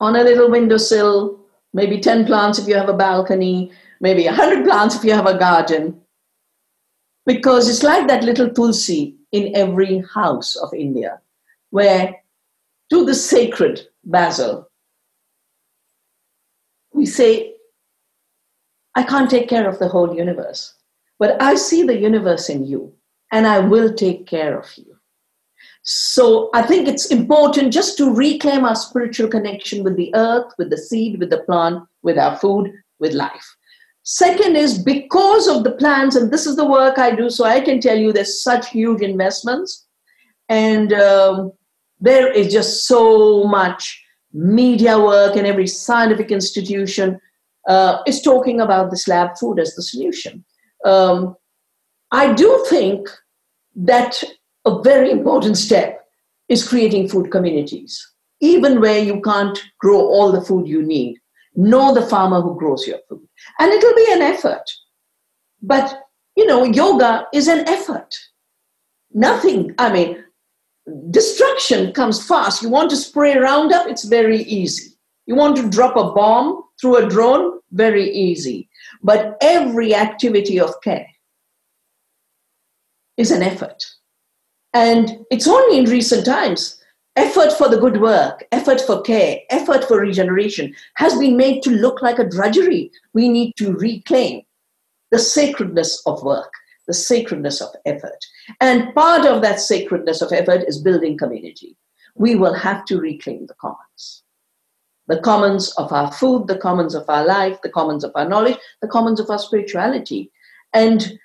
On 0.00 0.16
a 0.16 0.24
little 0.24 0.50
windowsill 0.50 1.40
maybe 1.72 1.98
10 2.00 2.26
plants 2.26 2.58
if 2.58 2.68
you 2.68 2.74
have 2.74 2.88
a 2.88 3.00
balcony 3.06 3.72
maybe 4.00 4.26
100 4.26 4.64
plants 4.64 4.96
if 4.96 5.04
you 5.04 5.12
have 5.12 5.26
a 5.26 5.38
garden. 5.38 6.00
Because 7.26 7.70
it's 7.70 7.82
like 7.82 8.06
that 8.08 8.22
little 8.22 8.50
tulsi 8.50 9.16
in 9.32 9.56
every 9.56 10.04
house 10.14 10.56
of 10.56 10.74
India, 10.74 11.20
where 11.70 12.14
to 12.90 13.04
the 13.06 13.14
sacred 13.14 13.80
basil, 14.04 14.70
we 16.92 17.06
say, 17.06 17.54
I 18.94 19.02
can't 19.02 19.30
take 19.30 19.48
care 19.48 19.66
of 19.66 19.78
the 19.78 19.88
whole 19.88 20.14
universe, 20.14 20.74
but 21.18 21.40
I 21.40 21.54
see 21.54 21.82
the 21.82 21.98
universe 21.98 22.48
in 22.48 22.64
you, 22.64 22.92
and 23.32 23.46
I 23.46 23.58
will 23.58 23.94
take 23.94 24.26
care 24.26 24.58
of 24.58 24.66
you. 24.76 24.96
So 25.82 26.50
I 26.54 26.62
think 26.62 26.88
it's 26.88 27.06
important 27.06 27.72
just 27.72 27.98
to 27.98 28.14
reclaim 28.14 28.64
our 28.64 28.74
spiritual 28.74 29.28
connection 29.28 29.84
with 29.84 29.96
the 29.96 30.14
earth, 30.14 30.52
with 30.56 30.70
the 30.70 30.78
seed, 30.78 31.18
with 31.18 31.30
the 31.30 31.40
plant, 31.40 31.84
with 32.02 32.18
our 32.18 32.36
food, 32.38 32.72
with 32.98 33.12
life. 33.12 33.56
Second 34.02 34.56
is 34.56 34.78
because 34.78 35.48
of 35.48 35.64
the 35.64 35.72
plans, 35.72 36.16
and 36.16 36.30
this 36.30 36.46
is 36.46 36.56
the 36.56 36.64
work 36.64 36.98
I 36.98 37.14
do, 37.14 37.30
so 37.30 37.44
I 37.44 37.60
can 37.60 37.80
tell 37.80 37.98
you 37.98 38.12
there's 38.12 38.42
such 38.42 38.70
huge 38.70 39.00
investments, 39.00 39.86
and 40.48 40.92
um, 40.92 41.52
there 42.00 42.30
is 42.30 42.52
just 42.52 42.86
so 42.86 43.44
much 43.44 44.02
media 44.32 44.98
work, 44.98 45.36
and 45.36 45.46
every 45.46 45.66
scientific 45.66 46.30
institution 46.30 47.18
uh, 47.68 47.98
is 48.06 48.20
talking 48.20 48.60
about 48.60 48.90
this 48.90 49.08
lab 49.08 49.36
food 49.38 49.58
as 49.58 49.74
the 49.74 49.82
solution. 49.82 50.44
Um, 50.84 51.36
I 52.10 52.32
do 52.32 52.64
think 52.68 53.08
that 53.76 54.22
a 54.64 54.82
very 54.82 55.10
important 55.10 55.56
step 55.56 56.06
is 56.48 56.66
creating 56.66 57.08
food 57.08 57.30
communities, 57.30 58.12
even 58.40 58.80
where 58.80 59.02
you 59.02 59.20
can't 59.22 59.58
grow 59.78 60.00
all 60.00 60.30
the 60.30 60.42
food 60.42 60.68
you 60.68 60.82
need 60.82 61.18
know 61.56 61.94
the 61.94 62.06
farmer 62.06 62.40
who 62.40 62.56
grows 62.58 62.86
your 62.86 62.98
food. 63.08 63.26
And 63.58 63.72
it'll 63.72 63.94
be 63.94 64.06
an 64.10 64.22
effort. 64.22 64.64
But, 65.62 66.02
you 66.36 66.46
know, 66.46 66.64
yoga 66.64 67.26
is 67.32 67.48
an 67.48 67.68
effort. 67.68 68.14
Nothing, 69.12 69.74
I 69.78 69.92
mean, 69.92 70.24
destruction 71.10 71.92
comes 71.92 72.26
fast. 72.26 72.62
You 72.62 72.68
want 72.68 72.90
to 72.90 72.96
spray 72.96 73.36
Roundup, 73.36 73.86
it's 73.86 74.04
very 74.04 74.42
easy. 74.42 74.92
You 75.26 75.36
want 75.36 75.56
to 75.56 75.70
drop 75.70 75.96
a 75.96 76.12
bomb 76.12 76.62
through 76.80 76.96
a 76.96 77.08
drone, 77.08 77.60
very 77.70 78.10
easy. 78.10 78.68
But 79.04 79.36
every 79.42 79.94
activity 79.94 80.58
of 80.58 80.80
care 80.82 81.06
is 83.16 83.30
an 83.30 83.42
effort. 83.42 83.84
And 84.72 85.24
it's 85.30 85.46
only 85.46 85.78
in 85.78 85.84
recent 85.84 86.26
times 86.26 86.80
effort 87.16 87.52
for 87.52 87.68
the 87.68 87.76
good 87.76 88.00
work, 88.00 88.44
effort 88.50 88.80
for 88.80 89.00
care, 89.02 89.38
effort 89.50 89.84
for 89.84 90.00
regeneration 90.00 90.74
has 90.96 91.16
been 91.16 91.36
made 91.36 91.62
to 91.62 91.70
look 91.70 92.02
like 92.02 92.18
a 92.18 92.28
drudgery. 92.28 92.90
We 93.12 93.28
need 93.28 93.52
to 93.58 93.72
reclaim 93.74 94.42
the 95.12 95.20
sacredness 95.20 96.02
of 96.06 96.24
work, 96.24 96.52
the 96.88 96.94
sacredness 96.94 97.60
of 97.60 97.68
effort. 97.86 98.18
And 98.60 98.92
part 98.96 99.26
of 99.26 99.42
that 99.42 99.60
sacredness 99.60 100.22
of 100.22 100.32
effort 100.32 100.64
is 100.66 100.82
building 100.82 101.16
community. 101.16 101.76
We 102.16 102.34
will 102.34 102.54
have 102.54 102.84
to 102.86 102.98
reclaim 102.98 103.46
the 103.46 103.54
commons. 103.54 104.23
The 105.08 105.20
commons 105.20 105.72
of 105.72 105.92
our 105.92 106.10
food, 106.10 106.46
the 106.46 106.58
commons 106.58 106.94
of 106.94 107.04
our 107.08 107.26
life, 107.26 107.58
the 107.62 107.70
commons 107.70 108.04
of 108.04 108.12
our 108.14 108.28
knowledge, 108.28 108.56
the 108.80 108.88
commons 108.88 109.20
of 109.20 109.28
our 109.30 109.38
spirituality. 109.38 110.30
And 110.72 111.18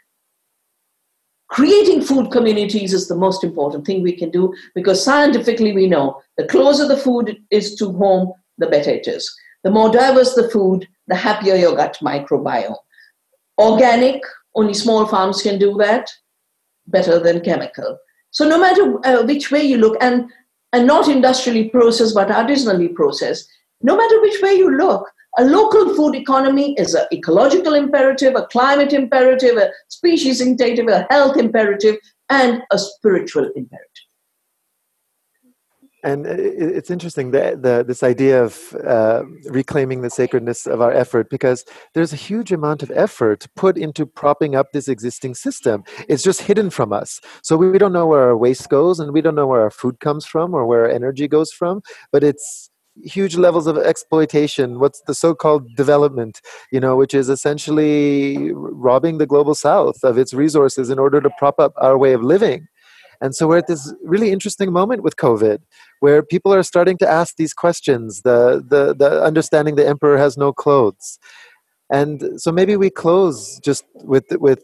creating 1.48 2.02
food 2.02 2.32
communities 2.32 2.94
is 2.94 3.08
the 3.08 3.16
most 3.16 3.44
important 3.44 3.86
thing 3.86 4.02
we 4.02 4.16
can 4.16 4.30
do 4.30 4.54
because 4.76 5.04
scientifically 5.04 5.74
we 5.74 5.88
know 5.88 6.22
the 6.38 6.48
closer 6.48 6.88
the 6.88 6.98
food 6.98 7.38
is 7.52 7.76
to 7.76 7.92
home, 7.94 8.34
the 8.58 8.68
better 8.68 8.92
it 8.92 9.08
is. 9.08 9.34
The 9.64 9.72
more 9.72 9.92
diverse 9.92 10.36
the 10.36 10.50
food, 10.50 10.88
the 11.08 11.16
happier 11.16 11.56
your 11.56 11.76
gut 11.76 11.98
microbiome. 12.02 12.76
Organic, 13.58 14.22
only 14.56 14.74
small 14.74 15.06
farms 15.06 15.42
can 15.42 15.60
do 15.60 15.76
that, 15.78 16.10
better 16.88 17.20
than 17.20 17.42
chemical. 17.42 17.98
So 18.32 18.48
no 18.48 18.60
matter 18.60 19.06
uh, 19.06 19.24
which 19.26 19.52
way 19.52 19.64
you 19.64 19.78
look, 19.78 19.98
and, 20.02 20.30
and 20.72 20.86
not 20.86 21.08
industrially 21.08 21.70
processed 21.70 22.16
but 22.16 22.30
artisanally 22.30 22.94
processed, 22.94 23.50
no 23.82 23.96
matter 23.96 24.22
which 24.22 24.42
way 24.42 24.54
you 24.54 24.78
look, 24.78 25.10
a 25.38 25.46
local 25.46 25.96
food 25.96 26.16
economy 26.16 26.74
is 26.78 26.96
an 26.96 27.06
ecological 27.14 27.74
imperative, 27.74 28.36
a 28.36 28.46
climate 28.48 28.94
imperative, 28.94 29.58
a 29.58 29.72
species 29.88 30.42
imperative, 30.42 30.88
a 30.88 31.08
health 31.10 31.38
imperative, 31.38 31.98
and 32.30 32.62
a 32.72 32.80
spiritual 32.80 33.46
imperative. 33.56 33.86
And 36.02 36.26
it's 36.26 36.90
interesting 36.90 37.32
that 37.32 37.62
the, 37.62 37.84
this 37.86 38.04
idea 38.04 38.42
of 38.42 38.74
uh, 38.88 39.24
reclaiming 39.50 40.02
the 40.02 40.10
sacredness 40.10 40.66
of 40.66 40.80
our 40.80 40.94
effort 40.94 41.30
because 41.30 41.66
there's 41.94 42.14
a 42.14 42.16
huge 42.16 42.54
amount 42.54 42.82
of 42.84 42.92
effort 42.92 43.48
put 43.58 43.78
into 43.78 44.06
propping 44.06 44.56
up 44.56 44.72
this 44.72 44.88
existing 44.88 45.36
system. 45.36 45.84
It's 46.08 46.24
just 46.24 46.44
hidden 46.44 46.70
from 46.70 46.94
us. 46.94 47.20
So 47.44 47.58
we 47.58 47.78
don't 47.78 47.92
know 47.92 48.08
where 48.08 48.24
our 48.24 48.38
waste 48.38 48.70
goes 48.70 49.02
and 49.02 49.12
we 49.12 49.22
don't 49.22 49.36
know 49.36 49.48
where 49.48 49.62
our 49.62 49.72
food 49.72 50.00
comes 50.00 50.26
from 50.26 50.54
or 50.54 50.66
where 50.66 50.86
our 50.86 50.90
energy 50.90 51.28
goes 51.28 51.52
from, 51.52 51.82
but 52.14 52.24
it's 52.24 52.70
huge 53.04 53.36
levels 53.36 53.68
of 53.68 53.78
exploitation. 53.78 54.80
What's 54.80 55.02
the 55.08 55.16
so-called 55.16 55.76
development 55.76 56.42
you 56.72 56.80
know 56.80 56.96
which 56.96 57.14
is 57.14 57.30
essentially 57.30 58.52
robbing 58.54 59.18
the 59.18 59.26
global 59.26 59.56
south 59.56 60.04
of 60.04 60.18
its 60.18 60.34
resources 60.34 60.90
in 60.90 61.00
order 61.00 61.22
to 61.22 61.30
prop 61.38 61.60
up 61.60 61.74
our 61.78 61.98
way 61.98 62.14
of 62.14 62.24
living. 62.24 62.68
And 63.22 63.36
so 63.36 63.48
we're 63.48 63.58
at 63.58 63.68
this 63.68 63.94
really 64.04 64.32
interesting 64.32 64.72
moment 64.72 65.04
with 65.04 65.16
covid 65.18 65.60
where 66.00 66.24
people 66.24 66.54
are 66.54 66.64
starting 66.64 66.98
to 67.00 67.08
ask 67.08 67.36
these 67.36 67.54
questions 67.54 68.22
the 68.22 68.64
the, 68.68 68.96
the 68.96 69.24
understanding 69.24 69.76
the 69.76 69.88
emperor 69.88 70.18
has 70.18 70.38
no 70.38 70.54
clothes. 70.54 71.20
And 71.92 72.40
so 72.40 72.52
maybe 72.52 72.76
we 72.76 72.90
close 72.90 73.60
just 73.64 73.84
with 73.96 74.26
with 74.32 74.64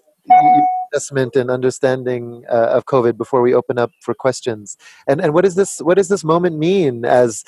assessment 0.94 1.36
and 1.36 1.50
understanding 1.50 2.44
uh, 2.50 2.70
of 2.78 2.86
COVID 2.86 3.18
before 3.18 3.42
we 3.42 3.54
open 3.54 3.78
up 3.78 3.92
for 4.02 4.14
questions. 4.14 4.78
And 5.08 5.20
and 5.20 5.34
what 5.34 5.44
does 5.44 5.56
this 5.56 5.80
what 5.80 5.96
does 5.98 6.10
this 6.10 6.24
moment 6.24 6.58
mean 6.58 7.06
as 7.06 7.44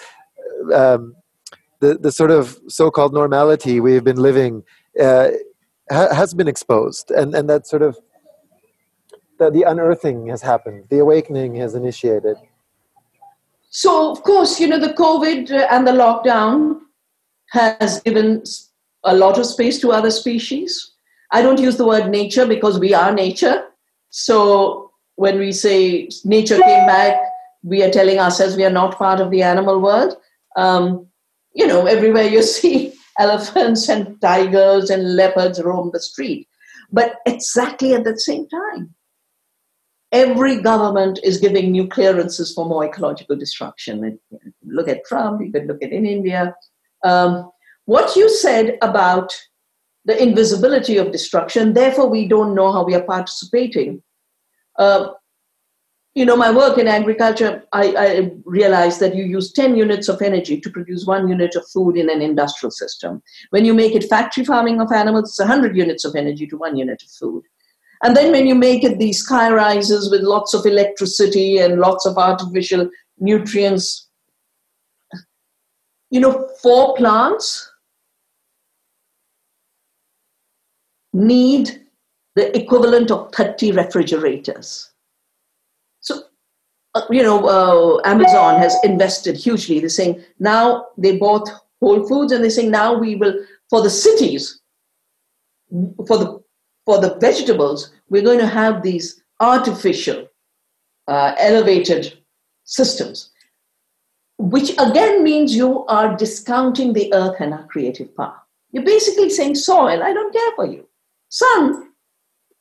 um, 0.74 1.16
the 1.80 1.98
the 1.98 2.12
sort 2.12 2.32
of 2.32 2.58
so-called 2.68 3.14
normality 3.14 3.80
we've 3.80 4.04
been 4.04 4.18
living 4.18 4.64
uh, 5.00 5.30
ha- 5.92 6.14
has 6.14 6.34
been 6.34 6.48
exposed, 6.48 7.12
and 7.12 7.36
and 7.36 7.50
that 7.50 7.68
sort 7.68 7.82
of 7.82 7.98
the, 9.38 9.50
the 9.50 9.64
unearthing 9.64 10.28
has 10.28 10.42
happened, 10.42 10.86
the 10.90 11.00
awakening 11.00 11.56
has 11.56 11.76
initiated. 11.76 12.38
So, 13.70 14.12
of 14.12 14.24
course, 14.24 14.60
you 14.60 14.68
know, 14.68 14.80
the 14.80 14.94
COVID 14.94 15.52
and 15.70 15.86
the 15.86 15.92
lockdown 15.92 16.80
has 17.52 18.02
given 18.02 18.44
a 19.04 19.16
lot 19.16 19.38
of 19.38 19.46
space 19.46 19.80
to 19.82 19.92
other 19.92 20.12
species. 20.12 20.94
I 21.32 21.42
don't 21.42 21.60
use 21.60 21.78
the 21.78 21.86
word 21.86 22.10
nature 22.10 22.46
because 22.46 22.80
we 22.80 22.94
are 22.94 23.14
nature. 23.14 23.66
So, 24.10 24.92
when 25.16 25.38
we 25.40 25.52
say 25.52 26.10
nature 26.24 26.58
came 26.58 26.88
back, 26.88 27.20
we 27.64 27.84
are 27.84 27.92
telling 27.92 28.20
ourselves 28.20 28.56
we 28.56 28.66
are 28.66 28.72
not 28.72 28.98
part 28.98 29.20
of 29.20 29.32
the 29.32 29.42
animal 29.44 29.82
world. 29.82 30.16
Um, 30.58 31.08
you 31.54 31.66
know, 31.66 31.86
everywhere 31.86 32.24
you 32.24 32.44
see 32.58 32.94
elephants 33.20 33.90
and 33.90 34.20
tigers 34.22 34.90
and 34.90 35.16
leopards 35.16 35.62
roam 35.62 35.92
the 35.94 36.00
street. 36.00 36.48
But 36.92 37.16
exactly 37.26 37.94
at 37.94 38.04
the 38.04 38.20
same 38.20 38.48
time, 38.48 38.94
every 40.12 40.62
government 40.62 41.20
is 41.24 41.40
giving 41.40 41.72
new 41.72 41.88
clearances 41.88 42.54
for 42.54 42.66
more 42.66 42.86
ecological 42.86 43.36
destruction. 43.36 44.20
Look 44.66 44.88
at 44.88 45.06
Trump, 45.06 45.42
you 45.42 45.52
could 45.52 45.68
look 45.68 45.84
at 45.84 45.92
in 45.92 46.06
India. 46.06 46.56
Um, 47.04 47.52
what 47.86 48.16
you 48.16 48.30
said 48.30 48.78
about 48.82 49.34
the 50.06 50.22
invisibility 50.22 50.98
of 50.98 51.12
destruction, 51.12 51.74
therefore, 51.74 52.10
we 52.10 52.28
don't 52.28 52.56
know 52.56 52.72
how 52.72 52.86
we 52.86 52.96
are 52.96 53.04
participating. 53.04 54.02
Uh, 54.80 55.10
you 56.18 56.26
know, 56.26 56.36
my 56.36 56.50
work 56.50 56.80
in 56.80 56.88
agriculture, 56.88 57.64
I, 57.74 57.84
I, 57.96 58.32
realized 58.44 59.00
that 59.02 59.16
you 59.16 59.24
use 59.24 59.54
10 59.54 59.76
units 59.76 60.10
of 60.10 60.20
energy 60.20 60.60
to 60.60 60.70
produce 60.72 61.06
one 61.06 61.28
unit 61.28 61.56
of 61.56 61.68
food 61.68 61.96
in 61.96 62.10
an 62.10 62.24
industrial 62.24 62.72
system. 62.72 63.22
When 63.52 63.66
you 63.66 63.76
make 63.76 63.94
it 63.94 64.10
factory 64.10 64.44
farming 64.44 64.82
of 64.82 64.92
animals, 64.92 65.30
it's 65.30 65.40
100 65.40 65.78
units 65.78 66.06
of 66.06 66.16
energy 66.16 66.48
to 66.48 66.58
one 66.58 66.76
unit 66.76 67.04
of 67.04 67.10
food. 67.12 67.44
And 68.02 68.18
then 68.18 68.32
when 68.32 68.48
you 68.48 68.56
make 68.56 68.84
it 68.84 68.98
these 68.98 69.20
sky 69.20 69.52
rises 69.52 70.10
with 70.10 70.22
lots 70.22 70.56
of 70.56 70.66
electricity 70.66 71.60
and 71.60 71.80
lots 71.80 72.08
of 72.08 72.18
artificial 72.18 72.90
nutrients, 73.20 74.10
you 76.10 76.20
know, 76.20 76.50
four 76.64 76.96
plants 76.96 77.72
need 81.14 81.86
the 82.36 82.58
equivalent 82.58 83.12
of 83.12 83.32
30 83.34 83.74
refrigerators. 83.74 84.90
Uh, 86.98 87.06
you 87.12 87.22
know, 87.22 87.48
uh, 87.48 88.02
Amazon 88.06 88.60
has 88.60 88.76
invested 88.84 89.38
hugely. 89.38 89.80
They're 89.80 89.90
saying 89.90 90.24
now 90.40 90.86
they 90.98 91.18
bought 91.18 91.48
Whole 91.80 92.08
Foods 92.08 92.32
and 92.32 92.44
they're 92.44 92.50
saying 92.50 92.72
now 92.72 92.98
we 92.98 93.16
will, 93.16 93.36
for 93.70 93.84
the 93.84 93.90
cities, 93.90 94.62
for 96.08 96.18
the 96.18 96.44
for 96.86 97.00
the 97.00 97.16
vegetables, 97.20 97.92
we're 98.10 98.24
going 98.24 98.40
to 98.40 98.48
have 98.48 98.82
these 98.82 99.22
artificial, 99.42 100.28
uh, 101.08 101.36
elevated 101.38 102.18
systems, 102.64 103.30
which 104.38 104.72
again 104.80 105.22
means 105.22 105.54
you 105.56 105.86
are 105.88 106.16
discounting 106.16 106.94
the 106.94 107.14
earth 107.14 107.36
and 107.42 107.54
our 107.54 107.68
creative 107.68 108.16
power. 108.16 108.40
You're 108.72 108.86
basically 108.86 109.30
saying, 109.30 109.56
soil, 109.56 110.02
I 110.02 110.14
don't 110.14 110.34
care 110.34 110.52
for 110.56 110.66
you. 110.66 110.88
Sun, 111.30 111.92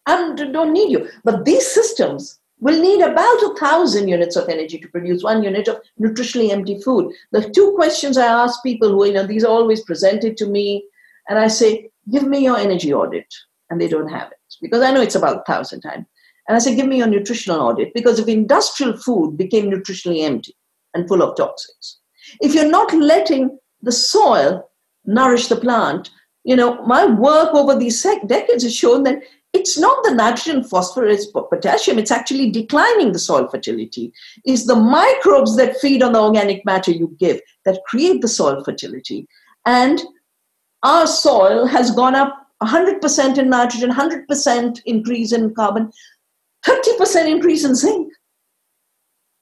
I 0.06 0.34
don't 0.34 0.72
need 0.72 0.90
you. 0.90 1.08
But 1.24 1.44
these 1.44 1.66
systems 1.66 2.40
will 2.60 2.80
need 2.80 3.02
about 3.02 3.42
a 3.42 3.54
thousand 3.58 4.08
units 4.08 4.36
of 4.36 4.48
energy 4.48 4.78
to 4.78 4.88
produce 4.88 5.22
one 5.22 5.42
unit 5.42 5.68
of 5.68 5.80
nutritionally 6.00 6.50
empty 6.50 6.80
food. 6.80 7.12
The 7.32 7.50
two 7.50 7.72
questions 7.76 8.16
I 8.16 8.26
ask 8.26 8.62
people 8.62 8.88
who, 8.88 9.06
you 9.06 9.12
know, 9.12 9.26
these 9.26 9.44
are 9.44 9.52
always 9.52 9.82
presented 9.82 10.36
to 10.38 10.46
me, 10.46 10.84
and 11.28 11.38
I 11.38 11.48
say, 11.48 11.90
give 12.10 12.24
me 12.24 12.44
your 12.44 12.56
energy 12.56 12.94
audit 12.94 13.26
and 13.70 13.80
they 13.80 13.88
don't 13.88 14.08
have 14.08 14.30
it 14.30 14.38
because 14.62 14.82
I 14.82 14.92
know 14.92 15.00
it's 15.00 15.16
about 15.16 15.38
a 15.38 15.52
thousand 15.52 15.80
times. 15.80 16.06
And 16.48 16.54
I 16.54 16.60
say, 16.60 16.76
give 16.76 16.86
me 16.86 16.98
your 16.98 17.08
nutritional 17.08 17.60
audit 17.60 17.92
because 17.92 18.20
if 18.20 18.28
industrial 18.28 18.96
food 18.96 19.36
became 19.36 19.70
nutritionally 19.70 20.22
empty 20.22 20.56
and 20.94 21.08
full 21.08 21.22
of 21.22 21.36
toxins, 21.36 21.98
if 22.40 22.54
you're 22.54 22.70
not 22.70 22.92
letting 22.94 23.58
the 23.82 23.92
soil 23.92 24.70
nourish 25.04 25.48
the 25.48 25.56
plant, 25.56 26.10
you 26.44 26.54
know, 26.54 26.80
my 26.86 27.04
work 27.04 27.52
over 27.54 27.76
these 27.76 28.00
decades 28.26 28.62
has 28.62 28.74
shown 28.74 29.02
that 29.02 29.18
it's 29.56 29.78
not 29.78 30.04
the 30.04 30.14
nitrogen, 30.14 30.62
phosphorus, 30.62 31.26
potassium, 31.26 31.98
it's 31.98 32.10
actually 32.10 32.50
declining 32.50 33.12
the 33.12 33.18
soil 33.18 33.48
fertility. 33.48 34.12
It's 34.44 34.66
the 34.66 34.76
microbes 34.76 35.56
that 35.56 35.78
feed 35.78 36.02
on 36.02 36.12
the 36.12 36.20
organic 36.20 36.64
matter 36.66 36.90
you 36.90 37.16
give 37.18 37.40
that 37.64 37.80
create 37.86 38.20
the 38.20 38.28
soil 38.28 38.62
fertility. 38.62 39.26
And 39.64 40.02
our 40.82 41.06
soil 41.06 41.66
has 41.66 41.90
gone 41.90 42.14
up 42.14 42.34
100% 42.62 43.38
in 43.38 43.48
nitrogen, 43.48 43.90
100% 43.90 44.80
increase 44.84 45.32
in 45.32 45.54
carbon, 45.54 45.90
30% 46.66 47.26
increase 47.26 47.64
in 47.64 47.74
zinc, 47.74 48.12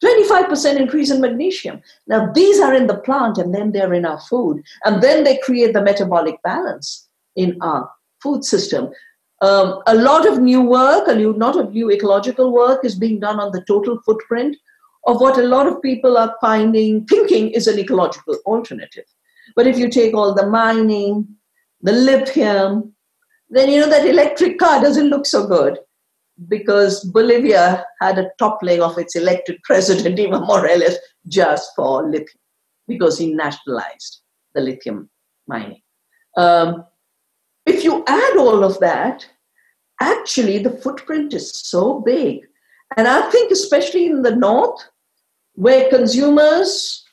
25% 0.05 0.77
increase 0.77 1.11
in 1.11 1.21
magnesium. 1.21 1.81
Now, 2.07 2.31
these 2.33 2.61
are 2.61 2.75
in 2.75 2.87
the 2.87 2.99
plant 2.99 3.39
and 3.39 3.55
then 3.55 3.73
they're 3.73 3.95
in 3.95 4.05
our 4.05 4.21
food. 4.21 4.63
And 4.85 5.03
then 5.03 5.25
they 5.25 5.39
create 5.39 5.73
the 5.73 5.83
metabolic 5.83 6.43
balance 6.43 7.09
in 7.37 7.57
our 7.63 7.91
food 8.23 8.45
system. 8.45 8.91
Um, 9.45 9.83
a 9.87 9.95
lot 9.95 10.27
of 10.27 10.39
new 10.39 10.63
work, 10.63 11.07
a 11.07 11.13
lot 11.13 11.59
of 11.59 11.73
new 11.73 11.91
ecological 11.91 12.51
work 12.51 12.83
is 12.83 12.95
being 12.95 13.21
done 13.21 13.39
on 13.39 13.53
the 13.53 13.63
total 13.67 14.01
footprint 14.07 14.57
of 15.07 15.21
what 15.21 15.37
a 15.37 15.43
lot 15.43 15.67
of 15.67 15.83
people 15.83 16.17
are 16.17 16.35
finding, 16.41 17.05
thinking 17.05 17.51
is 17.51 17.67
an 17.67 17.79
ecological 17.79 18.39
alternative. 18.47 19.05
But 19.55 19.67
if 19.67 19.77
you 19.77 19.91
take 19.91 20.15
all 20.15 20.35
the 20.35 20.47
mining, 20.47 21.29
the 21.83 21.93
lithium, 21.93 22.95
then 23.51 23.69
you 23.69 23.81
know 23.81 23.91
that 23.91 24.07
electric 24.07 24.59
car 24.59 24.81
doesn't 24.81 25.11
look 25.11 25.27
so 25.27 25.47
good 25.47 25.79
because 26.49 27.05
Bolivia 27.05 27.85
had 28.01 28.19
a 28.19 28.31
toppling 28.39 28.81
of 28.81 28.97
its 28.97 29.15
elected 29.15 29.61
president, 29.63 30.19
Evo 30.25 30.41
Morales, 30.47 30.97
just 31.29 31.71
for 31.77 32.03
lithium 32.03 32.41
because 32.89 33.19
he 33.19 33.35
nationalized 33.35 34.23
the 34.55 34.63
lithium 34.63 35.11
mining. 35.47 35.83
Um, 36.39 36.87
if 37.67 37.85
you 37.85 38.05
add 38.07 38.37
all 38.39 38.65
of 38.65 38.81
that, 38.81 39.27
actually 40.01 40.59
the 40.59 40.71
footprint 40.71 41.35
is 41.35 41.51
so 41.55 42.01
big. 42.01 42.47
And 42.97 43.09
I 43.09 43.29
think, 43.31 43.51
especially 43.51 44.07
in 44.07 44.23
the 44.23 44.35
north, 44.35 44.81
where 45.55 45.89
consumers 45.89 47.05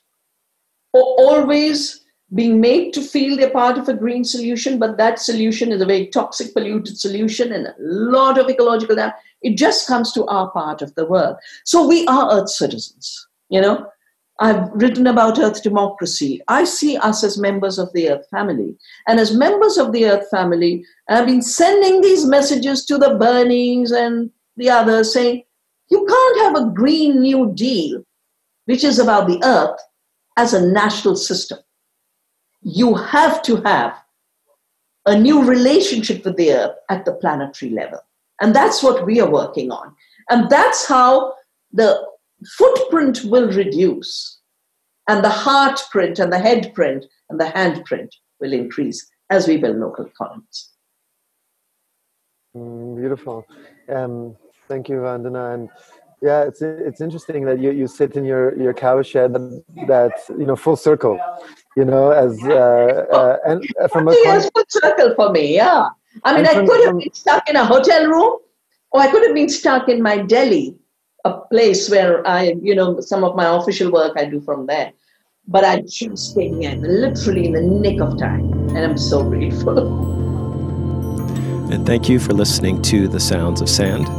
are 0.93 1.01
always 1.01 2.01
being 2.33 2.61
made 2.61 2.93
to 2.93 3.01
feel 3.01 3.35
they're 3.35 3.49
part 3.49 3.77
of 3.77 3.89
a 3.89 3.93
green 3.93 4.23
solution, 4.23 4.79
but 4.79 4.97
that 4.97 5.19
solution 5.19 5.71
is 5.71 5.81
a 5.81 5.85
very 5.85 6.07
toxic, 6.07 6.53
polluted 6.53 6.97
solution 6.97 7.51
and 7.51 7.67
a 7.67 7.75
lot 7.77 8.37
of 8.37 8.49
ecological 8.49 8.95
damage. 8.95 9.15
It 9.41 9.57
just 9.57 9.87
comes 9.87 10.13
to 10.13 10.25
our 10.27 10.49
part 10.51 10.81
of 10.81 10.95
the 10.95 11.05
world. 11.05 11.37
So 11.65 11.85
we 11.85 12.05
are 12.07 12.31
Earth 12.31 12.49
citizens, 12.49 13.27
you 13.49 13.59
know. 13.59 13.87
I've 14.41 14.69
written 14.73 15.07
about 15.07 15.39
Earth 15.39 15.63
democracy. 15.63 16.41
I 16.49 16.65
see 16.65 16.97
us 16.97 17.23
as 17.23 17.37
members 17.37 17.79
of 17.79 17.93
the 17.93 18.09
Earth 18.09 18.27
family. 18.29 18.75
And 19.07 19.19
as 19.19 19.33
members 19.33 19.77
of 19.77 19.93
the 19.93 20.05
Earth 20.05 20.27
family, 20.29 20.83
I've 21.07 21.27
been 21.27 21.41
sending 21.41 22.01
these 22.01 22.25
messages 22.25 22.83
to 22.85 22.97
the 22.97 23.17
Bernings 23.19 23.91
and 23.91 24.29
the 24.57 24.69
others 24.69 25.13
saying, 25.13 25.43
you 25.89 26.05
can't 26.05 26.39
have 26.41 26.55
a 26.55 26.71
Green 26.71 27.21
New 27.21 27.53
Deal, 27.53 28.03
which 28.65 28.83
is 28.83 28.99
about 28.99 29.27
the 29.27 29.39
Earth, 29.43 29.79
as 30.37 30.53
a 30.53 30.65
national 30.65 31.15
system 31.15 31.59
you 32.61 32.93
have 32.95 33.41
to 33.43 33.57
have 33.57 33.97
a 35.05 35.17
new 35.17 35.43
relationship 35.43 36.23
with 36.23 36.37
the 36.37 36.51
earth 36.51 36.75
at 36.89 37.05
the 37.05 37.13
planetary 37.13 37.71
level. 37.71 37.99
And 38.39 38.55
that's 38.55 38.83
what 38.83 39.05
we 39.05 39.19
are 39.19 39.29
working 39.29 39.71
on. 39.71 39.95
And 40.29 40.49
that's 40.49 40.85
how 40.85 41.33
the 41.71 42.05
footprint 42.57 43.23
will 43.25 43.51
reduce, 43.51 44.39
and 45.07 45.23
the 45.23 45.29
heart 45.29 45.81
print, 45.91 46.19
and 46.19 46.31
the 46.31 46.39
head 46.39 46.73
print, 46.73 47.05
and 47.29 47.39
the 47.39 47.49
hand 47.49 47.83
print 47.85 48.13
will 48.39 48.53
increase 48.53 49.09
as 49.29 49.47
we 49.47 49.57
build 49.57 49.77
local 49.77 50.05
economies. 50.05 50.69
Mm, 52.55 52.97
beautiful. 52.97 53.45
Um, 53.89 54.35
thank 54.67 54.89
you, 54.89 54.97
Vandana. 54.97 55.53
And 55.53 55.69
yeah, 56.21 56.43
it's 56.43 56.61
it's 56.61 57.01
interesting 57.01 57.45
that 57.45 57.59
you, 57.59 57.71
you 57.71 57.87
sit 57.87 58.15
in 58.15 58.25
your, 58.25 58.55
your 58.61 58.73
cow 58.73 59.01
shed 59.01 59.33
that, 59.87 60.13
you 60.29 60.45
know 60.45 60.55
full 60.55 60.75
circle, 60.75 61.19
you 61.75 61.85
know, 61.85 62.11
as 62.11 62.37
uh, 62.43 63.05
uh, 63.11 63.37
and 63.45 63.65
from 63.91 64.07
a 64.07 64.11
yes, 64.11 64.49
full 64.53 64.65
circle 64.67 65.13
for 65.15 65.31
me. 65.31 65.55
Yeah, 65.55 65.87
I 66.23 66.35
mean, 66.35 66.45
I 66.45 66.65
could 66.65 66.85
have 66.85 66.97
been 66.97 67.13
stuck 67.13 67.49
in 67.49 67.55
a 67.55 67.65
hotel 67.65 68.05
room, 68.05 68.37
or 68.91 69.01
I 69.01 69.09
could 69.09 69.23
have 69.23 69.33
been 69.33 69.49
stuck 69.49 69.89
in 69.89 70.01
my 70.01 70.17
Delhi, 70.17 70.75
a 71.25 71.33
place 71.51 71.89
where 71.89 72.25
I, 72.27 72.55
you 72.61 72.75
know, 72.75 72.99
some 72.99 73.23
of 73.23 73.35
my 73.35 73.55
official 73.55 73.91
work 73.91 74.13
I 74.17 74.25
do 74.25 74.41
from 74.41 74.65
there. 74.65 74.91
But 75.47 75.63
I 75.63 75.81
choose 75.81 76.31
staying 76.31 76.63
in, 76.63 76.81
literally 76.81 77.47
in 77.47 77.53
the 77.53 77.61
nick 77.61 77.99
of 77.99 78.17
time, 78.17 78.51
and 78.69 78.79
I'm 78.79 78.97
so 78.97 79.23
grateful. 79.23 80.17
And 81.71 81.85
thank 81.85 82.09
you 82.09 82.19
for 82.19 82.33
listening 82.33 82.81
to 82.83 83.07
The 83.07 83.21
Sounds 83.21 83.61
of 83.61 83.69
Sand. 83.69 84.09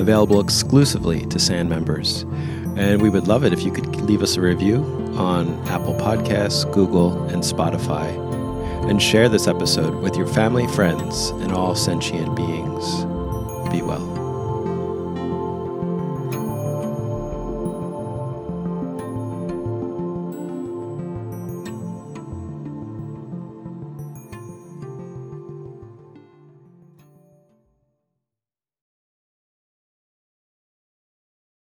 available 0.00 0.40
exclusively 0.40 1.24
to 1.26 1.38
SAND 1.38 1.68
members. 1.68 2.22
And 2.76 3.00
we 3.00 3.08
would 3.08 3.28
love 3.28 3.44
it 3.44 3.52
if 3.52 3.62
you 3.62 3.70
could 3.70 3.86
leave 4.00 4.20
us 4.20 4.36
a 4.36 4.40
review 4.40 4.82
on 5.16 5.48
Apple 5.68 5.94
Podcasts, 5.94 6.70
Google, 6.72 7.22
and 7.28 7.40
Spotify 7.40 8.12
and 8.90 9.00
share 9.00 9.28
this 9.28 9.46
episode 9.46 9.94
with 10.02 10.16
your 10.16 10.26
family, 10.26 10.66
friends, 10.66 11.28
and 11.30 11.52
all 11.52 11.76
sentient 11.76 12.34
beings. 12.34 13.04
Be 13.70 13.80
well. 13.80 14.13